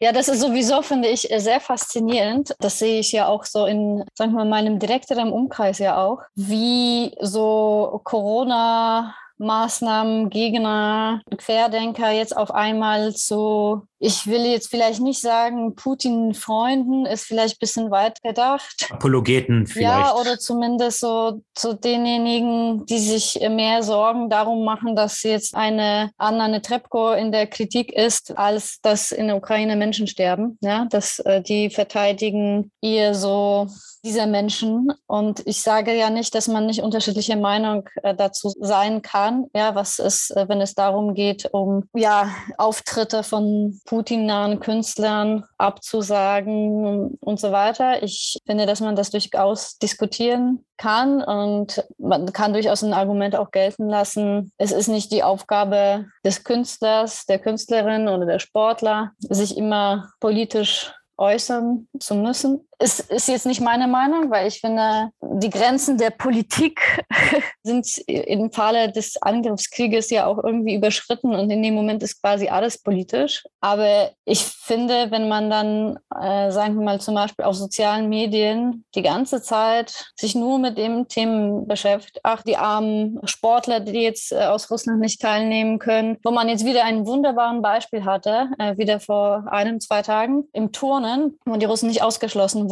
ja, 0.00 0.12
das 0.12 0.28
ist 0.28 0.40
sowieso, 0.40 0.82
finde 0.82 1.08
ich, 1.08 1.28
sehr 1.36 1.60
faszinierend. 1.60 2.54
Das 2.60 2.78
sehe 2.78 3.00
ich 3.00 3.12
ja 3.12 3.26
auch 3.26 3.44
so 3.44 3.66
in, 3.66 4.04
sagen 4.14 4.32
wir 4.32 4.44
mal, 4.44 4.62
meinem 4.62 4.78
direkteren 4.78 5.32
Umkreis 5.32 5.78
ja 5.78 5.96
auch, 5.98 6.20
wie 6.34 7.14
so 7.20 8.00
Corona 8.04 9.14
Maßnahmen, 9.42 10.30
Gegner, 10.30 11.20
Querdenker 11.36 12.10
jetzt 12.10 12.36
auf 12.36 12.50
einmal 12.50 13.14
zu, 13.14 13.82
ich 13.98 14.26
will 14.26 14.44
jetzt 14.46 14.70
vielleicht 14.70 15.00
nicht 15.00 15.20
sagen, 15.20 15.74
Putin-Freunden 15.74 17.06
ist 17.06 17.24
vielleicht 17.24 17.56
ein 17.56 17.60
bisschen 17.60 17.90
weit 17.90 18.22
gedacht. 18.22 18.88
Apologeten 18.90 19.66
vielleicht. 19.66 19.86
Ja, 19.86 20.14
oder 20.14 20.38
zumindest 20.38 21.00
so 21.00 21.42
zu 21.54 21.74
denjenigen, 21.74 22.84
die 22.86 22.98
sich 22.98 23.38
mehr 23.48 23.82
Sorgen 23.82 24.30
darum 24.30 24.64
machen, 24.64 24.96
dass 24.96 25.22
jetzt 25.22 25.54
eine 25.54 26.10
Anna 26.16 26.48
Netrebko 26.48 27.12
in 27.12 27.32
der 27.32 27.46
Kritik 27.46 27.92
ist, 27.92 28.36
als 28.36 28.80
dass 28.80 29.12
in 29.12 29.28
der 29.28 29.36
Ukraine 29.36 29.76
Menschen 29.76 30.06
sterben. 30.06 30.58
Ja, 30.62 30.86
dass 30.86 31.18
äh, 31.20 31.42
die 31.42 31.70
verteidigen 31.70 32.72
ihr 32.80 33.14
so 33.14 33.68
dieser 34.04 34.26
Menschen. 34.26 34.92
Und 35.06 35.46
ich 35.46 35.62
sage 35.62 35.96
ja 35.96 36.10
nicht, 36.10 36.34
dass 36.34 36.48
man 36.48 36.66
nicht 36.66 36.82
unterschiedliche 36.82 37.36
Meinung 37.36 37.88
äh, 38.02 38.14
dazu 38.14 38.52
sein 38.60 39.02
kann. 39.02 39.31
Ja, 39.54 39.74
was 39.74 39.98
ist, 39.98 40.30
äh, 40.36 40.48
wenn 40.48 40.60
es 40.60 40.74
darum 40.74 41.14
geht, 41.14 41.48
um 41.52 41.88
ja 41.94 42.30
Auftritte 42.58 43.22
von 43.22 43.80
Putin-nahen 43.86 44.60
Künstlern 44.60 45.44
abzusagen 45.58 47.18
und 47.20 47.40
so 47.40 47.52
weiter. 47.52 48.02
Ich 48.02 48.38
finde, 48.46 48.66
dass 48.66 48.80
man 48.80 48.96
das 48.96 49.10
durchaus 49.10 49.78
diskutieren 49.78 50.64
kann 50.76 51.22
und 51.22 51.84
man 51.98 52.32
kann 52.32 52.52
durchaus 52.52 52.82
ein 52.82 52.92
Argument 52.92 53.36
auch 53.36 53.50
gelten 53.50 53.88
lassen. 53.88 54.52
Es 54.58 54.72
ist 54.72 54.88
nicht 54.88 55.12
die 55.12 55.22
Aufgabe 55.22 56.06
des 56.24 56.44
Künstlers, 56.44 57.26
der 57.26 57.38
Künstlerin 57.38 58.08
oder 58.08 58.26
der 58.26 58.38
Sportler, 58.38 59.12
sich 59.18 59.56
immer 59.56 60.10
politisch 60.20 60.92
äußern 61.16 61.88
zu 61.98 62.14
müssen. 62.14 62.66
Es 62.82 62.98
ist 62.98 63.28
jetzt 63.28 63.46
nicht 63.46 63.60
meine 63.60 63.86
Meinung, 63.86 64.28
weil 64.30 64.48
ich 64.48 64.60
finde, 64.60 65.10
die 65.20 65.50
Grenzen 65.50 65.98
der 65.98 66.10
Politik 66.10 66.80
sind 67.62 67.86
im 68.08 68.50
Falle 68.50 68.90
des 68.90 69.22
Angriffskrieges 69.22 70.10
ja 70.10 70.26
auch 70.26 70.42
irgendwie 70.42 70.74
überschritten 70.74 71.32
und 71.32 71.48
in 71.50 71.62
dem 71.62 71.74
Moment 71.74 72.02
ist 72.02 72.20
quasi 72.20 72.48
alles 72.48 72.82
politisch. 72.82 73.44
Aber 73.60 74.10
ich 74.24 74.42
finde, 74.42 75.12
wenn 75.12 75.28
man 75.28 75.48
dann, 75.48 75.98
äh, 76.20 76.50
sagen 76.50 76.74
wir 76.74 76.84
mal 76.84 77.00
zum 77.00 77.14
Beispiel 77.14 77.44
auf 77.44 77.54
sozialen 77.54 78.08
Medien 78.08 78.84
die 78.96 79.02
ganze 79.02 79.42
Zeit 79.42 80.12
sich 80.16 80.34
nur 80.34 80.58
mit 80.58 80.76
dem 80.76 81.06
Themen 81.06 81.68
beschäftigt, 81.68 82.18
ach, 82.24 82.42
die 82.42 82.56
armen 82.56 83.20
Sportler, 83.24 83.78
die 83.78 84.00
jetzt 84.00 84.32
äh, 84.32 84.46
aus 84.46 84.70
Russland 84.72 84.98
nicht 84.98 85.20
teilnehmen 85.20 85.78
können, 85.78 86.18
wo 86.24 86.32
man 86.32 86.48
jetzt 86.48 86.64
wieder 86.64 86.84
ein 86.84 87.06
wunderbares 87.06 87.62
Beispiel 87.62 88.04
hatte, 88.04 88.48
äh, 88.58 88.76
wieder 88.76 88.98
vor 88.98 89.44
einem, 89.52 89.78
zwei 89.78 90.02
Tagen 90.02 90.48
im 90.52 90.72
Turnen, 90.72 91.38
wo 91.44 91.56
die 91.56 91.66
Russen 91.66 91.88
nicht 91.88 92.02
ausgeschlossen 92.02 92.70
wurden, 92.70 92.71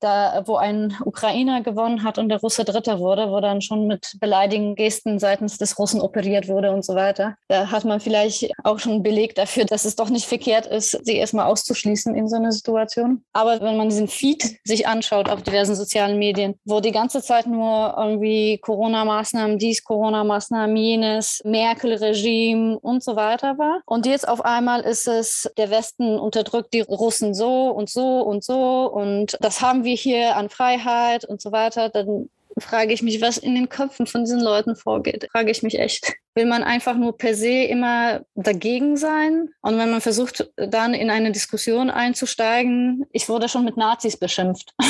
da, 0.00 0.42
wo 0.46 0.56
ein 0.56 0.96
Ukrainer 1.04 1.62
gewonnen 1.62 2.02
hat 2.02 2.18
und 2.18 2.28
der 2.28 2.40
Russe 2.40 2.64
Dritter 2.64 2.98
wurde, 3.00 3.30
wo 3.30 3.40
dann 3.40 3.62
schon 3.62 3.86
mit 3.86 4.16
beleidigenden 4.20 4.74
Gesten 4.74 5.18
seitens 5.18 5.58
des 5.58 5.78
Russen 5.78 6.00
operiert 6.00 6.48
wurde 6.48 6.70
und 6.72 6.84
so 6.84 6.94
weiter. 6.94 7.36
Da 7.48 7.70
hat 7.70 7.84
man 7.84 8.00
vielleicht 8.00 8.50
auch 8.64 8.78
schon 8.78 8.92
einen 8.92 9.02
Beleg 9.02 9.34
dafür, 9.34 9.64
dass 9.64 9.84
es 9.84 9.96
doch 9.96 10.10
nicht 10.10 10.26
verkehrt 10.26 10.66
ist, 10.66 10.98
sie 11.04 11.16
erstmal 11.16 11.46
auszuschließen 11.46 12.14
in 12.14 12.28
so 12.28 12.36
einer 12.36 12.52
Situation. 12.52 13.24
Aber 13.32 13.60
wenn 13.60 13.76
man 13.76 13.88
diesen 13.88 14.08
Feed 14.08 14.58
sich 14.64 14.86
anschaut 14.86 15.28
auf 15.30 15.42
diversen 15.42 15.74
sozialen 15.74 16.18
Medien, 16.18 16.54
wo 16.64 16.80
die 16.80 16.92
ganze 16.92 17.22
Zeit 17.22 17.46
nur 17.46 17.94
irgendwie 17.98 18.58
Corona-Maßnahmen, 18.58 19.58
dies, 19.58 19.84
Corona-Maßnahmen, 19.84 20.76
jenes, 20.76 21.40
Merkel-Regime 21.44 22.78
und 22.78 23.02
so 23.02 23.16
weiter 23.16 23.58
war. 23.58 23.80
Und 23.86 24.06
jetzt 24.06 24.28
auf 24.28 24.44
einmal 24.44 24.82
ist 24.82 25.08
es, 25.08 25.50
der 25.56 25.70
Westen 25.70 26.18
unterdrückt 26.18 26.74
die 26.74 26.80
Russen 26.80 27.34
so 27.34 27.70
und 27.70 27.88
so 27.88 28.20
und 28.20 28.44
so 28.44 28.86
und 28.86 29.35
das 29.40 29.60
haben 29.60 29.84
wir 29.84 29.94
hier 29.94 30.36
an 30.36 30.48
Freiheit 30.48 31.24
und 31.24 31.40
so 31.40 31.52
weiter. 31.52 31.88
Dann 31.88 32.28
frage 32.58 32.92
ich 32.92 33.02
mich, 33.02 33.20
was 33.20 33.36
in 33.36 33.54
den 33.54 33.68
Köpfen 33.68 34.06
von 34.06 34.24
diesen 34.24 34.40
Leuten 34.40 34.76
vorgeht. 34.76 35.28
Frage 35.32 35.50
ich 35.50 35.62
mich 35.62 35.78
echt. 35.78 36.14
Will 36.34 36.46
man 36.46 36.62
einfach 36.62 36.96
nur 36.96 37.16
per 37.16 37.34
se 37.34 37.64
immer 37.64 38.22
dagegen 38.34 38.96
sein? 38.96 39.50
Und 39.60 39.78
wenn 39.78 39.90
man 39.90 40.00
versucht, 40.00 40.50
dann 40.56 40.94
in 40.94 41.10
eine 41.10 41.32
Diskussion 41.32 41.90
einzusteigen, 41.90 43.04
ich 43.12 43.28
wurde 43.28 43.48
schon 43.48 43.64
mit 43.64 43.76
Nazis 43.76 44.16
beschimpft. 44.16 44.74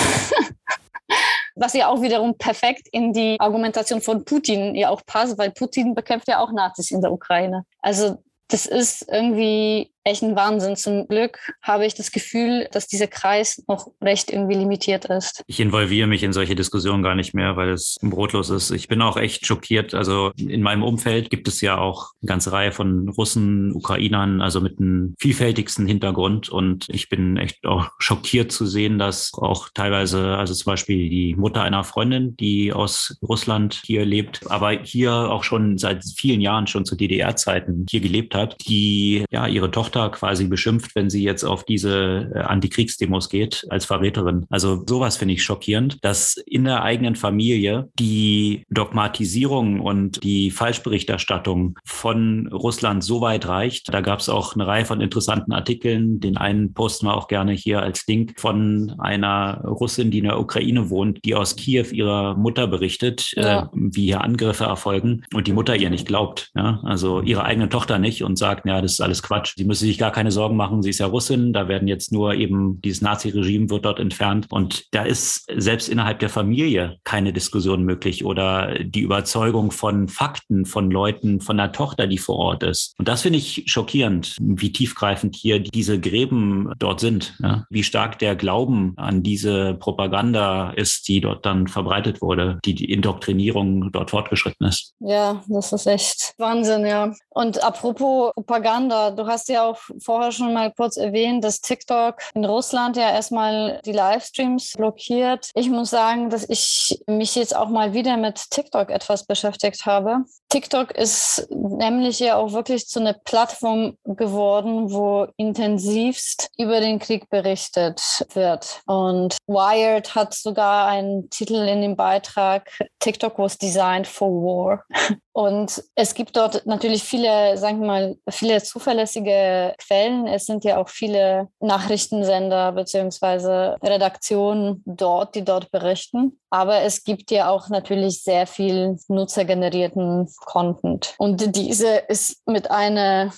was 1.56 1.72
ja 1.72 1.88
auch 1.88 2.02
wiederum 2.02 2.36
perfekt 2.36 2.86
in 2.92 3.12
die 3.12 3.40
Argumentation 3.40 4.00
von 4.00 4.24
Putin 4.24 4.74
ja 4.74 4.90
auch 4.90 5.04
passt, 5.06 5.38
weil 5.38 5.50
Putin 5.50 5.94
bekämpft 5.94 6.28
ja 6.28 6.38
auch 6.38 6.52
Nazis 6.52 6.90
in 6.90 7.00
der 7.00 7.12
Ukraine. 7.12 7.64
Also 7.80 8.22
das 8.48 8.66
ist 8.66 9.06
irgendwie 9.10 9.90
echt 10.06 10.22
ein 10.22 10.36
Wahnsinn. 10.36 10.76
Zum 10.76 11.08
Glück 11.08 11.38
habe 11.62 11.84
ich 11.84 11.94
das 11.94 12.12
Gefühl, 12.12 12.68
dass 12.70 12.86
dieser 12.86 13.08
Kreis 13.08 13.62
noch 13.66 13.88
recht 14.00 14.30
irgendwie 14.30 14.54
limitiert 14.54 15.06
ist. 15.06 15.42
Ich 15.46 15.60
involviere 15.60 16.06
mich 16.06 16.22
in 16.22 16.32
solche 16.32 16.54
Diskussionen 16.54 17.02
gar 17.02 17.16
nicht 17.16 17.34
mehr, 17.34 17.56
weil 17.56 17.70
es 17.70 17.96
brotlos 18.00 18.50
ist. 18.50 18.70
Ich 18.70 18.88
bin 18.88 19.02
auch 19.02 19.16
echt 19.16 19.46
schockiert. 19.46 19.94
Also 19.94 20.30
in 20.36 20.62
meinem 20.62 20.84
Umfeld 20.84 21.28
gibt 21.28 21.48
es 21.48 21.60
ja 21.60 21.78
auch 21.78 22.12
eine 22.22 22.28
ganze 22.28 22.52
Reihe 22.52 22.72
von 22.72 23.08
Russen, 23.08 23.72
Ukrainern, 23.72 24.40
also 24.40 24.60
mit 24.60 24.78
einem 24.78 25.14
vielfältigsten 25.18 25.86
Hintergrund. 25.86 26.48
Und 26.48 26.88
ich 26.88 27.08
bin 27.08 27.36
echt 27.36 27.66
auch 27.66 27.88
schockiert 27.98 28.52
zu 28.52 28.64
sehen, 28.66 28.98
dass 28.98 29.32
auch 29.34 29.68
teilweise, 29.74 30.36
also 30.36 30.54
zum 30.54 30.70
Beispiel 30.72 31.08
die 31.10 31.34
Mutter 31.34 31.62
einer 31.62 31.82
Freundin, 31.82 32.36
die 32.36 32.72
aus 32.72 33.18
Russland 33.22 33.82
hier 33.84 34.04
lebt, 34.04 34.48
aber 34.50 34.70
hier 34.70 35.12
auch 35.12 35.42
schon 35.42 35.78
seit 35.78 36.04
vielen 36.16 36.40
Jahren 36.40 36.68
schon 36.68 36.84
zu 36.84 36.94
DDR-Zeiten 36.94 37.86
hier 37.90 38.00
gelebt 38.00 38.34
hat, 38.34 38.56
die 38.68 39.24
ja 39.30 39.48
ihre 39.48 39.70
Tochter 39.70 39.95
Tochter 39.96 40.10
quasi 40.10 40.46
beschimpft, 40.46 40.94
wenn 40.94 41.10
sie 41.10 41.22
jetzt 41.22 41.44
auf 41.44 41.64
diese 41.64 42.30
äh, 42.34 42.38
Antikriegsdemos 42.40 43.28
geht 43.28 43.66
als 43.70 43.84
Verräterin. 43.84 44.46
Also 44.50 44.84
sowas 44.86 45.16
finde 45.16 45.34
ich 45.34 45.42
schockierend, 45.42 46.04
dass 46.04 46.36
in 46.46 46.64
der 46.64 46.82
eigenen 46.82 47.16
Familie 47.16 47.88
die 47.98 48.64
Dogmatisierung 48.70 49.80
und 49.80 50.22
die 50.22 50.50
Falschberichterstattung 50.50 51.78
von 51.84 52.48
Russland 52.48 53.02
so 53.02 53.20
weit 53.20 53.46
reicht. 53.46 53.92
Da 53.92 54.00
gab 54.00 54.20
es 54.20 54.28
auch 54.28 54.54
eine 54.54 54.66
Reihe 54.66 54.84
von 54.84 55.00
interessanten 55.00 55.52
Artikeln. 55.52 56.20
Den 56.20 56.36
einen 56.36 56.74
posten 56.74 57.06
wir 57.06 57.16
auch 57.16 57.28
gerne 57.28 57.52
hier 57.52 57.82
als 57.82 58.06
Link 58.06 58.34
von 58.38 58.94
einer 58.98 59.62
Russin, 59.64 60.10
die 60.10 60.18
in 60.18 60.24
der 60.24 60.38
Ukraine 60.38 60.90
wohnt, 60.90 61.24
die 61.24 61.34
aus 61.34 61.56
Kiew 61.56 61.86
ihrer 61.92 62.36
Mutter 62.36 62.66
berichtet, 62.66 63.32
ja. 63.36 63.62
äh, 63.62 63.66
wie 63.72 64.06
hier 64.06 64.22
Angriffe 64.22 64.64
erfolgen 64.64 65.22
und 65.34 65.46
die 65.46 65.52
Mutter 65.52 65.76
ihr 65.76 65.90
nicht 65.90 66.06
glaubt. 66.06 66.50
Ja? 66.54 66.80
Also 66.84 67.22
ihre 67.22 67.44
eigene 67.44 67.68
Tochter 67.68 67.98
nicht 67.98 68.22
und 68.22 68.36
sagt, 68.36 68.66
ja, 68.66 68.80
das 68.82 68.92
ist 68.92 69.00
alles 69.00 69.22
Quatsch. 69.22 69.54
Sie 69.56 69.64
müsse 69.86 69.92
sich 69.92 69.98
gar 69.98 70.10
keine 70.10 70.32
Sorgen 70.32 70.56
machen, 70.56 70.82
sie 70.82 70.90
ist 70.90 70.98
ja 70.98 71.06
Russin, 71.06 71.52
da 71.52 71.68
werden 71.68 71.88
jetzt 71.88 72.12
nur 72.12 72.34
eben 72.34 72.80
dieses 72.82 73.02
Nazi-Regime 73.02 73.70
wird 73.70 73.84
dort 73.84 74.00
entfernt 74.00 74.46
und 74.50 74.84
da 74.92 75.02
ist 75.02 75.46
selbst 75.54 75.88
innerhalb 75.88 76.18
der 76.18 76.28
Familie 76.28 76.96
keine 77.04 77.32
Diskussion 77.32 77.84
möglich 77.84 78.24
oder 78.24 78.78
die 78.82 79.00
Überzeugung 79.00 79.70
von 79.70 80.08
Fakten 80.08 80.66
von 80.66 80.90
Leuten, 80.90 81.40
von 81.40 81.56
der 81.56 81.72
Tochter, 81.72 82.06
die 82.06 82.18
vor 82.18 82.36
Ort 82.36 82.62
ist. 82.62 82.94
Und 82.98 83.06
das 83.08 83.22
finde 83.22 83.38
ich 83.38 83.64
schockierend, 83.66 84.36
wie 84.40 84.72
tiefgreifend 84.72 85.36
hier 85.36 85.60
diese 85.60 86.00
Gräben 86.00 86.72
dort 86.78 87.00
sind, 87.00 87.34
ja? 87.40 87.64
wie 87.70 87.84
stark 87.84 88.18
der 88.18 88.34
Glauben 88.34 88.94
an 88.96 89.22
diese 89.22 89.74
Propaganda 89.74 90.70
ist, 90.70 91.08
die 91.08 91.20
dort 91.20 91.46
dann 91.46 91.68
verbreitet 91.68 92.20
wurde, 92.20 92.58
die, 92.64 92.74
die 92.74 92.90
Indoktrinierung 92.90 93.92
dort 93.92 94.10
fortgeschritten 94.10 94.66
ist. 94.66 94.94
Ja, 95.00 95.42
das 95.48 95.72
ist 95.72 95.86
echt 95.86 96.34
Wahnsinn, 96.38 96.86
ja. 96.86 97.12
Und 97.30 97.62
apropos 97.62 98.32
Propaganda, 98.34 99.10
du 99.10 99.26
hast 99.26 99.48
ja 99.48 99.64
auch 99.64 99.75
vorher 100.02 100.32
schon 100.32 100.52
mal 100.52 100.72
kurz 100.72 100.96
erwähnt, 100.96 101.44
dass 101.44 101.60
TikTok 101.60 102.16
in 102.34 102.44
Russland 102.44 102.96
ja 102.96 103.10
erstmal 103.10 103.80
die 103.84 103.92
Livestreams 103.92 104.72
blockiert. 104.76 105.50
Ich 105.54 105.70
muss 105.70 105.90
sagen, 105.90 106.30
dass 106.30 106.48
ich 106.48 106.98
mich 107.06 107.34
jetzt 107.34 107.54
auch 107.54 107.68
mal 107.68 107.92
wieder 107.92 108.16
mit 108.16 108.50
TikTok 108.50 108.90
etwas 108.90 109.26
beschäftigt 109.26 109.86
habe. 109.86 110.24
TikTok 110.56 110.92
ist 110.92 111.48
nämlich 111.50 112.18
ja 112.18 112.36
auch 112.36 112.54
wirklich 112.54 112.88
zu 112.88 112.98
einer 112.98 113.12
Plattform 113.12 113.98
geworden, 114.04 114.90
wo 114.90 115.26
intensivst 115.36 116.48
über 116.56 116.80
den 116.80 116.98
Krieg 116.98 117.28
berichtet 117.28 118.26
wird. 118.32 118.80
Und 118.86 119.36
Wired 119.46 120.14
hat 120.14 120.32
sogar 120.32 120.86
einen 120.86 121.28
Titel 121.28 121.56
in 121.56 121.82
dem 121.82 121.94
Beitrag, 121.94 122.70
TikTok 123.00 123.38
was 123.38 123.58
designed 123.58 124.06
for 124.06 124.30
war. 124.30 124.84
Und 125.36 125.84
es 125.94 126.14
gibt 126.14 126.34
dort 126.34 126.64
natürlich 126.64 127.02
viele, 127.04 127.58
sagen 127.58 127.80
wir 127.80 127.86
mal, 127.86 128.16
viele 128.30 128.62
zuverlässige 128.62 129.74
Quellen. 129.76 130.26
Es 130.26 130.46
sind 130.46 130.64
ja 130.64 130.78
auch 130.78 130.88
viele 130.88 131.48
Nachrichtensender 131.60 132.72
beziehungsweise 132.72 133.76
Redaktionen 133.82 134.82
dort, 134.86 135.34
die 135.34 135.44
dort 135.44 135.70
berichten. 135.70 136.40
Aber 136.48 136.80
es 136.80 137.04
gibt 137.04 137.30
ja 137.30 137.50
auch 137.50 137.68
natürlich 137.68 138.22
sehr 138.22 138.46
viel 138.46 138.96
nutzergenerierten 139.08 140.26
Content. 140.46 141.14
Und 141.18 141.54
diese 141.54 141.96
ist 142.08 142.40
mit 142.46 142.70
einer 142.70 143.32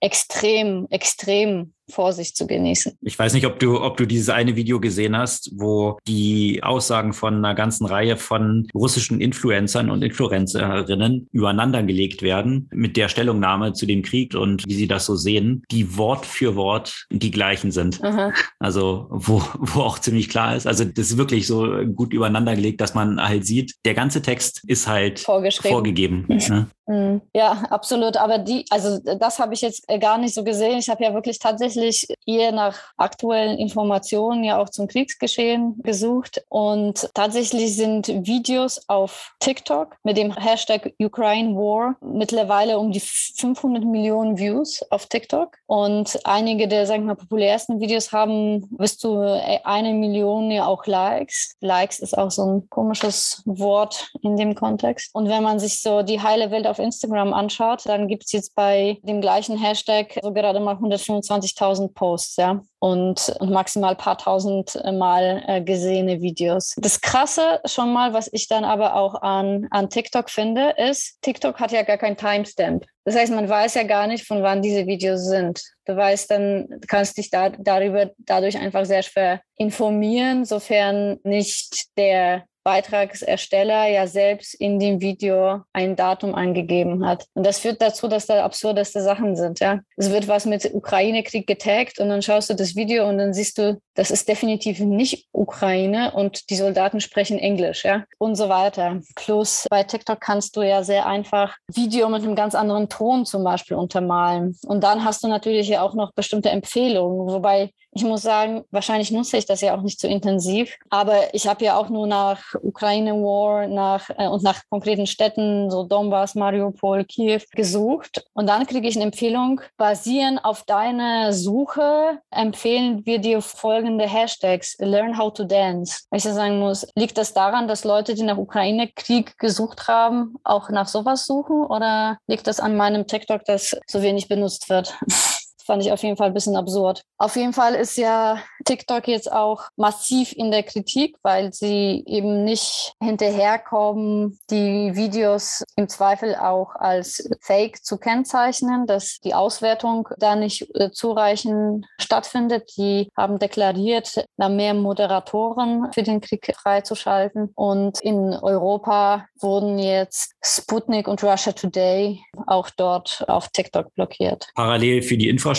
extrem, 0.00 0.86
extrem 0.88 1.74
Vorsicht 1.92 2.36
zu 2.36 2.46
genießen. 2.46 2.92
Ich 3.02 3.18
weiß 3.18 3.34
nicht, 3.34 3.46
ob 3.46 3.58
du, 3.58 3.80
ob 3.80 3.96
du 3.96 4.06
dieses 4.06 4.28
eine 4.28 4.56
Video 4.56 4.80
gesehen 4.80 5.16
hast, 5.16 5.50
wo 5.54 5.98
die 6.06 6.62
Aussagen 6.62 7.12
von 7.12 7.36
einer 7.36 7.54
ganzen 7.54 7.86
Reihe 7.86 8.16
von 8.16 8.66
russischen 8.74 9.20
Influencern 9.20 9.90
und 9.90 10.02
Influencerinnen 10.02 11.28
übereinander 11.32 11.82
gelegt 11.82 12.22
werden 12.22 12.68
mit 12.72 12.96
der 12.96 13.08
Stellungnahme 13.08 13.72
zu 13.72 13.86
dem 13.86 14.02
Krieg 14.02 14.34
und 14.34 14.64
wie 14.66 14.74
sie 14.74 14.88
das 14.88 15.06
so 15.06 15.16
sehen, 15.16 15.62
die 15.70 15.96
Wort 15.96 16.26
für 16.26 16.56
Wort 16.56 17.06
die 17.10 17.30
gleichen 17.30 17.70
sind. 17.70 18.02
Aha. 18.02 18.32
Also 18.58 19.06
wo, 19.10 19.42
wo 19.58 19.80
auch 19.80 19.98
ziemlich 19.98 20.28
klar 20.28 20.56
ist, 20.56 20.66
also 20.66 20.84
das 20.84 21.10
ist 21.10 21.16
wirklich 21.16 21.46
so 21.46 21.84
gut 21.94 22.12
übereinander 22.12 22.54
gelegt, 22.54 22.80
dass 22.80 22.94
man 22.94 23.20
halt 23.22 23.46
sieht, 23.46 23.74
der 23.84 23.94
ganze 23.94 24.22
Text 24.22 24.62
ist 24.66 24.88
halt 24.88 25.20
vorgegeben. 25.20 26.26
ne? 26.28 26.68
Mhm. 26.86 27.22
Ja, 27.34 27.64
absolut. 27.70 28.16
Aber 28.16 28.38
die, 28.38 28.64
also 28.70 28.98
das 28.98 29.38
habe 29.38 29.54
ich 29.54 29.60
jetzt 29.60 29.84
äh, 29.88 29.98
gar 29.98 30.18
nicht 30.18 30.34
so 30.34 30.42
gesehen. 30.42 30.78
Ich 30.78 30.88
habe 30.88 31.04
ja 31.04 31.14
wirklich 31.14 31.38
tatsächlich 31.38 32.08
eher 32.26 32.52
nach 32.52 32.76
aktuellen 32.96 33.58
Informationen 33.58 34.42
ja 34.42 34.58
auch 34.58 34.68
zum 34.68 34.88
Kriegsgeschehen 34.88 35.80
gesucht. 35.82 36.44
Und 36.48 37.08
tatsächlich 37.14 37.76
sind 37.76 38.08
Videos 38.08 38.88
auf 38.88 39.34
TikTok 39.40 39.96
mit 40.02 40.16
dem 40.16 40.34
Hashtag 40.36 40.92
Ukraine 41.00 41.54
War 41.54 41.96
mittlerweile 42.00 42.78
um 42.78 42.90
die 42.90 43.00
500 43.00 43.84
Millionen 43.84 44.38
Views 44.38 44.82
auf 44.90 45.06
TikTok. 45.06 45.56
Und 45.66 46.18
einige 46.24 46.66
der, 46.66 46.86
sagen 46.86 47.04
wir 47.04 47.14
mal, 47.14 47.16
populärsten 47.16 47.80
Videos 47.80 48.12
haben 48.12 48.68
bis 48.76 48.98
zu 48.98 49.20
äh, 49.22 49.60
eine 49.64 49.92
Million 49.92 50.50
ja 50.50 50.66
auch 50.66 50.86
Likes. 50.86 51.54
Likes 51.60 52.00
ist 52.00 52.18
auch 52.18 52.30
so 52.30 52.44
ein 52.44 52.68
komisches 52.70 53.42
Wort 53.44 54.10
in 54.22 54.36
dem 54.36 54.56
Kontext. 54.56 55.14
Und 55.14 55.28
wenn 55.28 55.44
man 55.44 55.60
sich 55.60 55.80
so 55.80 56.02
die 56.02 56.20
heile 56.20 56.50
Welt 56.50 56.66
auf 56.72 56.78
Instagram 56.78 57.32
anschaut, 57.32 57.82
dann 57.86 58.08
gibt 58.08 58.24
es 58.24 58.32
jetzt 58.32 58.54
bei 58.54 58.98
dem 59.02 59.20
gleichen 59.20 59.56
Hashtag 59.56 60.18
so 60.22 60.32
gerade 60.32 60.58
mal 60.58 60.74
125.000 60.74 61.94
Posts, 61.94 62.36
ja. 62.36 62.60
Und, 62.80 63.36
und 63.38 63.50
maximal 63.50 63.94
paar 63.94 64.18
tausend 64.18 64.74
Mal 64.84 65.44
äh, 65.46 65.60
gesehene 65.60 66.20
Videos. 66.20 66.74
Das 66.78 67.00
Krasse 67.00 67.60
schon 67.64 67.92
mal, 67.92 68.12
was 68.12 68.28
ich 68.32 68.48
dann 68.48 68.64
aber 68.64 68.96
auch 68.96 69.22
an, 69.22 69.68
an 69.70 69.88
TikTok 69.88 70.28
finde, 70.28 70.74
ist, 70.76 71.18
TikTok 71.22 71.60
hat 71.60 71.70
ja 71.70 71.82
gar 71.82 71.98
kein 71.98 72.16
Timestamp. 72.16 72.84
Das 73.04 73.14
heißt, 73.14 73.32
man 73.32 73.48
weiß 73.48 73.74
ja 73.74 73.84
gar 73.84 74.06
nicht, 74.06 74.26
von 74.26 74.42
wann 74.42 74.62
diese 74.62 74.86
Videos 74.86 75.26
sind. 75.26 75.62
Du 75.86 75.96
weißt 75.96 76.30
dann, 76.30 76.80
kannst 76.88 77.18
dich 77.18 77.30
da, 77.30 77.50
darüber 77.50 78.10
dadurch 78.18 78.56
einfach 78.56 78.84
sehr 78.84 79.02
schwer 79.02 79.40
informieren, 79.56 80.44
sofern 80.44 81.18
nicht 81.22 81.96
der 81.96 82.44
Beitragsersteller 82.64 83.88
ja 83.88 84.06
selbst 84.06 84.54
in 84.54 84.78
dem 84.78 85.00
Video 85.00 85.62
ein 85.72 85.96
Datum 85.96 86.34
angegeben 86.34 87.06
hat. 87.06 87.26
Und 87.34 87.44
das 87.44 87.58
führt 87.58 87.82
dazu, 87.82 88.08
dass 88.08 88.26
da 88.26 88.44
absurdeste 88.44 89.02
Sachen 89.02 89.36
sind. 89.36 89.60
Ja, 89.60 89.80
es 89.96 90.10
wird 90.10 90.28
was 90.28 90.46
mit 90.46 90.72
Ukraine-Krieg 90.72 91.46
getaggt 91.46 91.98
und 91.98 92.08
dann 92.08 92.22
schaust 92.22 92.50
du 92.50 92.54
das 92.54 92.76
Video 92.76 93.08
und 93.08 93.18
dann 93.18 93.32
siehst 93.34 93.58
du, 93.58 93.80
das 93.94 94.10
ist 94.10 94.28
definitiv 94.28 94.80
nicht 94.80 95.28
Ukraine 95.32 96.12
und 96.12 96.50
die 96.50 96.56
Soldaten 96.56 97.00
sprechen 97.00 97.38
Englisch, 97.38 97.84
ja 97.84 98.04
und 98.18 98.36
so 98.36 98.48
weiter. 98.48 99.00
Plus 99.16 99.66
bei 99.68 99.82
TikTok 99.82 100.20
kannst 100.20 100.56
du 100.56 100.62
ja 100.62 100.82
sehr 100.82 101.06
einfach 101.06 101.56
Video 101.74 102.08
mit 102.08 102.22
einem 102.22 102.34
ganz 102.34 102.54
anderen 102.54 102.88
Ton 102.88 103.26
zum 103.26 103.44
Beispiel 103.44 103.76
untermalen. 103.76 104.56
Und 104.66 104.82
dann 104.84 105.04
hast 105.04 105.24
du 105.24 105.28
natürlich 105.28 105.68
ja 105.68 105.82
auch 105.82 105.94
noch 105.94 106.12
bestimmte 106.12 106.50
Empfehlungen, 106.50 107.28
wobei 107.28 107.70
ich 107.94 108.04
muss 108.04 108.22
sagen, 108.22 108.64
wahrscheinlich 108.70 109.10
nutze 109.10 109.36
ich 109.36 109.44
das 109.44 109.60
ja 109.60 109.76
auch 109.76 109.82
nicht 109.82 110.00
so 110.00 110.08
intensiv, 110.08 110.76
aber 110.88 111.34
ich 111.34 111.46
habe 111.46 111.64
ja 111.64 111.76
auch 111.76 111.90
nur 111.90 112.06
nach 112.06 112.54
Ukraine 112.62 113.12
War 113.12 113.66
nach, 113.66 114.08
äh, 114.16 114.28
und 114.28 114.42
nach 114.42 114.62
konkreten 114.70 115.06
Städten, 115.06 115.70
so 115.70 115.84
Donbass, 115.84 116.34
Mariupol, 116.34 117.04
Kiew, 117.04 117.42
gesucht. 117.52 118.24
Und 118.32 118.48
dann 118.48 118.66
kriege 118.66 118.88
ich 118.88 118.96
eine 118.96 119.04
Empfehlung, 119.04 119.60
basierend 119.76 120.42
auf 120.44 120.64
deiner 120.64 121.32
Suche 121.32 122.18
empfehlen 122.30 123.04
wir 123.04 123.18
dir 123.18 123.42
folgende 123.42 124.06
Hashtags, 124.06 124.76
Learn 124.78 125.18
How 125.18 125.32
to 125.32 125.44
Dance. 125.44 126.04
Weil 126.10 126.18
ich 126.18 126.24
ja 126.24 126.32
sagen 126.32 126.58
muss, 126.58 126.86
liegt 126.94 127.18
das 127.18 127.34
daran, 127.34 127.68
dass 127.68 127.84
Leute, 127.84 128.14
die 128.14 128.22
nach 128.22 128.38
Ukraine-Krieg 128.38 129.38
gesucht 129.38 129.86
haben, 129.88 130.36
auch 130.44 130.70
nach 130.70 130.88
sowas 130.88 131.26
suchen 131.26 131.64
oder 131.64 132.18
liegt 132.26 132.46
das 132.46 132.58
an 132.58 132.76
meinem 132.76 133.06
TikTok, 133.06 133.44
das 133.44 133.76
so 133.86 134.02
wenig 134.02 134.28
benutzt 134.28 134.70
wird? 134.70 134.94
fand 135.64 135.82
ich 135.82 135.92
auf 135.92 136.02
jeden 136.02 136.16
Fall 136.16 136.28
ein 136.28 136.34
bisschen 136.34 136.56
absurd. 136.56 137.02
Auf 137.18 137.36
jeden 137.36 137.52
Fall 137.52 137.74
ist 137.74 137.96
ja 137.96 138.38
TikTok 138.64 139.06
jetzt 139.06 139.30
auch 139.30 139.68
massiv 139.76 140.32
in 140.32 140.50
der 140.50 140.62
Kritik, 140.62 141.16
weil 141.22 141.52
sie 141.52 142.02
eben 142.06 142.44
nicht 142.44 142.94
hinterherkommen, 143.00 144.38
die 144.50 144.94
Videos 144.94 145.62
im 145.76 145.88
Zweifel 145.88 146.34
auch 146.34 146.74
als 146.74 147.30
Fake 147.40 147.84
zu 147.84 147.98
kennzeichnen, 147.98 148.86
dass 148.86 149.18
die 149.20 149.34
Auswertung 149.34 150.08
da 150.18 150.34
nicht 150.34 150.68
äh, 150.74 150.90
zureichend 150.90 151.86
stattfindet. 152.00 152.72
Die 152.76 153.08
haben 153.16 153.38
deklariert, 153.38 154.24
da 154.36 154.48
mehr 154.48 154.74
Moderatoren 154.74 155.92
für 155.92 156.02
den 156.02 156.20
Krieg 156.20 156.52
freizuschalten. 156.60 157.50
Und 157.54 158.00
in 158.00 158.34
Europa 158.34 159.26
wurden 159.40 159.78
jetzt 159.78 160.32
Sputnik 160.42 161.06
und 161.08 161.22
Russia 161.22 161.52
Today 161.52 162.20
auch 162.46 162.68
dort 162.70 163.24
auf 163.28 163.48
TikTok 163.48 163.94
blockiert. 163.94 164.48
Parallel 164.54 165.02
für 165.02 165.16
die 165.16 165.28
Infrastruktur 165.28 165.51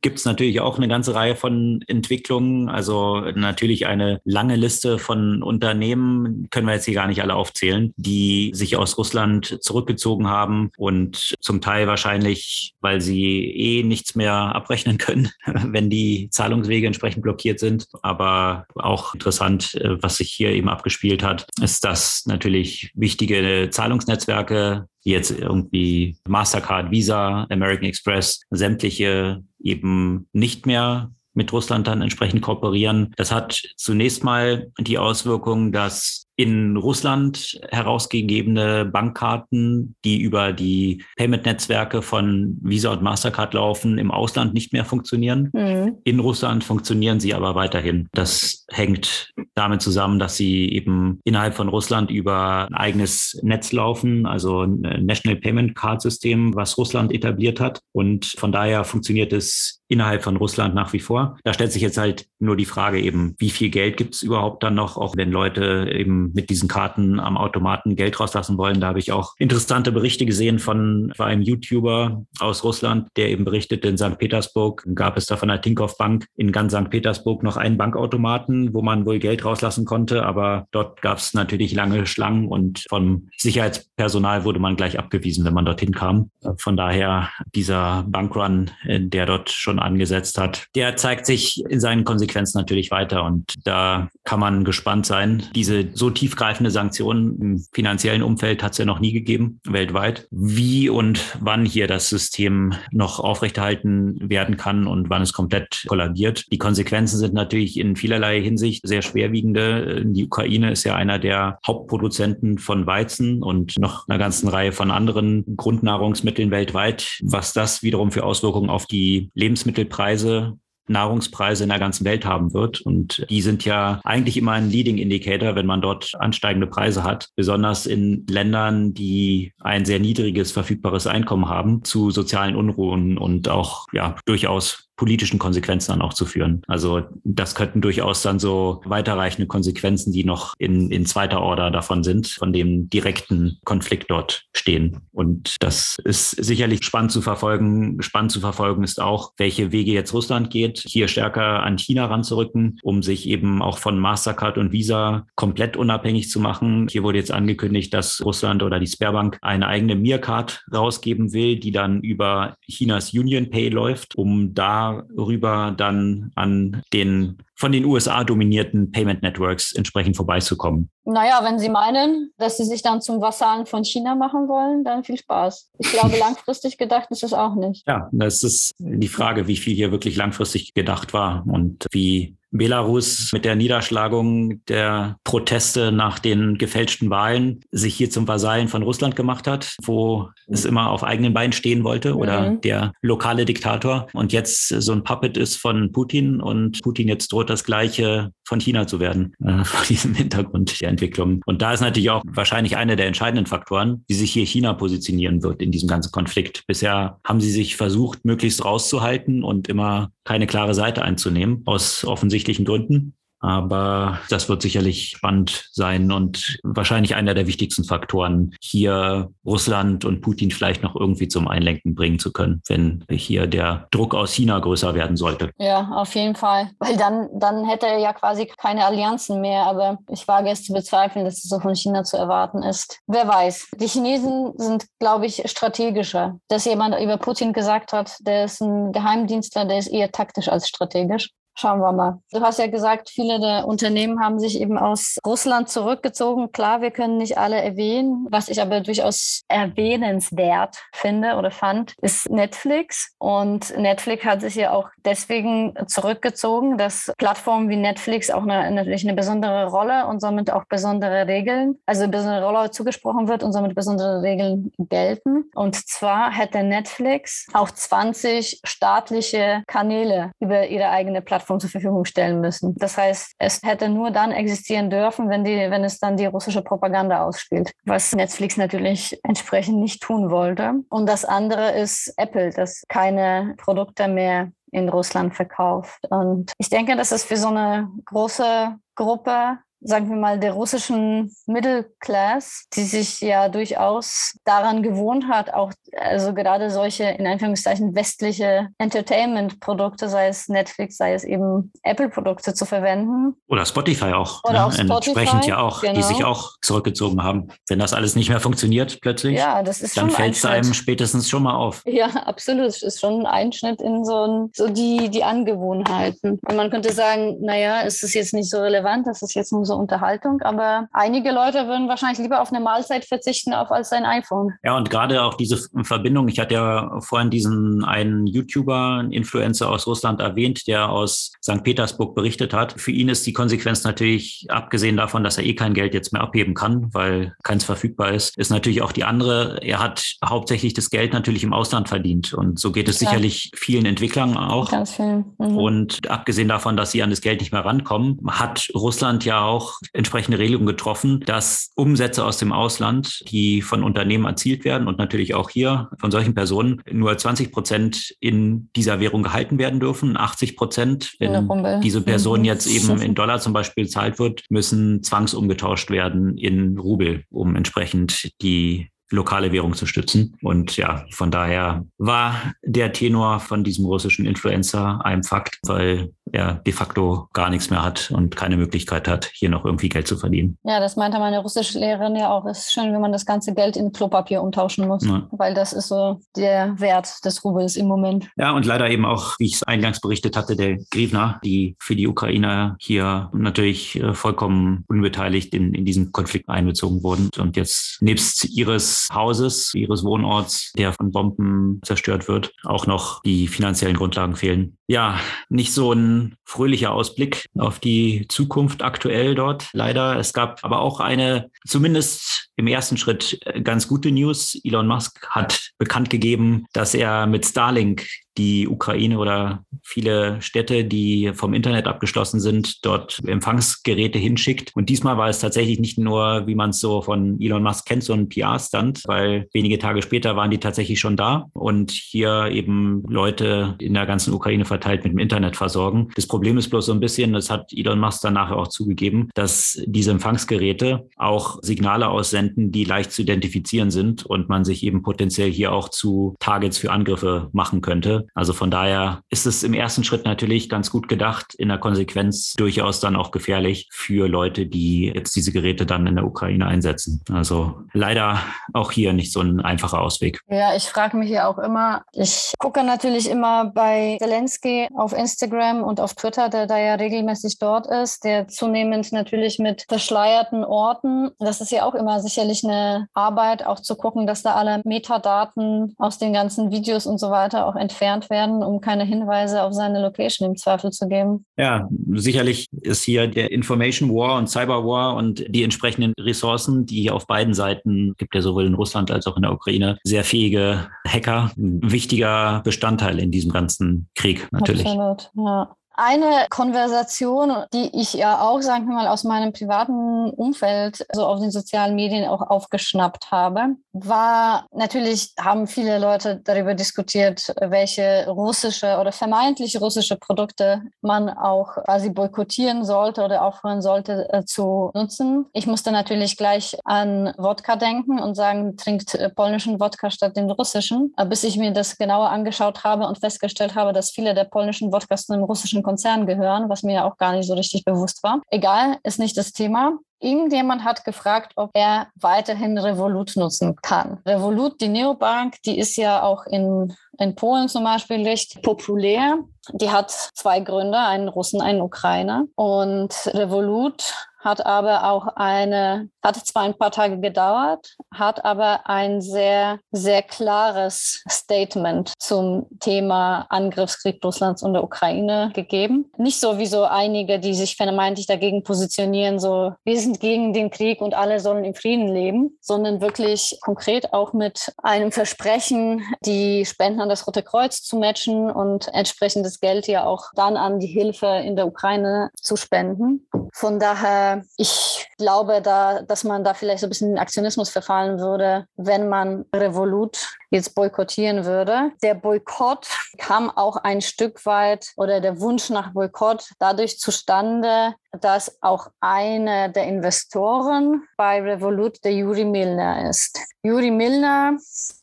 gibt 0.00 0.18
es 0.18 0.24
natürlich 0.24 0.60
auch 0.60 0.76
eine 0.76 0.88
ganze 0.88 1.14
Reihe 1.14 1.36
von 1.36 1.82
Entwicklungen. 1.86 2.68
Also 2.68 3.20
natürlich 3.34 3.86
eine 3.86 4.20
lange 4.24 4.56
Liste 4.56 4.98
von 4.98 5.42
Unternehmen, 5.42 6.48
können 6.50 6.66
wir 6.66 6.74
jetzt 6.74 6.84
hier 6.84 6.94
gar 6.94 7.06
nicht 7.06 7.22
alle 7.22 7.34
aufzählen, 7.34 7.92
die 7.96 8.52
sich 8.54 8.76
aus 8.76 8.98
Russland 8.98 9.58
zurückgezogen 9.60 10.28
haben 10.28 10.70
und 10.76 11.34
zum 11.40 11.60
Teil 11.60 11.86
wahrscheinlich, 11.86 12.74
weil 12.80 13.00
sie 13.00 13.44
eh 13.44 13.82
nichts 13.82 14.14
mehr 14.14 14.32
abrechnen 14.32 14.98
können, 14.98 15.30
wenn 15.46 15.90
die 15.90 16.28
Zahlungswege 16.30 16.86
entsprechend 16.86 17.22
blockiert 17.22 17.60
sind. 17.60 17.86
Aber 18.02 18.66
auch 18.74 19.14
interessant, 19.14 19.74
äh, 19.74 20.02
was 20.02 20.16
sich 20.16 20.30
hier 20.30 20.50
eben 20.50 20.68
abgespielt 20.68 21.22
hat, 21.22 21.46
ist, 21.60 21.84
dass 21.84 22.24
natürlich 22.26 22.90
wichtige 22.94 23.68
Zahlungsnetzwerke 23.70 24.88
jetzt 25.04 25.30
irgendwie 25.30 26.16
Mastercard, 26.26 26.90
Visa, 26.90 27.46
American 27.50 27.86
Express, 27.86 28.40
sämtliche 28.50 29.42
eben 29.60 30.28
nicht 30.32 30.66
mehr 30.66 31.12
mit 31.34 31.52
Russland 31.52 31.86
dann 31.86 32.02
entsprechend 32.02 32.42
kooperieren. 32.42 33.12
Das 33.16 33.32
hat 33.32 33.62
zunächst 33.76 34.22
mal 34.22 34.70
die 34.78 34.98
Auswirkung, 34.98 35.72
dass 35.72 36.26
in 36.36 36.76
Russland 36.76 37.60
herausgegebene 37.70 38.84
Bankkarten, 38.86 39.94
die 40.04 40.20
über 40.20 40.52
die 40.52 41.04
Payment-Netzwerke 41.16 42.02
von 42.02 42.58
Visa 42.62 42.92
und 42.92 43.02
Mastercard 43.02 43.54
laufen, 43.54 43.98
im 43.98 44.10
Ausland 44.10 44.54
nicht 44.54 44.72
mehr 44.72 44.84
funktionieren. 44.84 45.50
Mhm. 45.52 45.98
In 46.04 46.20
Russland 46.20 46.64
funktionieren 46.64 47.20
sie 47.20 47.34
aber 47.34 47.54
weiterhin. 47.54 48.08
Das 48.12 48.66
hängt 48.70 49.32
damit 49.54 49.82
zusammen, 49.82 50.18
dass 50.18 50.36
sie 50.36 50.70
eben 50.70 51.20
innerhalb 51.24 51.54
von 51.54 51.68
Russland 51.68 52.10
über 52.10 52.66
ein 52.68 52.74
eigenes 52.74 53.38
Netz 53.42 53.72
laufen, 53.72 54.26
also 54.26 54.62
ein 54.62 54.80
National 55.04 55.38
Payment 55.38 55.74
Card 55.74 56.00
System, 56.00 56.54
was 56.54 56.78
Russland 56.78 57.12
etabliert 57.12 57.60
hat. 57.60 57.80
Und 57.92 58.24
von 58.24 58.52
daher 58.52 58.84
funktioniert 58.84 59.32
es 59.32 59.81
innerhalb 59.92 60.22
von 60.22 60.36
Russland 60.36 60.74
nach 60.74 60.92
wie 60.92 61.00
vor. 61.00 61.38
Da 61.44 61.52
stellt 61.52 61.72
sich 61.72 61.82
jetzt 61.82 61.98
halt 61.98 62.26
nur 62.38 62.56
die 62.56 62.64
Frage 62.64 63.00
eben, 63.00 63.34
wie 63.38 63.50
viel 63.50 63.70
Geld 63.70 63.96
gibt 63.96 64.14
es 64.14 64.22
überhaupt 64.22 64.62
dann 64.62 64.74
noch, 64.74 64.96
auch 64.96 65.16
wenn 65.16 65.30
Leute 65.30 65.90
eben 65.92 66.32
mit 66.32 66.50
diesen 66.50 66.68
Karten 66.68 67.20
am 67.20 67.36
Automaten 67.36 67.94
Geld 67.94 68.18
rauslassen 68.18 68.58
wollen. 68.58 68.80
Da 68.80 68.88
habe 68.88 68.98
ich 68.98 69.12
auch 69.12 69.34
interessante 69.38 69.92
Berichte 69.92 70.26
gesehen 70.26 70.58
von, 70.58 71.12
einem 71.18 71.42
YouTuber 71.42 72.24
aus 72.40 72.64
Russland, 72.64 73.08
der 73.16 73.28
eben 73.28 73.44
berichtet, 73.44 73.84
in 73.84 73.96
St. 73.96 74.18
Petersburg 74.18 74.84
gab 74.94 75.16
es 75.16 75.26
da 75.26 75.36
von 75.36 75.48
der 75.48 75.60
Tinkoff 75.60 75.96
Bank 75.96 76.26
in 76.36 76.50
ganz 76.50 76.72
St. 76.72 76.90
Petersburg 76.90 77.42
noch 77.42 77.56
einen 77.56 77.76
Bankautomaten, 77.76 78.74
wo 78.74 78.82
man 78.82 79.06
wohl 79.06 79.18
Geld 79.18 79.44
rauslassen 79.44 79.84
konnte, 79.84 80.24
aber 80.24 80.66
dort 80.72 81.02
gab 81.02 81.18
es 81.18 81.34
natürlich 81.34 81.74
lange 81.74 82.06
Schlangen 82.06 82.48
und 82.48 82.84
vom 82.88 83.28
Sicherheitspersonal 83.36 84.44
wurde 84.44 84.58
man 84.58 84.76
gleich 84.76 84.98
abgewiesen, 84.98 85.44
wenn 85.44 85.54
man 85.54 85.64
dorthin 85.64 85.92
kam. 85.92 86.30
Von 86.56 86.76
daher 86.76 87.30
dieser 87.54 88.04
Bankrun, 88.08 88.70
äh, 88.84 89.00
der 89.00 89.26
dort 89.26 89.50
schon 89.50 89.78
angesetzt 89.84 90.38
hat, 90.38 90.66
der 90.74 90.96
zeigt 90.96 91.26
sich 91.26 91.64
in 91.68 91.80
seinen 91.80 92.04
Konsequenzen 92.04 92.58
natürlich 92.58 92.90
weiter 92.90 93.24
und 93.24 93.54
da 93.64 94.08
kann 94.24 94.40
man 94.40 94.64
gespannt 94.64 95.06
sein. 95.06 95.42
Diese 95.54 95.88
so 95.94 96.10
tiefgreifende 96.10 96.70
Sanktionen 96.70 97.40
im 97.40 97.64
finanziellen 97.72 98.22
Umfeld 98.22 98.62
hat 98.62 98.72
es 98.72 98.78
ja 98.78 98.84
noch 98.84 99.00
nie 99.00 99.12
gegeben, 99.12 99.60
weltweit. 99.64 100.26
Wie 100.30 100.88
und 100.88 101.36
wann 101.40 101.64
hier 101.64 101.86
das 101.86 102.08
System 102.08 102.74
noch 102.90 103.20
aufrechterhalten 103.20 104.28
werden 104.28 104.56
kann 104.56 104.86
und 104.86 105.10
wann 105.10 105.22
es 105.22 105.32
komplett 105.32 105.84
kollabiert. 105.88 106.46
Die 106.52 106.58
Konsequenzen 106.58 107.18
sind 107.18 107.34
natürlich 107.34 107.78
in 107.78 107.96
vielerlei 107.96 108.40
Hinsicht 108.40 108.86
sehr 108.86 109.02
schwerwiegende. 109.02 110.04
Die 110.04 110.26
Ukraine 110.26 110.70
ist 110.70 110.84
ja 110.84 110.94
einer 110.94 111.18
der 111.18 111.58
Hauptproduzenten 111.66 112.58
von 112.58 112.86
Weizen 112.86 113.42
und 113.42 113.78
noch 113.78 114.08
einer 114.08 114.18
ganzen 114.18 114.48
Reihe 114.48 114.72
von 114.72 114.90
anderen 114.90 115.44
Grundnahrungsmitteln 115.56 116.50
weltweit. 116.50 117.18
Was 117.22 117.52
das 117.52 117.82
wiederum 117.82 118.12
für 118.12 118.24
Auswirkungen 118.24 118.70
auf 118.70 118.86
die 118.86 119.30
Lebensmittelpreise 119.72 120.58
Nahrungspreise 120.88 121.62
in 121.62 121.70
der 121.70 121.78
ganzen 121.78 122.04
Welt 122.04 122.26
haben 122.26 122.52
wird. 122.54 122.80
Und 122.80 123.24
die 123.30 123.40
sind 123.40 123.64
ja 123.64 124.00
eigentlich 124.02 124.36
immer 124.36 124.52
ein 124.52 124.68
Leading 124.68 124.98
Indicator, 124.98 125.54
wenn 125.54 125.64
man 125.64 125.80
dort 125.80 126.12
ansteigende 126.18 126.66
Preise 126.66 127.04
hat, 127.04 127.28
besonders 127.36 127.86
in 127.86 128.26
Ländern, 128.28 128.92
die 128.92 129.52
ein 129.60 129.84
sehr 129.84 130.00
niedriges 130.00 130.50
verfügbares 130.50 131.06
Einkommen 131.06 131.48
haben, 131.48 131.84
zu 131.84 132.10
sozialen 132.10 132.56
Unruhen 132.56 133.16
und 133.16 133.48
auch 133.48 133.86
ja 133.92 134.16
durchaus 134.26 134.88
politischen 134.96 135.38
Konsequenzen 135.38 135.92
dann 135.92 136.02
auch 136.02 136.14
zu 136.14 136.26
führen. 136.26 136.62
Also 136.66 137.02
das 137.24 137.54
könnten 137.54 137.80
durchaus 137.80 138.22
dann 138.22 138.38
so 138.38 138.82
weiterreichende 138.84 139.46
Konsequenzen, 139.46 140.12
die 140.12 140.24
noch 140.24 140.54
in, 140.58 140.90
in 140.90 141.06
zweiter 141.06 141.40
Order 141.40 141.70
davon 141.70 142.04
sind, 142.04 142.28
von 142.28 142.52
dem 142.52 142.88
direkten 142.90 143.58
Konflikt 143.64 144.10
dort 144.10 144.44
stehen. 144.54 144.98
Und 145.12 145.56
das 145.62 145.96
ist 146.04 146.30
sicherlich 146.30 146.84
spannend 146.84 147.12
zu 147.12 147.22
verfolgen. 147.22 148.00
Spannend 148.02 148.32
zu 148.32 148.40
verfolgen 148.40 148.84
ist 148.84 149.00
auch, 149.00 149.32
welche 149.38 149.72
Wege 149.72 149.92
jetzt 149.92 150.12
Russland 150.12 150.50
geht, 150.50 150.82
hier 150.86 151.08
stärker 151.08 151.62
an 151.62 151.78
China 151.78 152.06
ranzurücken, 152.06 152.78
um 152.82 153.02
sich 153.02 153.28
eben 153.28 153.62
auch 153.62 153.78
von 153.78 153.98
Mastercard 153.98 154.58
und 154.58 154.72
Visa 154.72 155.26
komplett 155.36 155.76
unabhängig 155.76 156.30
zu 156.30 156.40
machen. 156.40 156.86
Hier 156.90 157.02
wurde 157.02 157.18
jetzt 157.18 157.32
angekündigt, 157.32 157.94
dass 157.94 158.24
Russland 158.24 158.62
oder 158.62 158.78
die 158.78 158.86
Sperrbank 158.86 159.38
eine 159.42 159.66
eigene 159.66 159.96
Mir-Card 159.96 160.64
rausgeben 160.72 161.32
will, 161.32 161.58
die 161.58 161.72
dann 161.72 162.02
über 162.02 162.56
Chinas 162.68 163.12
Union 163.12 163.50
Pay 163.50 163.70
läuft, 163.70 164.16
um 164.16 164.54
da 164.54 164.81
darüber 164.90 165.74
dann 165.76 166.32
an 166.34 166.82
den 166.92 167.38
von 167.54 167.70
den 167.70 167.84
USA 167.84 168.24
dominierten 168.24 168.90
Payment 168.90 169.22
Networks 169.22 169.72
entsprechend 169.72 170.16
vorbeizukommen. 170.16 170.90
Naja, 171.04 171.40
wenn 171.44 171.60
Sie 171.60 171.68
meinen, 171.68 172.32
dass 172.36 172.56
Sie 172.56 172.64
sich 172.64 172.82
dann 172.82 173.00
zum 173.00 173.20
Vasallen 173.20 173.66
von 173.66 173.84
China 173.84 174.16
machen 174.16 174.48
wollen, 174.48 174.82
dann 174.82 175.04
viel 175.04 175.16
Spaß. 175.16 175.70
Ich 175.78 175.92
glaube, 175.92 176.16
langfristig 176.18 176.76
gedacht 176.76 177.08
ist 177.10 177.22
es 177.22 177.32
auch 177.32 177.54
nicht. 177.54 177.86
Ja, 177.86 178.08
das 178.10 178.42
ist 178.42 178.74
die 178.78 179.08
Frage, 179.08 179.46
wie 179.46 179.56
viel 179.56 179.74
hier 179.74 179.92
wirklich 179.92 180.16
langfristig 180.16 180.74
gedacht 180.74 181.12
war 181.12 181.44
und 181.46 181.86
wie 181.92 182.36
Belarus 182.52 183.30
mit 183.32 183.44
der 183.44 183.56
Niederschlagung 183.56 184.64
der 184.66 185.16
Proteste 185.24 185.90
nach 185.90 186.18
den 186.18 186.58
gefälschten 186.58 187.10
Wahlen 187.10 187.60
sich 187.72 187.94
hier 187.94 188.10
zum 188.10 188.28
Vasallen 188.28 188.68
von 188.68 188.82
Russland 188.82 189.16
gemacht 189.16 189.46
hat, 189.46 189.74
wo 189.82 190.28
es 190.48 190.64
immer 190.64 190.90
auf 190.90 191.02
eigenen 191.02 191.32
Beinen 191.32 191.52
stehen 191.52 191.82
wollte 191.82 192.14
oder 192.16 192.52
mhm. 192.52 192.60
der 192.60 192.92
lokale 193.00 193.44
Diktator 193.44 194.06
und 194.12 194.32
jetzt 194.32 194.68
so 194.68 194.92
ein 194.92 195.02
Puppet 195.02 195.36
ist 195.36 195.56
von 195.56 195.92
Putin 195.92 196.40
und 196.40 196.82
Putin 196.82 197.08
jetzt 197.08 197.32
droht 197.32 197.50
das 197.50 197.64
Gleiche 197.64 198.32
von 198.44 198.60
China 198.60 198.86
zu 198.86 199.00
werden, 199.00 199.34
äh, 199.44 199.64
vor 199.64 199.84
diesem 199.86 200.14
Hintergrund 200.14 200.80
der 200.80 200.90
Entwicklung. 200.90 201.40
Und 201.46 201.62
da 201.62 201.72
ist 201.72 201.80
natürlich 201.80 202.10
auch 202.10 202.22
wahrscheinlich 202.26 202.76
einer 202.76 202.96
der 202.96 203.06
entscheidenden 203.06 203.46
Faktoren, 203.46 204.04
wie 204.08 204.14
sich 204.14 204.32
hier 204.32 204.44
China 204.44 204.74
positionieren 204.74 205.42
wird 205.42 205.62
in 205.62 205.72
diesem 205.72 205.88
ganzen 205.88 206.12
Konflikt. 206.12 206.64
Bisher 206.66 207.18
haben 207.24 207.40
sie 207.40 207.50
sich 207.50 207.76
versucht, 207.76 208.24
möglichst 208.24 208.62
rauszuhalten 208.64 209.42
und 209.42 209.68
immer 209.68 210.10
keine 210.24 210.46
klare 210.46 210.74
Seite 210.74 211.02
einzunehmen, 211.02 211.62
aus 211.66 212.04
offensichtlichen 212.04 212.64
Gründen. 212.64 213.14
Aber 213.42 214.18
das 214.30 214.48
wird 214.48 214.62
sicherlich 214.62 215.10
spannend 215.10 215.68
sein 215.72 216.10
und 216.12 216.58
wahrscheinlich 216.62 217.14
einer 217.14 217.34
der 217.34 217.46
wichtigsten 217.46 217.84
Faktoren, 217.84 218.54
hier 218.60 219.30
Russland 219.44 220.04
und 220.04 220.20
Putin 220.20 220.50
vielleicht 220.50 220.82
noch 220.82 220.94
irgendwie 220.96 221.28
zum 221.28 221.48
Einlenken 221.48 221.94
bringen 221.94 222.18
zu 222.18 222.32
können, 222.32 222.62
wenn 222.68 223.04
hier 223.10 223.46
der 223.46 223.88
Druck 223.90 224.14
aus 224.14 224.32
China 224.32 224.58
größer 224.58 224.94
werden 224.94 225.16
sollte. 225.16 225.50
Ja, 225.58 225.90
auf 225.94 226.14
jeden 226.14 226.36
Fall. 226.36 226.70
Weil 226.78 226.96
dann, 226.96 227.28
dann 227.34 227.64
hätte 227.64 227.86
er 227.86 227.98
ja 227.98 228.12
quasi 228.12 228.46
keine 228.46 228.84
Allianzen 228.84 229.40
mehr. 229.40 229.66
Aber 229.66 229.98
ich 230.10 230.26
wage 230.28 230.50
es 230.50 230.64
zu 230.64 230.72
bezweifeln, 230.72 231.24
dass 231.24 231.38
es 231.38 231.50
so 231.50 231.58
von 231.58 231.74
China 231.74 232.04
zu 232.04 232.16
erwarten 232.16 232.62
ist. 232.62 233.00
Wer 233.06 233.26
weiß. 233.26 233.70
Die 233.80 233.88
Chinesen 233.88 234.52
sind, 234.56 234.86
glaube 234.98 235.26
ich, 235.26 235.42
strategischer. 235.50 236.38
Dass 236.48 236.64
jemand 236.64 236.98
über 237.00 237.16
Putin 237.16 237.52
gesagt 237.52 237.92
hat, 237.92 238.16
der 238.20 238.44
ist 238.44 238.60
ein 238.60 238.92
Geheimdienstler, 238.92 239.64
der 239.64 239.78
ist 239.78 239.88
eher 239.88 240.12
taktisch 240.12 240.48
als 240.48 240.68
strategisch. 240.68 241.30
Schauen 241.54 241.80
wir 241.80 241.92
mal. 241.92 242.18
Du 242.32 242.40
hast 242.40 242.58
ja 242.58 242.66
gesagt, 242.66 243.10
viele 243.10 243.38
der 243.38 243.66
Unternehmen 243.66 244.20
haben 244.20 244.38
sich 244.40 244.58
eben 244.58 244.78
aus 244.78 245.18
Russland 245.26 245.68
zurückgezogen. 245.68 246.50
Klar, 246.50 246.80
wir 246.80 246.90
können 246.90 247.18
nicht 247.18 247.36
alle 247.36 247.60
erwähnen. 247.60 248.26
Was 248.30 248.48
ich 248.48 248.62
aber 248.62 248.80
durchaus 248.80 249.42
erwähnenswert 249.48 250.78
finde 250.94 251.36
oder 251.36 251.50
fand, 251.50 251.94
ist 252.00 252.30
Netflix. 252.30 253.14
Und 253.18 253.76
Netflix 253.76 254.24
hat 254.24 254.40
sich 254.40 254.54
ja 254.54 254.72
auch 254.72 254.88
deswegen 255.04 255.74
zurückgezogen, 255.86 256.78
dass 256.78 257.12
Plattformen 257.18 257.68
wie 257.68 257.76
Netflix 257.76 258.30
auch 258.30 258.44
eine, 258.44 258.70
natürlich 258.70 259.04
eine 259.04 259.14
besondere 259.14 259.66
Rolle 259.66 260.06
und 260.06 260.20
somit 260.20 260.50
auch 260.50 260.64
besondere 260.64 261.26
Regeln, 261.26 261.78
also 261.84 262.08
besondere 262.08 262.44
Rolle 262.46 262.70
zugesprochen 262.70 263.28
wird 263.28 263.42
und 263.42 263.52
somit 263.52 263.74
besondere 263.74 264.22
Regeln 264.22 264.72
gelten. 264.78 265.50
Und 265.54 265.76
zwar 265.76 266.32
hätte 266.32 266.62
Netflix 266.62 267.46
auch 267.52 267.70
20 267.70 268.60
staatliche 268.64 269.62
Kanäle 269.66 270.32
über 270.40 270.66
ihre 270.66 270.88
eigene 270.88 271.20
Plattform 271.20 271.41
Plattform 271.42 271.60
zur 271.60 271.70
Verfügung 271.70 272.04
stellen 272.04 272.40
müssen. 272.40 272.74
Das 272.76 272.96
heißt, 272.96 273.34
es 273.38 273.60
hätte 273.62 273.88
nur 273.88 274.10
dann 274.10 274.32
existieren 274.32 274.90
dürfen, 274.90 275.28
wenn, 275.28 275.44
die, 275.44 275.56
wenn 275.56 275.84
es 275.84 275.98
dann 275.98 276.16
die 276.16 276.26
russische 276.26 276.62
Propaganda 276.62 277.24
ausspielt, 277.24 277.72
was 277.84 278.14
Netflix 278.14 278.56
natürlich 278.56 279.18
entsprechend 279.24 279.78
nicht 279.78 280.02
tun 280.02 280.30
wollte. 280.30 280.74
Und 280.88 281.08
das 281.08 281.24
andere 281.24 281.72
ist 281.72 282.14
Apple, 282.16 282.50
das 282.50 282.84
keine 282.88 283.54
Produkte 283.58 284.08
mehr 284.08 284.52
in 284.70 284.88
Russland 284.88 285.34
verkauft. 285.34 286.00
Und 286.10 286.52
ich 286.58 286.70
denke, 286.70 286.96
dass 286.96 287.12
es 287.12 287.24
für 287.24 287.36
so 287.36 287.48
eine 287.48 287.90
große 288.06 288.76
Gruppe 288.94 289.58
sagen 289.84 290.08
wir 290.08 290.16
mal, 290.16 290.38
der 290.38 290.52
russischen 290.52 291.34
Middle 291.46 291.90
Class, 292.00 292.66
die 292.74 292.84
sich 292.84 293.20
ja 293.20 293.48
durchaus 293.48 294.36
daran 294.44 294.82
gewohnt 294.82 295.28
hat, 295.28 295.52
auch 295.52 295.72
also 295.96 296.34
gerade 296.34 296.70
solche 296.70 297.04
in 297.04 297.26
Anführungszeichen 297.26 297.94
westliche 297.94 298.68
Entertainment-Produkte, 298.78 300.08
sei 300.08 300.28
es 300.28 300.48
Netflix, 300.48 300.96
sei 300.96 301.14
es 301.14 301.24
eben 301.24 301.72
Apple-Produkte 301.82 302.54
zu 302.54 302.64
verwenden. 302.64 303.34
Oder 303.48 303.66
Spotify 303.66 304.12
auch. 304.12 304.42
Oder 304.44 304.52
ne? 304.52 304.66
auch 304.66 304.72
Spotify, 304.72 305.20
Entsprechend 305.20 305.46
ja 305.46 305.58
auch, 305.58 305.80
genau. 305.80 305.94
die 305.94 306.02
sich 306.02 306.24
auch 306.24 306.52
zurückgezogen 306.62 307.22
haben. 307.22 307.48
Wenn 307.68 307.78
das 307.78 307.92
alles 307.92 308.16
nicht 308.16 308.28
mehr 308.28 308.40
funktioniert 308.40 309.00
plötzlich, 309.00 309.38
ja, 309.38 309.62
das 309.62 309.82
ist 309.82 309.96
dann 309.96 310.10
fällt 310.10 310.34
es 310.34 310.44
einem 310.44 310.74
spätestens 310.74 311.28
schon 311.28 311.42
mal 311.42 311.54
auf. 311.54 311.82
Ja, 311.86 312.06
absolut. 312.06 312.66
Es 312.66 312.82
ist 312.82 313.00
schon 313.00 313.20
ein 313.20 313.26
Einschnitt 313.26 313.82
in 313.82 314.04
so, 314.04 314.26
ein, 314.26 314.50
so 314.54 314.68
die, 314.68 315.10
die 315.10 315.24
Angewohnheiten. 315.24 316.38
Und 316.46 316.56
man 316.56 316.70
könnte 316.70 316.92
sagen, 316.92 317.38
naja, 317.40 317.82
es 317.84 318.02
ist 318.02 318.14
jetzt 318.14 318.32
nicht 318.32 318.50
so 318.50 318.60
relevant, 318.60 319.06
das 319.06 319.22
ist 319.22 319.34
jetzt 319.34 319.52
nur 319.52 319.64
so 319.64 319.71
zur 319.72 319.78
Unterhaltung. 319.78 320.42
Aber 320.42 320.88
einige 320.92 321.32
Leute 321.32 321.66
würden 321.66 321.88
wahrscheinlich 321.88 322.18
lieber 322.18 322.40
auf 322.42 322.52
eine 322.52 322.60
Mahlzeit 322.62 323.04
verzichten 323.04 323.54
auf 323.54 323.70
als 323.70 323.88
sein 323.88 324.04
iPhone. 324.04 324.52
Ja, 324.62 324.76
und 324.76 324.90
gerade 324.90 325.22
auch 325.22 325.34
diese 325.34 325.58
Verbindung. 325.82 326.28
Ich 326.28 326.38
hatte 326.38 326.54
ja 326.54 327.00
vorhin 327.00 327.30
diesen 327.30 327.84
einen 327.84 328.26
YouTuber, 328.26 328.98
einen 329.00 329.12
Influencer 329.12 329.70
aus 329.70 329.86
Russland 329.86 330.20
erwähnt, 330.20 330.66
der 330.66 330.90
aus 330.90 331.32
St. 331.42 331.62
Petersburg 331.62 332.14
berichtet 332.14 332.52
hat. 332.52 332.74
Für 332.78 332.90
ihn 332.90 333.08
ist 333.08 333.26
die 333.26 333.32
Konsequenz 333.32 333.84
natürlich, 333.84 334.46
abgesehen 334.48 334.96
davon, 334.96 335.24
dass 335.24 335.38
er 335.38 335.44
eh 335.44 335.54
kein 335.54 335.74
Geld 335.74 335.94
jetzt 335.94 336.12
mehr 336.12 336.22
abheben 336.22 336.54
kann, 336.54 336.92
weil 336.92 337.34
keins 337.42 337.64
verfügbar 337.64 338.12
ist, 338.12 338.36
ist 338.36 338.50
natürlich 338.50 338.82
auch 338.82 338.92
die 338.92 339.04
andere. 339.04 339.58
Er 339.62 339.82
hat 339.82 340.16
hauptsächlich 340.24 340.74
das 340.74 340.90
Geld 340.90 341.12
natürlich 341.12 341.44
im 341.44 341.52
Ausland 341.52 341.88
verdient. 341.88 342.34
Und 342.34 342.58
so 342.58 342.72
geht 342.72 342.88
es 342.88 343.00
ja. 343.00 343.08
sicherlich 343.08 343.50
vielen 343.54 343.86
Entwicklern 343.86 344.36
auch. 344.36 344.70
Ganz 344.70 344.94
vielen. 344.94 345.24
Mhm. 345.38 345.56
Und 345.56 346.10
abgesehen 346.10 346.48
davon, 346.48 346.76
dass 346.76 346.90
sie 346.90 347.02
an 347.02 347.10
das 347.10 347.20
Geld 347.20 347.40
nicht 347.40 347.52
mehr 347.52 347.64
rankommen, 347.64 348.18
hat 348.28 348.68
Russland 348.74 349.24
ja 349.24 349.42
auch 349.42 349.61
auch 349.62 349.78
entsprechende 349.92 350.38
Regelungen 350.38 350.66
getroffen, 350.66 351.20
dass 351.20 351.70
Umsätze 351.76 352.24
aus 352.24 352.38
dem 352.38 352.52
Ausland, 352.52 353.22
die 353.30 353.62
von 353.62 353.82
Unternehmen 353.82 354.24
erzielt 354.24 354.64
werden 354.64 354.88
und 354.88 354.98
natürlich 354.98 355.34
auch 355.34 355.50
hier 355.50 355.90
von 355.98 356.10
solchen 356.10 356.34
Personen, 356.34 356.82
nur 356.90 357.16
20 357.16 357.52
Prozent 357.52 358.14
in 358.20 358.68
dieser 358.74 359.00
Währung 359.00 359.22
gehalten 359.22 359.58
werden 359.58 359.80
dürfen. 359.80 360.16
80 360.16 360.56
Prozent, 360.56 361.14
wenn 361.18 361.80
diese 361.82 362.02
Person 362.02 362.40
mhm. 362.40 362.44
jetzt 362.44 362.66
eben 362.66 363.00
in 363.02 363.14
Dollar 363.14 363.40
zum 363.40 363.52
Beispiel 363.52 363.88
zahlt 363.88 364.18
wird, 364.18 364.44
müssen 364.50 365.02
zwangsumgetauscht 365.02 365.90
werden 365.90 366.36
in 366.36 366.78
Rubel, 366.78 367.24
um 367.30 367.56
entsprechend 367.56 368.30
die 368.42 368.88
lokale 369.12 369.52
Währung 369.52 369.74
zu 369.74 369.86
stützen. 369.86 370.36
Und 370.42 370.76
ja, 370.76 371.04
von 371.10 371.30
daher 371.30 371.86
war 371.98 372.54
der 372.62 372.92
Tenor 372.92 373.40
von 373.40 373.62
diesem 373.62 373.84
russischen 373.84 374.26
Influencer 374.26 375.04
ein 375.04 375.22
Fakt, 375.22 375.58
weil 375.66 376.12
er 376.32 376.54
de 376.54 376.72
facto 376.72 377.28
gar 377.32 377.50
nichts 377.50 377.70
mehr 377.70 377.84
hat 377.84 378.10
und 378.10 378.36
keine 378.36 378.56
Möglichkeit 378.56 379.06
hat, 379.06 379.30
hier 379.32 379.50
noch 379.50 379.64
irgendwie 379.64 379.88
Geld 379.88 380.06
zu 380.06 380.16
verdienen. 380.16 380.58
Ja, 380.64 380.80
das 380.80 380.96
meinte 380.96 381.18
meine 381.18 381.38
russische 381.40 381.78
Lehrerin 381.78 382.16
ja 382.16 382.30
auch. 382.30 382.44
Es 382.46 382.58
ist 382.58 382.72
schön, 382.72 382.92
wenn 382.92 383.00
man 383.00 383.12
das 383.12 383.26
ganze 383.26 383.54
Geld 383.54 383.76
in 383.76 383.92
Klopapier 383.92 384.42
umtauschen 384.42 384.88
muss, 384.88 385.04
ja. 385.04 385.28
weil 385.30 385.54
das 385.54 385.72
ist 385.72 385.88
so 385.88 386.20
der 386.36 386.78
Wert 386.80 387.24
des 387.24 387.44
Rubels 387.44 387.76
im 387.76 387.86
Moment. 387.86 388.28
Ja, 388.36 388.52
und 388.52 388.66
leider 388.66 388.88
eben 388.90 389.04
auch, 389.04 389.38
wie 389.38 389.46
ich 389.46 389.54
es 389.54 389.62
eingangs 389.62 390.00
berichtet 390.00 390.36
hatte, 390.36 390.56
der 390.56 390.78
Grivna, 390.90 391.40
die 391.44 391.76
für 391.78 391.94
die 391.96 392.08
Ukrainer 392.08 392.76
hier 392.80 393.30
natürlich 393.32 394.00
äh, 394.00 394.14
vollkommen 394.14 394.84
unbeteiligt 394.88 395.54
in, 395.54 395.74
in 395.74 395.84
diesen 395.84 396.12
Konflikt 396.12 396.48
einbezogen 396.48 397.02
wurden 397.02 397.30
und 397.38 397.56
jetzt 397.56 398.00
nebst 398.00 398.44
ihres 398.44 399.08
Hauses, 399.12 399.74
ihres 399.74 400.04
Wohnorts, 400.04 400.72
der 400.76 400.92
von 400.92 401.10
Bomben 401.10 401.80
zerstört 401.84 402.28
wird, 402.28 402.52
auch 402.64 402.86
noch 402.86 403.22
die 403.22 403.48
finanziellen 403.48 403.96
Grundlagen 403.96 404.36
fehlen. 404.36 404.76
Ja, 404.92 405.18
nicht 405.48 405.72
so 405.72 405.94
ein 405.94 406.36
fröhlicher 406.44 406.92
Ausblick 406.92 407.46
auf 407.56 407.78
die 407.78 408.26
Zukunft 408.28 408.82
aktuell 408.82 409.34
dort. 409.34 409.70
Leider. 409.72 410.18
Es 410.18 410.34
gab 410.34 410.62
aber 410.64 410.80
auch 410.80 411.00
eine, 411.00 411.50
zumindest 411.66 412.50
im 412.56 412.66
ersten 412.66 412.98
Schritt, 412.98 413.40
äh, 413.46 413.62
ganz 413.62 413.88
gute 413.88 414.12
News. 414.12 414.60
Elon 414.62 414.86
Musk 414.86 415.26
hat 415.30 415.70
bekannt 415.78 416.10
gegeben, 416.10 416.66
dass 416.74 416.92
er 416.92 417.26
mit 417.26 417.46
Starlink 417.46 418.06
die 418.38 418.68
Ukraine 418.68 419.18
oder 419.18 419.64
viele 419.82 420.40
Städte, 420.40 420.84
die 420.84 421.32
vom 421.34 421.54
Internet 421.54 421.86
abgeschlossen 421.86 422.40
sind, 422.40 422.84
dort 422.84 423.20
Empfangsgeräte 423.26 424.18
hinschickt. 424.18 424.72
Und 424.74 424.88
diesmal 424.88 425.18
war 425.18 425.28
es 425.28 425.40
tatsächlich 425.40 425.80
nicht 425.80 425.98
nur, 425.98 426.46
wie 426.46 426.54
man 426.54 426.70
es 426.70 426.80
so 426.80 427.02
von 427.02 427.40
Elon 427.40 427.62
Musk 427.62 427.86
kennt, 427.86 428.04
so 428.04 428.12
ein 428.12 428.28
PR-Stand, 428.28 429.02
weil 429.06 429.48
wenige 429.52 429.78
Tage 429.78 430.02
später 430.02 430.36
waren 430.36 430.50
die 430.50 430.58
tatsächlich 430.58 431.00
schon 431.00 431.16
da 431.16 431.46
und 431.52 431.90
hier 431.90 432.48
eben 432.50 433.02
Leute 433.08 433.76
in 433.78 433.94
der 433.94 434.06
ganzen 434.06 434.32
Ukraine 434.32 434.64
verteilt 434.64 435.04
mit 435.04 435.12
dem 435.12 435.18
Internet 435.18 435.56
versorgen. 435.56 436.08
Das 436.14 436.26
Problem 436.26 436.58
ist 436.58 436.70
bloß 436.70 436.86
so 436.86 436.92
ein 436.92 437.00
bisschen, 437.00 437.32
das 437.32 437.50
hat 437.50 437.72
Elon 437.72 438.00
Musk 438.00 438.22
dann 438.22 438.34
nachher 438.34 438.56
auch 438.56 438.68
zugegeben, 438.68 439.28
dass 439.34 439.82
diese 439.86 440.10
Empfangsgeräte 440.10 441.08
auch 441.16 441.58
Signale 441.62 442.08
aussenden, 442.08 442.72
die 442.72 442.84
leicht 442.84 443.12
zu 443.12 443.22
identifizieren 443.22 443.90
sind 443.90 444.24
und 444.24 444.48
man 444.48 444.64
sich 444.64 444.84
eben 444.84 445.02
potenziell 445.02 445.50
hier 445.50 445.72
auch 445.72 445.88
zu 445.88 446.34
Targets 446.38 446.78
für 446.78 446.90
Angriffe 446.90 447.50
machen 447.52 447.80
könnte. 447.80 448.21
Also 448.34 448.52
von 448.52 448.70
daher 448.70 449.20
ist 449.30 449.46
es 449.46 449.62
im 449.62 449.74
ersten 449.74 450.04
Schritt 450.04 450.24
natürlich 450.24 450.68
ganz 450.68 450.90
gut 450.90 451.08
gedacht, 451.08 451.54
in 451.54 451.68
der 451.68 451.78
Konsequenz 451.78 452.54
durchaus 452.54 453.00
dann 453.00 453.16
auch 453.16 453.30
gefährlich 453.30 453.88
für 453.92 454.28
Leute, 454.28 454.66
die 454.66 455.12
jetzt 455.14 455.34
diese 455.36 455.52
Geräte 455.52 455.86
dann 455.86 456.06
in 456.06 456.16
der 456.16 456.24
Ukraine 456.24 456.66
einsetzen. 456.66 457.22
Also 457.30 457.82
leider 457.92 458.38
auch 458.72 458.92
hier 458.92 459.12
nicht 459.12 459.32
so 459.32 459.40
ein 459.40 459.60
einfacher 459.60 460.00
Ausweg. 460.00 460.40
Ja, 460.48 460.74
ich 460.74 460.84
frage 460.84 461.16
mich 461.16 461.30
ja 461.30 461.48
auch 461.48 461.58
immer, 461.58 462.02
ich 462.12 462.52
gucke 462.58 462.84
natürlich 462.84 463.28
immer 463.28 463.66
bei 463.66 464.16
Zelensky 464.20 464.88
auf 464.94 465.12
Instagram 465.12 465.82
und 465.82 466.00
auf 466.00 466.14
Twitter, 466.14 466.48
der 466.48 466.66
da 466.66 466.78
ja 466.78 466.94
regelmäßig 466.94 467.58
dort 467.58 467.86
ist, 467.86 468.24
der 468.24 468.48
zunehmend 468.48 469.12
natürlich 469.12 469.58
mit 469.58 469.84
verschleierten 469.88 470.64
Orten, 470.64 471.30
das 471.38 471.60
ist 471.60 471.72
ja 471.72 471.84
auch 471.84 471.94
immer 471.94 472.20
sicherlich 472.20 472.64
eine 472.64 473.08
Arbeit, 473.14 473.66
auch 473.66 473.80
zu 473.80 473.96
gucken, 473.96 474.26
dass 474.26 474.42
da 474.42 474.54
alle 474.54 474.80
Metadaten 474.84 475.94
aus 475.98 476.18
den 476.18 476.32
ganzen 476.32 476.70
Videos 476.70 477.06
und 477.06 477.18
so 477.18 477.30
weiter 477.30 477.66
auch 477.66 477.76
entfernt 477.76 478.11
werden, 478.30 478.62
um 478.62 478.80
keine 478.80 479.04
Hinweise 479.04 479.62
auf 479.62 479.72
seine 479.72 480.00
Location 480.00 480.50
im 480.50 480.56
Zweifel 480.56 480.90
zu 480.90 481.08
geben. 481.08 481.44
Ja, 481.56 481.88
sicherlich 482.12 482.68
ist 482.82 483.02
hier 483.02 483.26
der 483.26 483.50
Information 483.50 484.10
War 484.10 484.38
und 484.38 484.48
Cyber 484.48 484.84
War 484.86 485.16
und 485.16 485.44
die 485.48 485.62
entsprechenden 485.62 486.12
Ressourcen, 486.18 486.86
die 486.86 487.10
auf 487.10 487.26
beiden 487.26 487.54
Seiten 487.54 488.14
gibt 488.16 488.34
ja 488.34 488.42
sowohl 488.42 488.66
in 488.66 488.74
Russland 488.74 489.10
als 489.10 489.26
auch 489.26 489.36
in 489.36 489.42
der 489.42 489.52
Ukraine 489.52 489.98
sehr 490.04 490.24
fähige 490.24 490.88
Hacker, 491.06 491.50
ein 491.56 491.80
wichtiger 491.82 492.62
Bestandteil 492.64 493.18
in 493.18 493.30
diesem 493.30 493.52
ganzen 493.52 494.08
Krieg 494.14 494.48
natürlich. 494.52 494.86
Absolut, 494.86 495.30
ja. 495.36 495.74
Eine 495.94 496.46
Konversation, 496.48 497.64
die 497.72 497.90
ich 498.00 498.14
ja 498.14 498.40
auch, 498.40 498.62
sagen 498.62 498.86
wir 498.86 498.94
mal, 498.94 499.08
aus 499.08 499.24
meinem 499.24 499.52
privaten 499.52 500.30
Umfeld, 500.30 501.06
so 501.12 501.26
auf 501.26 501.40
den 501.40 501.50
sozialen 501.50 501.94
Medien 501.94 502.28
auch 502.28 502.40
aufgeschnappt 502.40 503.30
habe, 503.30 503.76
war 503.92 504.66
natürlich, 504.72 505.34
haben 505.38 505.66
viele 505.66 505.98
Leute 505.98 506.40
darüber 506.44 506.74
diskutiert, 506.74 507.54
welche 507.60 508.26
russische 508.28 508.98
oder 508.98 509.12
vermeintlich 509.12 509.80
russische 509.80 510.16
Produkte 510.16 510.82
man 511.02 511.28
auch 511.28 511.74
quasi 511.84 512.10
boykottieren 512.10 512.84
sollte 512.84 513.22
oder 513.22 513.44
aufhören 513.44 513.82
sollte 513.82 514.28
äh, 514.32 514.44
zu 514.44 514.90
nutzen. 514.94 515.46
Ich 515.52 515.66
musste 515.66 515.92
natürlich 515.92 516.36
gleich 516.36 516.76
an 516.84 517.34
Wodka 517.36 517.76
denken 517.76 518.18
und 518.18 518.34
sagen, 518.34 518.76
trinkt 518.76 519.14
äh, 519.14 519.28
polnischen 519.28 519.78
Wodka 519.78 520.10
statt 520.10 520.36
den 520.36 520.50
russischen, 520.50 521.12
äh, 521.16 521.26
bis 521.26 521.44
ich 521.44 521.58
mir 521.58 521.72
das 521.72 521.98
genauer 521.98 522.30
angeschaut 522.30 522.84
habe 522.84 523.06
und 523.06 523.18
festgestellt 523.18 523.74
habe, 523.74 523.92
dass 523.92 524.10
viele 524.10 524.34
der 524.34 524.44
polnischen 524.44 524.92
Wodkas 524.92 525.28
einem 525.28 525.44
russischen 525.44 525.81
großen 525.82 525.92
Konzern 525.92 526.26
gehören, 526.26 526.68
was 526.68 526.82
mir 526.82 526.94
ja 526.94 527.04
auch 527.04 527.16
gar 527.16 527.32
nicht 527.32 527.46
so 527.46 527.54
richtig 527.54 527.84
bewusst 527.84 528.22
war. 528.22 528.40
Egal, 528.50 528.98
ist 529.02 529.18
nicht 529.18 529.36
das 529.36 529.52
Thema. 529.52 529.98
Irgendjemand 530.20 530.84
hat 530.84 531.04
gefragt, 531.04 531.52
ob 531.56 531.70
er 531.74 532.06
weiterhin 532.14 532.78
Revolut 532.78 533.32
nutzen 533.36 533.74
kann. 533.82 534.20
Revolut, 534.24 534.80
die 534.80 534.88
Neobank, 534.88 535.56
die 535.64 535.78
ist 535.78 535.96
ja 535.96 536.22
auch 536.22 536.46
in, 536.46 536.94
in 537.18 537.34
Polen 537.34 537.68
zum 537.68 537.82
Beispiel 537.82 538.22
recht 538.22 538.62
populär. 538.62 539.38
Die 539.72 539.90
hat 539.90 540.10
zwei 540.10 540.60
Gründer, 540.60 541.08
einen 541.08 541.28
Russen, 541.28 541.60
einen 541.60 541.80
Ukrainer. 541.80 542.44
Und 542.54 543.12
Revolut 543.34 544.14
hat 544.38 544.64
aber 544.64 545.10
auch 545.10 545.26
eine, 545.34 546.08
hat 546.22 546.36
zwar 546.46 546.62
ein 546.62 546.76
paar 546.76 546.90
Tage 546.90 547.18
gedauert, 547.18 547.96
hat 548.12 548.44
aber 548.44 548.86
ein 548.86 549.20
sehr, 549.20 549.78
sehr 549.90 550.22
klares 550.22 551.22
Statement 551.28 552.12
zum 552.18 552.66
Thema 552.80 553.46
Angriffskrieg 553.48 554.22
Russlands 554.24 554.62
und 554.62 554.72
der 554.72 554.84
Ukraine 554.84 555.50
gegeben. 555.54 556.10
Nicht 556.16 556.40
so 556.40 556.58
wie 556.58 556.66
so 556.66 556.84
einige, 556.84 557.38
die 557.38 557.54
sich 557.54 557.76
vermeintlich 557.76 558.26
dagegen 558.26 558.62
positionieren, 558.62 559.38
so 559.38 559.74
wir 559.84 560.00
sind 560.00 560.20
gegen 560.20 560.52
den 560.52 560.70
Krieg 560.70 561.00
und 561.00 561.14
alle 561.14 561.40
sollen 561.40 561.64
im 561.64 561.74
Frieden 561.74 562.08
leben, 562.08 562.56
sondern 562.60 563.00
wirklich 563.00 563.58
konkret 563.62 564.12
auch 564.12 564.32
mit 564.32 564.72
einem 564.82 565.12
Versprechen, 565.12 566.02
die 566.24 566.64
Spenden 566.64 567.00
an 567.00 567.08
das 567.08 567.26
Rote 567.26 567.42
Kreuz 567.42 567.82
zu 567.82 567.96
matchen 567.96 568.50
und 568.50 568.88
entsprechendes 568.94 569.60
Geld 569.60 569.86
ja 569.88 570.04
auch 570.04 570.26
dann 570.34 570.56
an 570.56 570.78
die 570.78 570.86
Hilfe 570.86 571.26
in 571.26 571.56
der 571.56 571.66
Ukraine 571.66 572.30
zu 572.36 572.56
spenden. 572.56 573.26
Von 573.52 573.78
daher 573.78 574.42
ich 574.56 575.06
glaube, 575.18 575.60
da, 575.62 576.02
dass 576.12 576.24
man 576.24 576.44
da 576.44 576.52
vielleicht 576.52 576.80
so 576.80 576.86
ein 576.86 576.90
bisschen 576.90 577.12
in 577.12 577.18
Aktionismus 577.18 577.70
verfallen 577.70 578.18
würde, 578.18 578.66
wenn 578.76 579.08
man 579.08 579.46
Revolut 579.56 580.28
jetzt 580.50 580.74
boykottieren 580.74 581.46
würde. 581.46 581.92
Der 582.02 582.12
Boykott 582.12 582.86
kam 583.16 583.48
auch 583.48 583.76
ein 583.76 584.02
Stück 584.02 584.44
weit 584.44 584.92
oder 584.98 585.22
der 585.22 585.40
Wunsch 585.40 585.70
nach 585.70 585.94
Boykott 585.94 586.50
dadurch 586.58 586.98
zustande, 586.98 587.94
dass 588.20 588.58
auch 588.60 588.88
einer 589.00 589.70
der 589.70 589.84
Investoren 589.84 591.02
bei 591.16 591.40
Revolut 591.40 592.04
der 592.04 592.12
Juri 592.12 592.44
Milner 592.44 593.08
ist. 593.08 593.40
Juri 593.62 593.90
Milner 593.90 594.58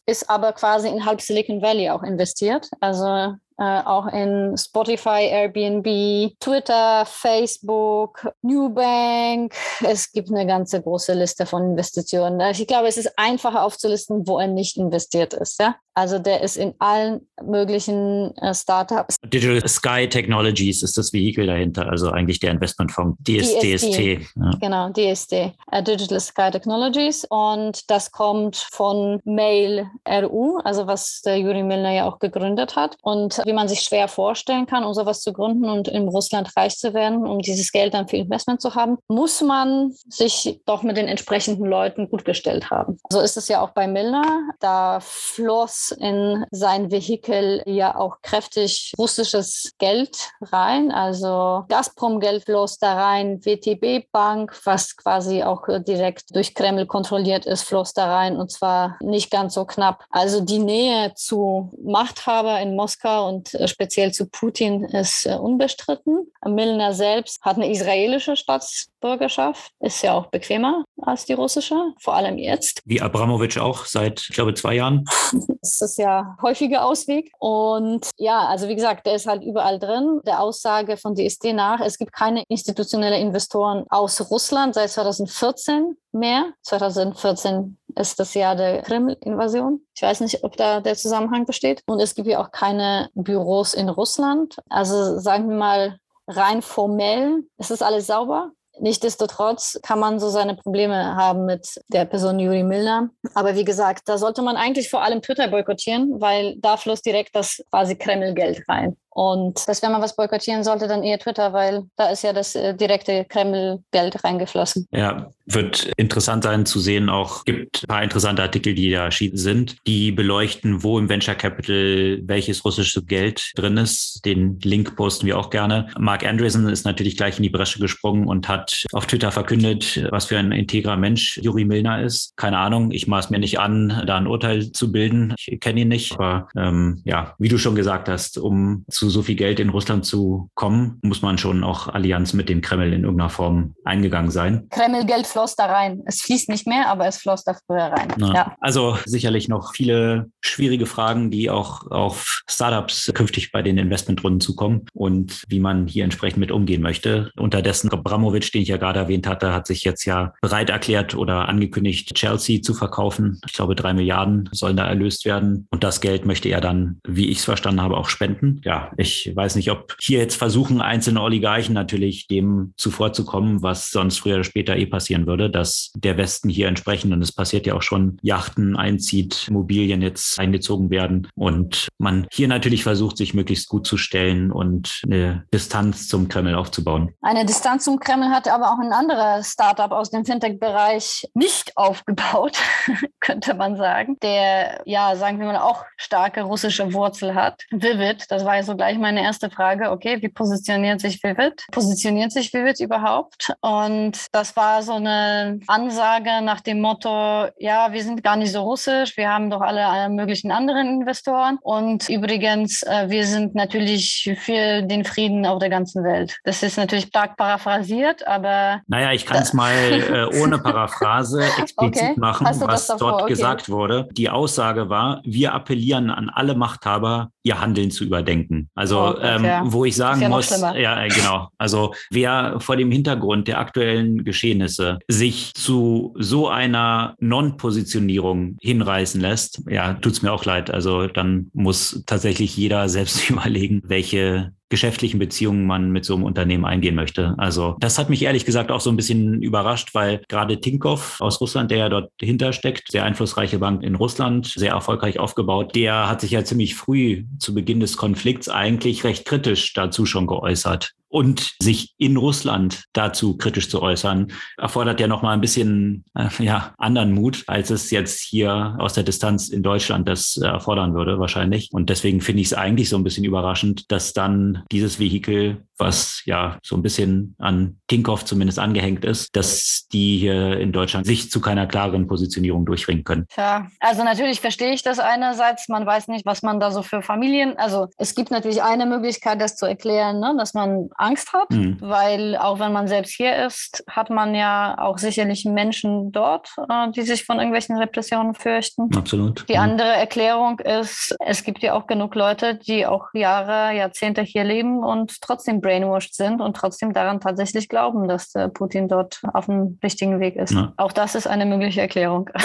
ist 0.05 0.29
aber 0.29 0.53
quasi 0.53 0.89
in 0.89 1.07
halb 1.07 1.21
Silicon 1.21 1.59
Valley 1.59 1.89
auch 1.89 2.03
investiert. 2.03 2.69
Also 2.81 3.33
äh, 3.59 3.81
auch 3.85 4.07
in 4.07 4.57
Spotify, 4.57 5.27
Airbnb, 5.29 6.33
Twitter, 6.39 7.05
Facebook, 7.05 8.31
Newbank. 8.41 9.53
Es 9.83 10.11
gibt 10.11 10.29
eine 10.29 10.45
ganze 10.45 10.81
große 10.81 11.13
Liste 11.13 11.45
von 11.45 11.71
Investitionen. 11.71 12.39
Ich 12.51 12.65
glaube, 12.67 12.87
es 12.87 12.97
ist 12.97 13.11
einfacher 13.17 13.63
aufzulisten, 13.63 14.27
wo 14.27 14.39
er 14.39 14.47
nicht 14.47 14.77
investiert 14.77 15.33
ist. 15.33 15.59
Ja? 15.59 15.75
Also 15.99 16.17
der 16.17 16.41
ist 16.41 16.55
in 16.55 16.75
allen 16.79 17.27
möglichen 17.43 18.33
äh, 18.37 18.53
Startups. 18.53 19.17
Digital 19.25 19.67
Sky 19.67 20.07
Technologies 20.07 20.81
ist 20.81 20.97
das 20.97 21.11
Vehikel 21.11 21.47
dahinter, 21.47 21.89
also 21.89 22.11
eigentlich 22.11 22.39
der 22.39 22.51
Investmentfonds 22.51 23.17
DS, 23.19 23.59
DST. 23.59 23.63
DST 23.63 23.99
ja. 23.99 24.51
Genau, 24.61 24.89
DST, 24.91 25.51
uh, 25.73 25.81
Digital 25.81 26.21
Sky 26.21 26.51
Technologies. 26.51 27.25
Und 27.29 27.89
das 27.91 28.13
kommt 28.13 28.55
von 28.71 29.19
Mail 29.25 29.87
RU, 30.07 30.59
also 30.63 30.87
was 30.87 31.21
der 31.25 31.37
Juri 31.37 31.63
Milner 31.63 31.91
ja 31.91 32.09
auch 32.09 32.19
gegründet 32.19 32.77
hat. 32.77 32.95
Und 33.01 33.41
wie 33.49 33.53
man 33.53 33.67
sich 33.67 33.81
schwer 33.81 34.07
vorstellen 34.07 34.67
kann, 34.67 34.83
um 34.83 34.93
sowas 34.93 35.21
zu 35.21 35.33
gründen 35.33 35.67
und 35.69 35.87
in 35.87 36.07
Russland 36.07 36.55
reich 36.55 36.77
zu 36.77 36.93
werden, 36.93 37.25
um 37.25 37.39
dieses 37.39 37.71
Geld 37.71 37.95
dann 37.95 38.07
für 38.07 38.17
Investment 38.17 38.61
zu 38.61 38.75
haben, 38.75 38.99
muss 39.07 39.41
man 39.41 39.91
sich 40.07 40.61
doch 40.67 40.83
mit 40.83 40.97
den 40.97 41.07
entsprechenden 41.07 41.65
Leuten 41.65 42.09
gut 42.11 42.25
gestellt 42.25 42.69
haben. 42.69 42.99
So 43.09 43.21
ist 43.21 43.37
es 43.37 43.47
ja 43.47 43.61
auch 43.61 43.71
bei 43.71 43.87
Milner. 43.87 44.23
Da 44.59 44.99
floss 45.01 45.91
in 45.99 46.45
sein 46.51 46.91
Vehikel 46.91 47.63
ja 47.65 47.95
auch 47.95 48.17
kräftig 48.21 48.93
russisches 48.99 49.71
Geld 49.79 50.29
rein. 50.41 50.91
Also 50.91 51.65
Gazprom-Geld 51.69 52.43
floss 52.43 52.77
da 52.77 52.93
rein, 52.93 53.43
WTB 53.43 54.11
Bank, 54.11 54.55
was 54.65 54.95
quasi 54.95 55.41
auch 55.41 55.63
direkt 55.79 56.35
durch 56.35 56.53
Kreml 56.53 56.85
kontrolliert 56.85 57.47
ist, 57.47 57.63
floss 57.63 57.93
da 57.93 58.15
rein 58.15 58.37
und 58.37 58.51
zwar 58.51 58.97
nicht 59.01 59.31
ganz 59.31 59.55
so 59.55 59.65
knapp. 59.65 60.05
Also 60.11 60.41
die 60.41 60.59
Nähe 60.59 61.13
zu 61.15 61.71
Machthaber 61.83 62.59
in 62.59 62.75
Moskau 62.75 63.27
und 63.27 63.38
speziell 63.65 64.11
zu 64.11 64.27
Putin 64.27 64.83
ist 64.83 65.25
äh, 65.25 65.35
unbestritten. 65.35 66.31
Milner 66.45 66.93
selbst 66.93 67.41
hat 67.41 67.57
eine 67.57 67.71
israelische 67.71 68.35
Staatsbürgerschaft, 68.35 69.71
ist 69.79 70.01
ja 70.01 70.13
auch 70.13 70.27
bequemer 70.27 70.83
als 71.01 71.25
die 71.25 71.33
russische, 71.33 71.75
vor 71.99 72.15
allem 72.15 72.37
jetzt. 72.37 72.81
Wie 72.85 73.01
Abramowitsch 73.01 73.57
auch 73.57 73.85
seit, 73.85 74.21
ich 74.29 74.35
glaube, 74.35 74.53
zwei 74.53 74.75
Jahren. 74.75 75.05
Das 75.61 75.81
ist 75.81 75.97
ja 75.97 76.37
häufiger 76.41 76.85
Ausweg. 76.85 77.31
Und 77.37 78.09
ja, 78.17 78.47
also 78.47 78.69
wie 78.69 78.75
gesagt, 78.75 79.05
der 79.05 79.15
ist 79.15 79.27
halt 79.27 79.43
überall 79.43 79.77
drin. 79.77 80.21
Der 80.25 80.41
Aussage 80.41 80.95
von 80.95 81.15
DSD 81.15 81.51
nach, 81.53 81.81
es 81.81 81.97
gibt 81.97 82.13
keine 82.13 82.43
institutionellen 82.47 83.21
Investoren 83.21 83.85
aus 83.89 84.31
Russland 84.31 84.75
seit 84.75 84.89
2014 84.89 85.97
mehr. 86.13 86.53
2014 86.63 87.77
ist 87.95 88.19
das 88.19 88.33
Jahr 88.33 88.55
der 88.55 88.81
Krim-Invasion. 88.81 89.81
Ich 89.95 90.01
weiß 90.01 90.21
nicht, 90.21 90.43
ob 90.43 90.57
da 90.57 90.79
der 90.81 90.95
Zusammenhang 90.95 91.45
besteht. 91.45 91.83
Und 91.87 91.99
es 91.99 92.15
gibt 92.15 92.27
ja 92.27 92.41
auch 92.41 92.51
keine 92.51 93.09
Büros 93.13 93.73
in 93.73 93.89
Russland. 93.89 94.57
Also 94.69 95.19
sagen 95.19 95.49
wir 95.49 95.57
mal, 95.57 95.97
rein 96.27 96.61
formell 96.61 97.43
ist 97.57 97.71
das 97.71 97.81
alles 97.81 98.07
sauber. 98.07 98.51
Nichtsdestotrotz 98.81 99.79
kann 99.83 99.99
man 99.99 100.19
so 100.19 100.29
seine 100.29 100.55
Probleme 100.55 101.15
haben 101.15 101.45
mit 101.45 101.67
der 101.89 102.05
Person 102.05 102.39
Juri 102.39 102.63
Milner. 102.63 103.09
Aber 103.33 103.55
wie 103.55 103.65
gesagt, 103.65 104.07
da 104.07 104.17
sollte 104.17 104.41
man 104.41 104.55
eigentlich 104.55 104.89
vor 104.89 105.01
allem 105.01 105.21
Twitter 105.21 105.49
boykottieren, 105.49 106.21
weil 106.21 106.55
da 106.57 106.77
floss 106.77 107.01
direkt 107.01 107.35
das 107.35 107.61
quasi 107.69 107.95
Kreml-Geld 107.97 108.63
rein. 108.69 108.95
Und 109.19 109.67
dass 109.67 109.83
wenn 109.83 109.91
man 109.91 110.01
was 110.01 110.15
boykottieren 110.15 110.63
sollte, 110.63 110.87
dann 110.87 111.03
eher 111.03 111.19
Twitter, 111.19 111.51
weil 111.51 111.83
da 111.97 112.09
ist 112.09 112.23
ja 112.23 112.31
das 112.31 112.55
äh, 112.55 112.73
direkte 112.73 113.25
Kreml-Geld 113.25 114.23
reingeflossen. 114.23 114.87
Ja, 114.91 115.29
wird 115.45 115.91
interessant 115.97 116.43
sein 116.45 116.65
zu 116.65 116.79
sehen. 116.79 117.09
Auch 117.09 117.43
gibt 117.43 117.83
ein 117.83 117.87
paar 117.87 118.03
interessante 118.03 118.41
Artikel, 118.43 118.73
die 118.73 118.91
da 118.91 119.03
erschienen 119.03 119.35
sind, 119.35 119.75
die 119.87 120.13
beleuchten, 120.13 120.83
wo 120.83 120.97
im 120.97 121.09
Venture 121.09 121.35
Capital 121.35 122.21
welches 122.23 122.63
russische 122.63 123.03
Geld 123.03 123.51
drin 123.55 123.75
ist. 123.75 124.21
Den 124.23 124.57
Link 124.61 124.95
posten 124.95 125.25
wir 125.25 125.37
auch 125.37 125.49
gerne. 125.49 125.89
Mark 125.99 126.25
Andreessen 126.25 126.69
ist 126.69 126.85
natürlich 126.85 127.17
gleich 127.17 127.35
in 127.37 127.43
die 127.43 127.49
Bresche 127.49 127.79
gesprungen 127.79 128.25
und 128.25 128.47
hat 128.47 128.85
auf 128.93 129.05
Twitter 129.05 129.33
verkündet, 129.33 130.07
was 130.11 130.25
für 130.25 130.37
ein 130.37 130.53
integrer 130.53 130.95
Mensch 130.95 131.37
Juri 131.41 131.65
Milner 131.65 132.03
ist. 132.03 132.37
Keine 132.37 132.57
Ahnung, 132.57 132.91
ich 132.91 133.07
maß 133.07 133.31
mir 133.31 133.39
nicht 133.39 133.59
an, 133.59 134.03
da 134.07 134.15
ein 134.15 134.27
Urteil 134.27 134.71
zu 134.71 134.93
bilden. 134.93 135.33
Ich 135.37 135.59
kenne 135.59 135.81
ihn 135.81 135.89
nicht, 135.89 136.13
aber 136.13 136.47
ähm, 136.55 137.01
ja, 137.03 137.35
wie 137.37 137.49
du 137.49 137.57
schon 137.57 137.75
gesagt 137.75 138.07
hast, 138.07 138.37
um 138.37 138.85
zu 138.89 139.08
so 139.09 139.21
viel 139.21 139.35
Geld 139.35 139.59
in 139.59 139.69
Russland 139.69 140.05
zu 140.05 140.49
kommen, 140.55 140.99
muss 141.01 141.21
man 141.21 141.37
schon 141.37 141.63
auch 141.63 141.87
Allianz 141.87 142.33
mit 142.33 142.49
dem 142.49 142.61
Kreml 142.61 142.93
in 142.93 143.03
irgendeiner 143.03 143.29
Form 143.29 143.75
eingegangen 143.83 144.31
sein. 144.31 144.67
Kreml-Geld 144.69 145.27
floss 145.27 145.55
da 145.55 145.65
rein. 145.65 146.01
Es 146.05 146.21
fließt 146.21 146.49
nicht 146.49 146.67
mehr, 146.67 146.89
aber 146.89 147.07
es 147.07 147.17
floss 147.17 147.43
da 147.43 147.55
früher 147.65 147.85
rein. 147.85 148.09
Ja. 148.17 148.55
Also 148.59 148.97
sicherlich 149.05 149.47
noch 149.47 149.73
viele 149.73 150.29
schwierige 150.41 150.85
Fragen, 150.85 151.31
die 151.31 151.49
auch 151.49 151.89
auf 151.91 152.41
Startups 152.49 153.11
künftig 153.13 153.51
bei 153.51 153.61
den 153.61 153.77
Investmentrunden 153.77 154.41
zukommen 154.41 154.85
und 154.93 155.43
wie 155.47 155.59
man 155.59 155.87
hier 155.87 156.03
entsprechend 156.03 156.39
mit 156.39 156.51
umgehen 156.51 156.81
möchte. 156.81 157.31
Unterdessen 157.37 157.91
Abramovic, 157.91 158.51
den 158.51 158.61
ich 158.61 158.69
ja 158.69 158.77
gerade 158.77 158.99
erwähnt 158.99 159.27
hatte, 159.27 159.53
hat 159.53 159.67
sich 159.67 159.83
jetzt 159.83 160.05
ja 160.05 160.33
bereit 160.41 160.69
erklärt 160.69 161.15
oder 161.15 161.49
angekündigt, 161.49 162.13
Chelsea 162.15 162.61
zu 162.61 162.73
verkaufen. 162.73 163.39
Ich 163.45 163.53
glaube, 163.53 163.75
drei 163.75 163.93
Milliarden 163.93 164.49
sollen 164.51 164.77
da 164.77 164.87
erlöst 164.87 165.25
werden. 165.25 165.67
Und 165.71 165.83
das 165.83 166.01
Geld 166.01 166.25
möchte 166.25 166.49
er 166.49 166.61
dann, 166.61 166.99
wie 167.07 167.29
ich 167.29 167.39
es 167.39 167.45
verstanden 167.45 167.81
habe, 167.81 167.97
auch 167.97 168.09
spenden. 168.09 168.61
Ja, 168.63 168.88
ich 168.97 169.31
weiß 169.33 169.55
nicht, 169.55 169.71
ob 169.71 169.95
hier 169.99 170.19
jetzt 170.19 170.35
versuchen 170.35 170.81
einzelne 170.81 171.21
Oligarchen 171.21 171.73
natürlich 171.73 172.27
dem 172.27 172.73
zuvorzukommen, 172.77 173.61
was 173.61 173.91
sonst 173.91 174.19
früher 174.19 174.35
oder 174.35 174.43
später 174.43 174.75
eh 174.75 174.85
passieren 174.85 175.27
würde, 175.27 175.49
dass 175.49 175.91
der 175.95 176.17
Westen 176.17 176.49
hier 176.49 176.67
entsprechend, 176.67 177.13
und 177.13 177.21
es 177.21 177.31
passiert 177.31 177.65
ja 177.65 177.75
auch 177.75 177.81
schon, 177.81 178.17
Yachten 178.21 178.75
einzieht, 178.75 179.47
Immobilien 179.49 180.01
jetzt 180.01 180.39
eingezogen 180.39 180.89
werden 180.89 181.27
und 181.35 181.87
man 181.97 182.27
hier 182.31 182.47
natürlich 182.47 182.83
versucht, 182.83 183.17
sich 183.17 183.33
möglichst 183.33 183.69
gut 183.69 183.85
zu 183.85 183.97
stellen 183.97 184.51
und 184.51 185.01
eine 185.05 185.45
Distanz 185.53 186.07
zum 186.07 186.27
Kreml 186.27 186.55
aufzubauen. 186.55 187.13
Eine 187.21 187.45
Distanz 187.45 187.85
zum 187.85 187.99
Kreml 187.99 188.29
hat 188.29 188.47
aber 188.47 188.71
auch 188.71 188.79
ein 188.79 188.93
anderes 188.93 189.51
Startup 189.51 189.91
aus 189.91 190.09
dem 190.09 190.25
Fintech-Bereich 190.25 191.29
nicht 191.33 191.75
aufgebaut, 191.77 192.57
könnte 193.19 193.53
man 193.53 193.75
sagen, 193.75 194.17
der, 194.21 194.81
ja, 194.85 195.15
sagen 195.15 195.39
wir 195.39 195.47
mal, 195.47 195.57
auch 195.57 195.85
starke 195.97 196.41
russische 196.43 196.93
Wurzel 196.93 197.35
hat. 197.35 197.63
Vivid, 197.71 198.25
das 198.29 198.45
war 198.45 198.55
ja 198.55 198.63
so 198.63 198.73
gleich 198.79 198.97
meine 198.97 199.21
erste 199.21 199.49
Frage. 199.49 199.91
Okay, 199.91 200.21
wie 200.21 200.29
positioniert 200.29 201.01
sich 201.01 201.21
Vivid? 201.21 201.65
Positioniert 201.73 202.31
sich 202.31 202.53
Vivid 202.53 202.79
überhaupt? 202.79 203.51
Und 203.59 204.27
das 204.31 204.55
war 204.55 204.83
so 204.83 204.93
eine 204.93 205.59
Ansage 205.67 206.29
nach 206.41 206.61
dem 206.61 206.79
Motto, 206.79 207.47
ja, 207.59 207.91
wir 207.91 208.01
sind 208.01 208.23
gar 208.23 208.37
nicht 208.37 208.53
so 208.53 208.61
russisch, 208.61 209.17
wir 209.17 209.29
haben 209.29 209.49
doch 209.49 209.59
alle, 209.59 210.07
möglichen 210.07 210.49
anderen 210.53 210.87
Investoren. 211.01 211.57
Und 211.61 212.07
übrigens, 212.07 212.81
äh, 212.83 213.09
wir 213.09 213.25
sind 213.25 213.53
natürlich 213.53 214.33
für 214.39 214.81
den 214.81 215.03
Frieden 215.03 215.45
auf 215.45 215.59
der 215.59 215.69
ganzen 215.69 216.05
Welt. 216.05 216.37
Das 216.45 216.63
ist 216.63 216.77
natürlich 216.77 217.07
stark 217.07 217.35
paraphrasiert, 217.35 218.25
aber. 218.25 218.79
Naja, 218.87 219.11
ich 219.11 219.25
kann 219.25 219.41
es 219.41 219.51
mal 219.51 219.73
äh, 219.73 220.41
ohne 220.41 220.57
Paraphrase 220.57 221.43
explizit 221.59 222.11
okay. 222.11 222.13
machen, 222.15 222.47
was 222.47 222.87
dort 222.87 223.23
okay. 223.23 223.33
gesagt 223.33 223.67
wurde. 223.67 224.07
Die 224.13 224.29
Aussage 224.29 224.87
war, 224.87 225.21
wir 225.25 225.53
appellieren 225.53 226.09
an 226.09 226.29
alle 226.29 226.55
Machthaber, 226.55 227.31
ihr 227.43 227.59
Handeln 227.59 227.91
zu 227.91 228.05
überdenken. 228.05 228.68
Also, 228.75 229.15
oh, 229.15 229.19
ähm, 229.21 229.45
wo 229.65 229.85
ich 229.85 229.95
sagen 229.95 230.21
ja 230.21 230.29
muss, 230.29 230.49
ja, 230.49 231.03
äh, 231.03 231.09
genau. 231.09 231.49
Also, 231.57 231.93
wer 232.11 232.59
vor 232.59 232.77
dem 232.77 232.91
Hintergrund 232.91 233.47
der 233.47 233.59
aktuellen 233.59 234.23
Geschehnisse 234.23 234.99
sich 235.07 235.53
zu 235.53 236.15
so 236.17 236.47
einer 236.47 237.15
Non-Positionierung 237.19 238.57
hinreißen 238.61 239.19
lässt, 239.19 239.61
ja, 239.69 239.93
tut's 239.93 240.21
mir 240.21 240.31
auch 240.31 240.45
leid. 240.45 240.71
Also, 240.71 241.07
dann 241.07 241.49
muss 241.53 242.03
tatsächlich 242.05 242.55
jeder 242.55 242.89
selbst 242.89 243.29
überlegen, 243.29 243.81
welche 243.85 244.53
geschäftlichen 244.69 245.19
Beziehungen 245.19 245.65
man 245.65 245.91
mit 245.91 246.05
so 246.05 246.15
einem 246.15 246.23
Unternehmen 246.23 246.65
eingehen 246.65 246.95
möchte. 246.95 247.35
Also 247.37 247.75
das 247.79 247.97
hat 247.97 248.09
mich 248.09 248.23
ehrlich 248.23 248.45
gesagt 248.45 248.71
auch 248.71 248.81
so 248.81 248.89
ein 248.89 248.95
bisschen 248.95 249.41
überrascht, 249.41 249.89
weil 249.93 250.21
gerade 250.27 250.59
Tinkoff 250.59 251.19
aus 251.19 251.41
Russland, 251.41 251.71
der 251.71 251.77
ja 251.77 251.89
dort 251.89 252.11
dahinter 252.19 252.53
steckt, 252.53 252.91
sehr 252.91 253.03
einflussreiche 253.03 253.59
Bank 253.59 253.83
in 253.83 253.95
Russland, 253.95 254.47
sehr 254.47 254.73
erfolgreich 254.73 255.19
aufgebaut, 255.19 255.75
der 255.75 256.07
hat 256.07 256.21
sich 256.21 256.31
ja 256.31 256.43
ziemlich 256.43 256.75
früh 256.75 257.25
zu 257.39 257.53
Beginn 257.53 257.79
des 257.79 257.97
Konflikts 257.97 258.49
eigentlich 258.49 259.03
recht 259.03 259.25
kritisch 259.25 259.73
dazu 259.73 260.05
schon 260.05 260.27
geäußert 260.27 260.93
und 261.09 261.55
sich 261.61 261.93
in 261.97 262.17
Russland 262.17 262.85
dazu 262.93 263.37
kritisch 263.37 263.69
zu 263.69 263.81
äußern, 263.81 264.31
erfordert 264.57 264.99
ja 264.99 265.07
noch 265.07 265.21
mal 265.21 265.33
ein 265.33 265.41
bisschen 265.41 266.05
äh, 266.15 266.29
ja, 266.39 266.73
anderen 266.77 267.11
Mut, 267.11 267.43
als 267.47 267.69
es 267.69 267.91
jetzt 267.91 268.21
hier 268.21 268.75
aus 268.79 268.93
der 268.93 269.03
Distanz 269.03 269.49
in 269.49 269.63
Deutschland 269.63 270.07
das 270.07 270.37
äh, 270.37 270.45
erfordern 270.45 270.93
würde 270.93 271.19
wahrscheinlich. 271.19 271.69
Und 271.71 271.89
deswegen 271.89 272.21
finde 272.21 272.41
ich 272.41 272.47
es 272.47 272.53
eigentlich 272.53 272.89
so 272.89 272.97
ein 272.97 273.03
bisschen 273.03 273.25
überraschend, 273.25 273.91
dass 273.91 274.13
dann 274.13 274.63
dieses 274.71 274.99
Vehikel 274.99 275.63
was 275.79 276.21
ja 276.25 276.57
so 276.61 276.75
ein 276.75 276.81
bisschen 276.81 277.35
an 277.39 277.77
Tinkoff 277.87 278.25
zumindest 278.25 278.59
angehängt 278.59 279.05
ist, 279.05 279.35
dass 279.35 279.87
die 279.91 280.17
hier 280.17 280.59
in 280.59 280.71
Deutschland 280.71 281.05
sich 281.05 281.31
zu 281.31 281.41
keiner 281.41 281.67
klaren 281.67 282.07
Positionierung 282.07 282.65
durchringen 282.65 283.03
können. 283.03 283.25
Ja, 283.35 283.67
also 283.79 284.03
natürlich 284.03 284.41
verstehe 284.41 284.73
ich 284.73 284.83
das 284.83 284.99
einerseits. 284.99 285.69
Man 285.69 285.85
weiß 285.85 286.09
nicht, 286.09 286.25
was 286.25 286.43
man 286.43 286.59
da 286.59 286.71
so 286.71 286.83
für 286.83 287.01
Familien, 287.01 287.57
also 287.57 287.87
es 287.97 288.13
gibt 288.13 288.31
natürlich 288.31 288.61
eine 288.61 288.85
Möglichkeit, 288.85 289.41
das 289.41 289.55
zu 289.55 289.65
erklären, 289.65 290.19
ne, 290.19 290.35
dass 290.37 290.53
man 290.53 290.89
Angst 290.99 291.33
hat, 291.33 291.49
mhm. 291.51 291.77
weil 291.79 292.35
auch 292.37 292.59
wenn 292.59 292.73
man 292.73 292.87
selbst 292.87 293.13
hier 293.15 293.45
ist, 293.45 293.83
hat 293.89 294.09
man 294.09 294.35
ja 294.35 294.77
auch 294.79 294.97
sicherlich 294.97 295.45
Menschen 295.45 296.11
dort, 296.11 296.49
äh, 296.69 296.91
die 296.91 297.03
sich 297.03 297.25
von 297.25 297.37
irgendwelchen 297.37 297.77
Repressionen 297.77 298.33
fürchten. 298.33 298.95
Absolut. 298.95 299.47
Die 299.49 299.53
mhm. 299.53 299.59
andere 299.59 299.89
Erklärung 299.89 300.59
ist, 300.59 301.15
es 301.19 301.43
gibt 301.43 301.61
ja 301.61 301.73
auch 301.73 301.87
genug 301.87 302.15
Leute, 302.15 302.55
die 302.55 302.85
auch 302.85 303.07
Jahre, 303.13 303.75
Jahrzehnte 303.75 304.21
hier 304.21 304.43
leben 304.43 304.83
und 304.83 305.21
trotzdem 305.21 305.61
brainwashed 305.61 306.15
sind 306.15 306.41
und 306.41 306.55
trotzdem 306.55 306.93
daran 306.93 307.19
tatsächlich 307.19 307.69
glauben, 307.69 308.07
dass 308.07 308.31
der 308.31 308.49
Putin 308.49 308.87
dort 308.87 309.21
auf 309.33 309.45
dem 309.45 309.79
richtigen 309.83 310.19
Weg 310.19 310.35
ist. 310.35 310.53
Ja. 310.53 310.73
Auch 310.77 310.91
das 310.91 311.15
ist 311.15 311.27
eine 311.27 311.45
mögliche 311.45 311.81
Erklärung. 311.81 312.29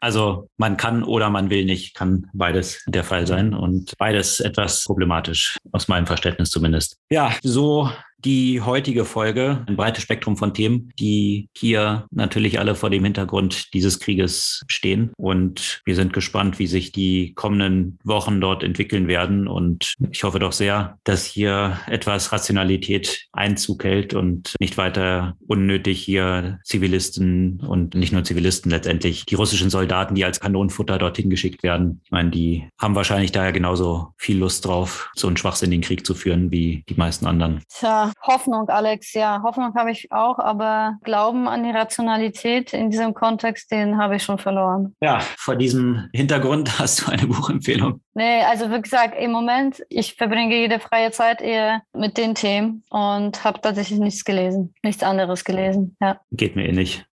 Also 0.00 0.48
man 0.56 0.76
kann 0.76 1.04
oder 1.04 1.30
man 1.30 1.48
will 1.48 1.64
nicht, 1.64 1.94
kann 1.94 2.26
beides 2.32 2.82
der 2.86 3.04
Fall 3.04 3.26
sein 3.26 3.54
und 3.54 3.92
beides 3.98 4.40
etwas 4.40 4.84
problematisch, 4.84 5.58
aus 5.70 5.86
meinem 5.86 6.06
Verständnis 6.06 6.50
zumindest. 6.50 6.96
Ja, 7.08 7.32
so 7.42 7.91
die 8.24 8.60
heutige 8.60 9.04
Folge, 9.04 9.64
ein 9.66 9.76
breites 9.76 10.02
Spektrum 10.02 10.36
von 10.36 10.54
Themen, 10.54 10.92
die 10.98 11.48
hier 11.56 12.06
natürlich 12.10 12.58
alle 12.58 12.74
vor 12.74 12.90
dem 12.90 13.04
Hintergrund 13.04 13.72
dieses 13.74 14.00
Krieges 14.00 14.62
stehen. 14.68 15.12
Und 15.16 15.80
wir 15.84 15.94
sind 15.94 16.12
gespannt, 16.12 16.58
wie 16.58 16.66
sich 16.66 16.92
die 16.92 17.34
kommenden 17.34 17.98
Wochen 18.04 18.40
dort 18.40 18.62
entwickeln 18.62 19.08
werden. 19.08 19.48
Und 19.48 19.94
ich 20.10 20.24
hoffe 20.24 20.38
doch 20.38 20.52
sehr, 20.52 20.98
dass 21.04 21.24
hier 21.24 21.78
etwas 21.86 22.32
Rationalität 22.32 23.26
Einzug 23.32 23.84
hält 23.84 24.14
und 24.14 24.54
nicht 24.60 24.76
weiter 24.78 25.36
unnötig 25.46 26.00
hier 26.02 26.60
Zivilisten 26.64 27.60
und 27.60 27.94
nicht 27.94 28.12
nur 28.12 28.24
Zivilisten 28.24 28.70
letztendlich, 28.70 29.26
die 29.26 29.34
russischen 29.34 29.70
Soldaten, 29.70 30.14
die 30.14 30.24
als 30.24 30.40
Kanonenfutter 30.40 30.98
dorthin 30.98 31.30
geschickt 31.30 31.62
werden. 31.62 32.00
Ich 32.04 32.10
meine, 32.10 32.30
die 32.30 32.68
haben 32.78 32.94
wahrscheinlich 32.94 33.32
daher 33.32 33.52
genauso 33.52 34.12
viel 34.16 34.38
Lust 34.38 34.64
drauf, 34.64 35.10
so 35.14 35.26
einen 35.26 35.36
schwachsinnigen 35.36 35.82
Krieg 35.82 36.06
zu 36.06 36.14
führen 36.14 36.50
wie 36.50 36.84
die 36.88 36.94
meisten 36.94 37.26
anderen. 37.26 37.62
Tja, 37.68 38.11
Hoffnung, 38.20 38.68
Alex, 38.68 39.12
ja, 39.14 39.42
Hoffnung 39.42 39.74
habe 39.74 39.90
ich 39.90 40.10
auch, 40.12 40.38
aber 40.38 40.98
Glauben 41.02 41.48
an 41.48 41.64
die 41.64 41.70
Rationalität 41.70 42.72
in 42.72 42.90
diesem 42.90 43.14
Kontext, 43.14 43.70
den 43.70 43.98
habe 43.98 44.16
ich 44.16 44.22
schon 44.22 44.38
verloren. 44.38 44.94
Ja, 45.00 45.20
vor 45.36 45.56
diesem 45.56 46.08
Hintergrund 46.12 46.78
hast 46.78 47.02
du 47.02 47.10
eine 47.10 47.26
Buchempfehlung. 47.26 48.00
Nee, 48.14 48.42
also 48.42 48.70
wie 48.70 48.80
gesagt, 48.80 49.18
im 49.18 49.32
Moment, 49.32 49.82
ich 49.88 50.14
verbringe 50.14 50.54
jede 50.56 50.80
freie 50.80 51.10
Zeit 51.10 51.40
eher 51.40 51.82
mit 51.94 52.16
den 52.18 52.34
Themen 52.34 52.82
und 52.90 53.44
habe 53.44 53.60
tatsächlich 53.60 53.98
nichts 53.98 54.24
gelesen, 54.24 54.74
nichts 54.82 55.02
anderes 55.02 55.44
gelesen. 55.44 55.96
Ja. 56.00 56.20
Geht 56.30 56.56
mir. 56.56 56.68
Eh 56.68 56.72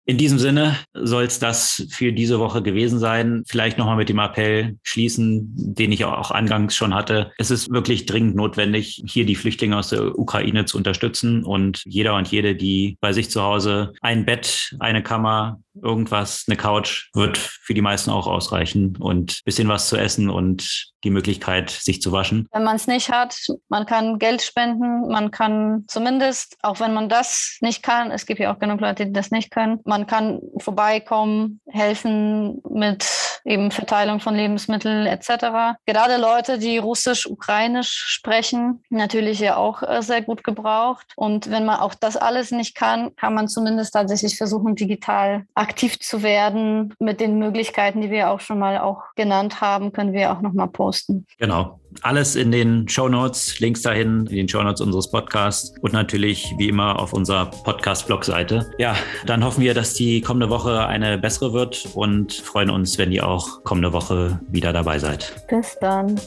in 0.05 0.17
diesem 0.17 0.37
Sinne 0.37 0.77
soll 0.93 1.23
es 1.23 1.39
das 1.39 1.87
für 1.89 2.13
diese 2.13 2.39
Woche 2.39 2.61
gewesen 2.61 2.99
sein. 2.99 3.43
Vielleicht 3.47 3.77
nochmal 3.77 3.97
mit 3.97 4.09
dem 4.09 4.19
Appell 4.19 4.77
schließen, 4.83 5.51
den 5.55 5.91
ich 5.91 6.05
auch 6.05 6.31
angangs 6.31 6.75
schon 6.75 6.93
hatte. 6.93 7.31
Es 7.37 7.49
ist 7.49 7.71
wirklich 7.71 8.05
dringend 8.05 8.35
notwendig, 8.35 9.01
hier 9.07 9.25
die 9.25 9.35
Flüchtlinge 9.35 9.77
aus 9.77 9.89
der 9.89 10.17
Ukraine 10.17 10.65
zu 10.65 10.77
unterstützen 10.77 11.43
und 11.43 11.81
jeder 11.85 12.15
und 12.15 12.27
jede, 12.27 12.55
die 12.55 12.97
bei 13.01 13.13
sich 13.13 13.31
zu 13.31 13.41
Hause 13.41 13.93
ein 14.01 14.25
Bett, 14.25 14.75
eine 14.79 15.01
Kammer, 15.01 15.59
irgendwas, 15.81 16.45
eine 16.47 16.57
Couch 16.57 17.09
wird 17.13 17.37
für 17.37 17.73
die 17.73 17.81
meisten 17.81 18.11
auch 18.11 18.27
ausreichen 18.27 18.95
und 18.97 19.41
bisschen 19.45 19.67
was 19.67 19.89
zu 19.89 19.97
essen 19.97 20.29
und 20.29 20.93
die 21.03 21.11
Möglichkeit, 21.11 21.69
sich 21.69 22.01
zu 22.01 22.11
waschen. 22.11 22.47
Wenn 22.51 22.63
man 22.63 22.75
es 22.75 22.87
nicht 22.87 23.11
hat, 23.11 23.37
man 23.69 23.85
kann 23.85 24.17
Geld 24.17 24.41
spenden, 24.41 25.07
man 25.07 25.31
kann 25.31 25.85
zumindest, 25.87 26.57
auch 26.63 26.79
wenn 26.79 26.93
man 26.93 27.09
das 27.09 27.57
nicht 27.61 27.83
kann, 27.83 28.11
es 28.11 28.25
gibt 28.25 28.39
ja 28.39 28.53
auch 28.53 28.59
genug 28.59 28.81
Leute, 28.81 29.05
die 29.05 29.13
das 29.13 29.31
nicht 29.31 29.51
können, 29.51 29.79
man 29.85 30.07
kann 30.07 30.39
vorbeikommen, 30.57 31.61
helfen 31.67 32.61
mit 32.67 33.05
eben 33.45 33.69
Verteilung 33.71 34.19
von 34.19 34.35
Lebensmitteln 34.35 35.05
etc. 35.05 35.77
Gerade 35.85 36.17
Leute, 36.17 36.57
die 36.57 36.79
Russisch, 36.79 37.27
Ukrainisch 37.27 37.91
sprechen, 38.07 38.83
natürlich 38.89 39.39
ja 39.39 39.55
auch 39.55 39.83
äh, 39.83 40.01
sehr 40.01 40.23
gut 40.23 40.43
gebraucht. 40.43 41.13
Und 41.15 41.51
wenn 41.51 41.65
man 41.65 41.79
auch 41.79 41.93
das 41.93 42.17
alles 42.17 42.51
nicht 42.51 42.75
kann, 42.75 43.15
kann 43.15 43.35
man 43.35 43.47
zumindest 43.47 43.93
tatsächlich 43.93 44.35
versuchen, 44.37 44.75
digital 44.75 45.45
aktiv 45.65 45.99
zu 45.99 46.21
werden. 46.21 46.93
Mit 46.99 47.19
den 47.19 47.39
Möglichkeiten, 47.39 48.01
die 48.01 48.11
wir 48.11 48.29
auch 48.29 48.39
schon 48.39 48.59
mal 48.59 48.77
auch 48.77 49.01
genannt 49.15 49.61
haben, 49.61 49.91
können 49.91 50.13
wir 50.13 50.31
auch 50.31 50.41
noch 50.41 50.53
mal 50.53 50.67
posten. 50.67 51.25
Genau. 51.39 51.79
Alles 52.01 52.35
in 52.35 52.51
den 52.51 52.87
Show 52.87 53.09
Notes, 53.09 53.59
Links 53.59 53.81
dahin, 53.81 54.27
in 54.27 54.35
den 54.35 54.49
Show 54.49 54.61
Notes 54.61 54.81
unseres 54.81 55.09
Podcasts 55.09 55.73
und 55.81 55.93
natürlich 55.93 56.53
wie 56.57 56.67
immer 56.67 56.99
auf 56.99 57.13
unserer 57.13 57.45
Podcast-Blog-Seite. 57.45 58.69
Ja, 58.77 58.95
dann 59.25 59.43
hoffen 59.43 59.61
wir, 59.61 59.73
dass 59.73 59.93
die 59.93 60.21
kommende 60.21 60.49
Woche 60.49 60.85
eine 60.85 61.17
bessere 61.17 61.53
wird 61.53 61.87
und 61.95 62.33
freuen 62.33 62.69
uns, 62.69 62.97
wenn 62.97 63.11
ihr 63.11 63.27
auch 63.27 63.63
kommende 63.63 63.91
Woche 63.93 64.39
wieder 64.49 64.71
dabei 64.71 64.99
seid. 64.99 65.47
Bis 65.47 65.77
dann. 65.79 66.19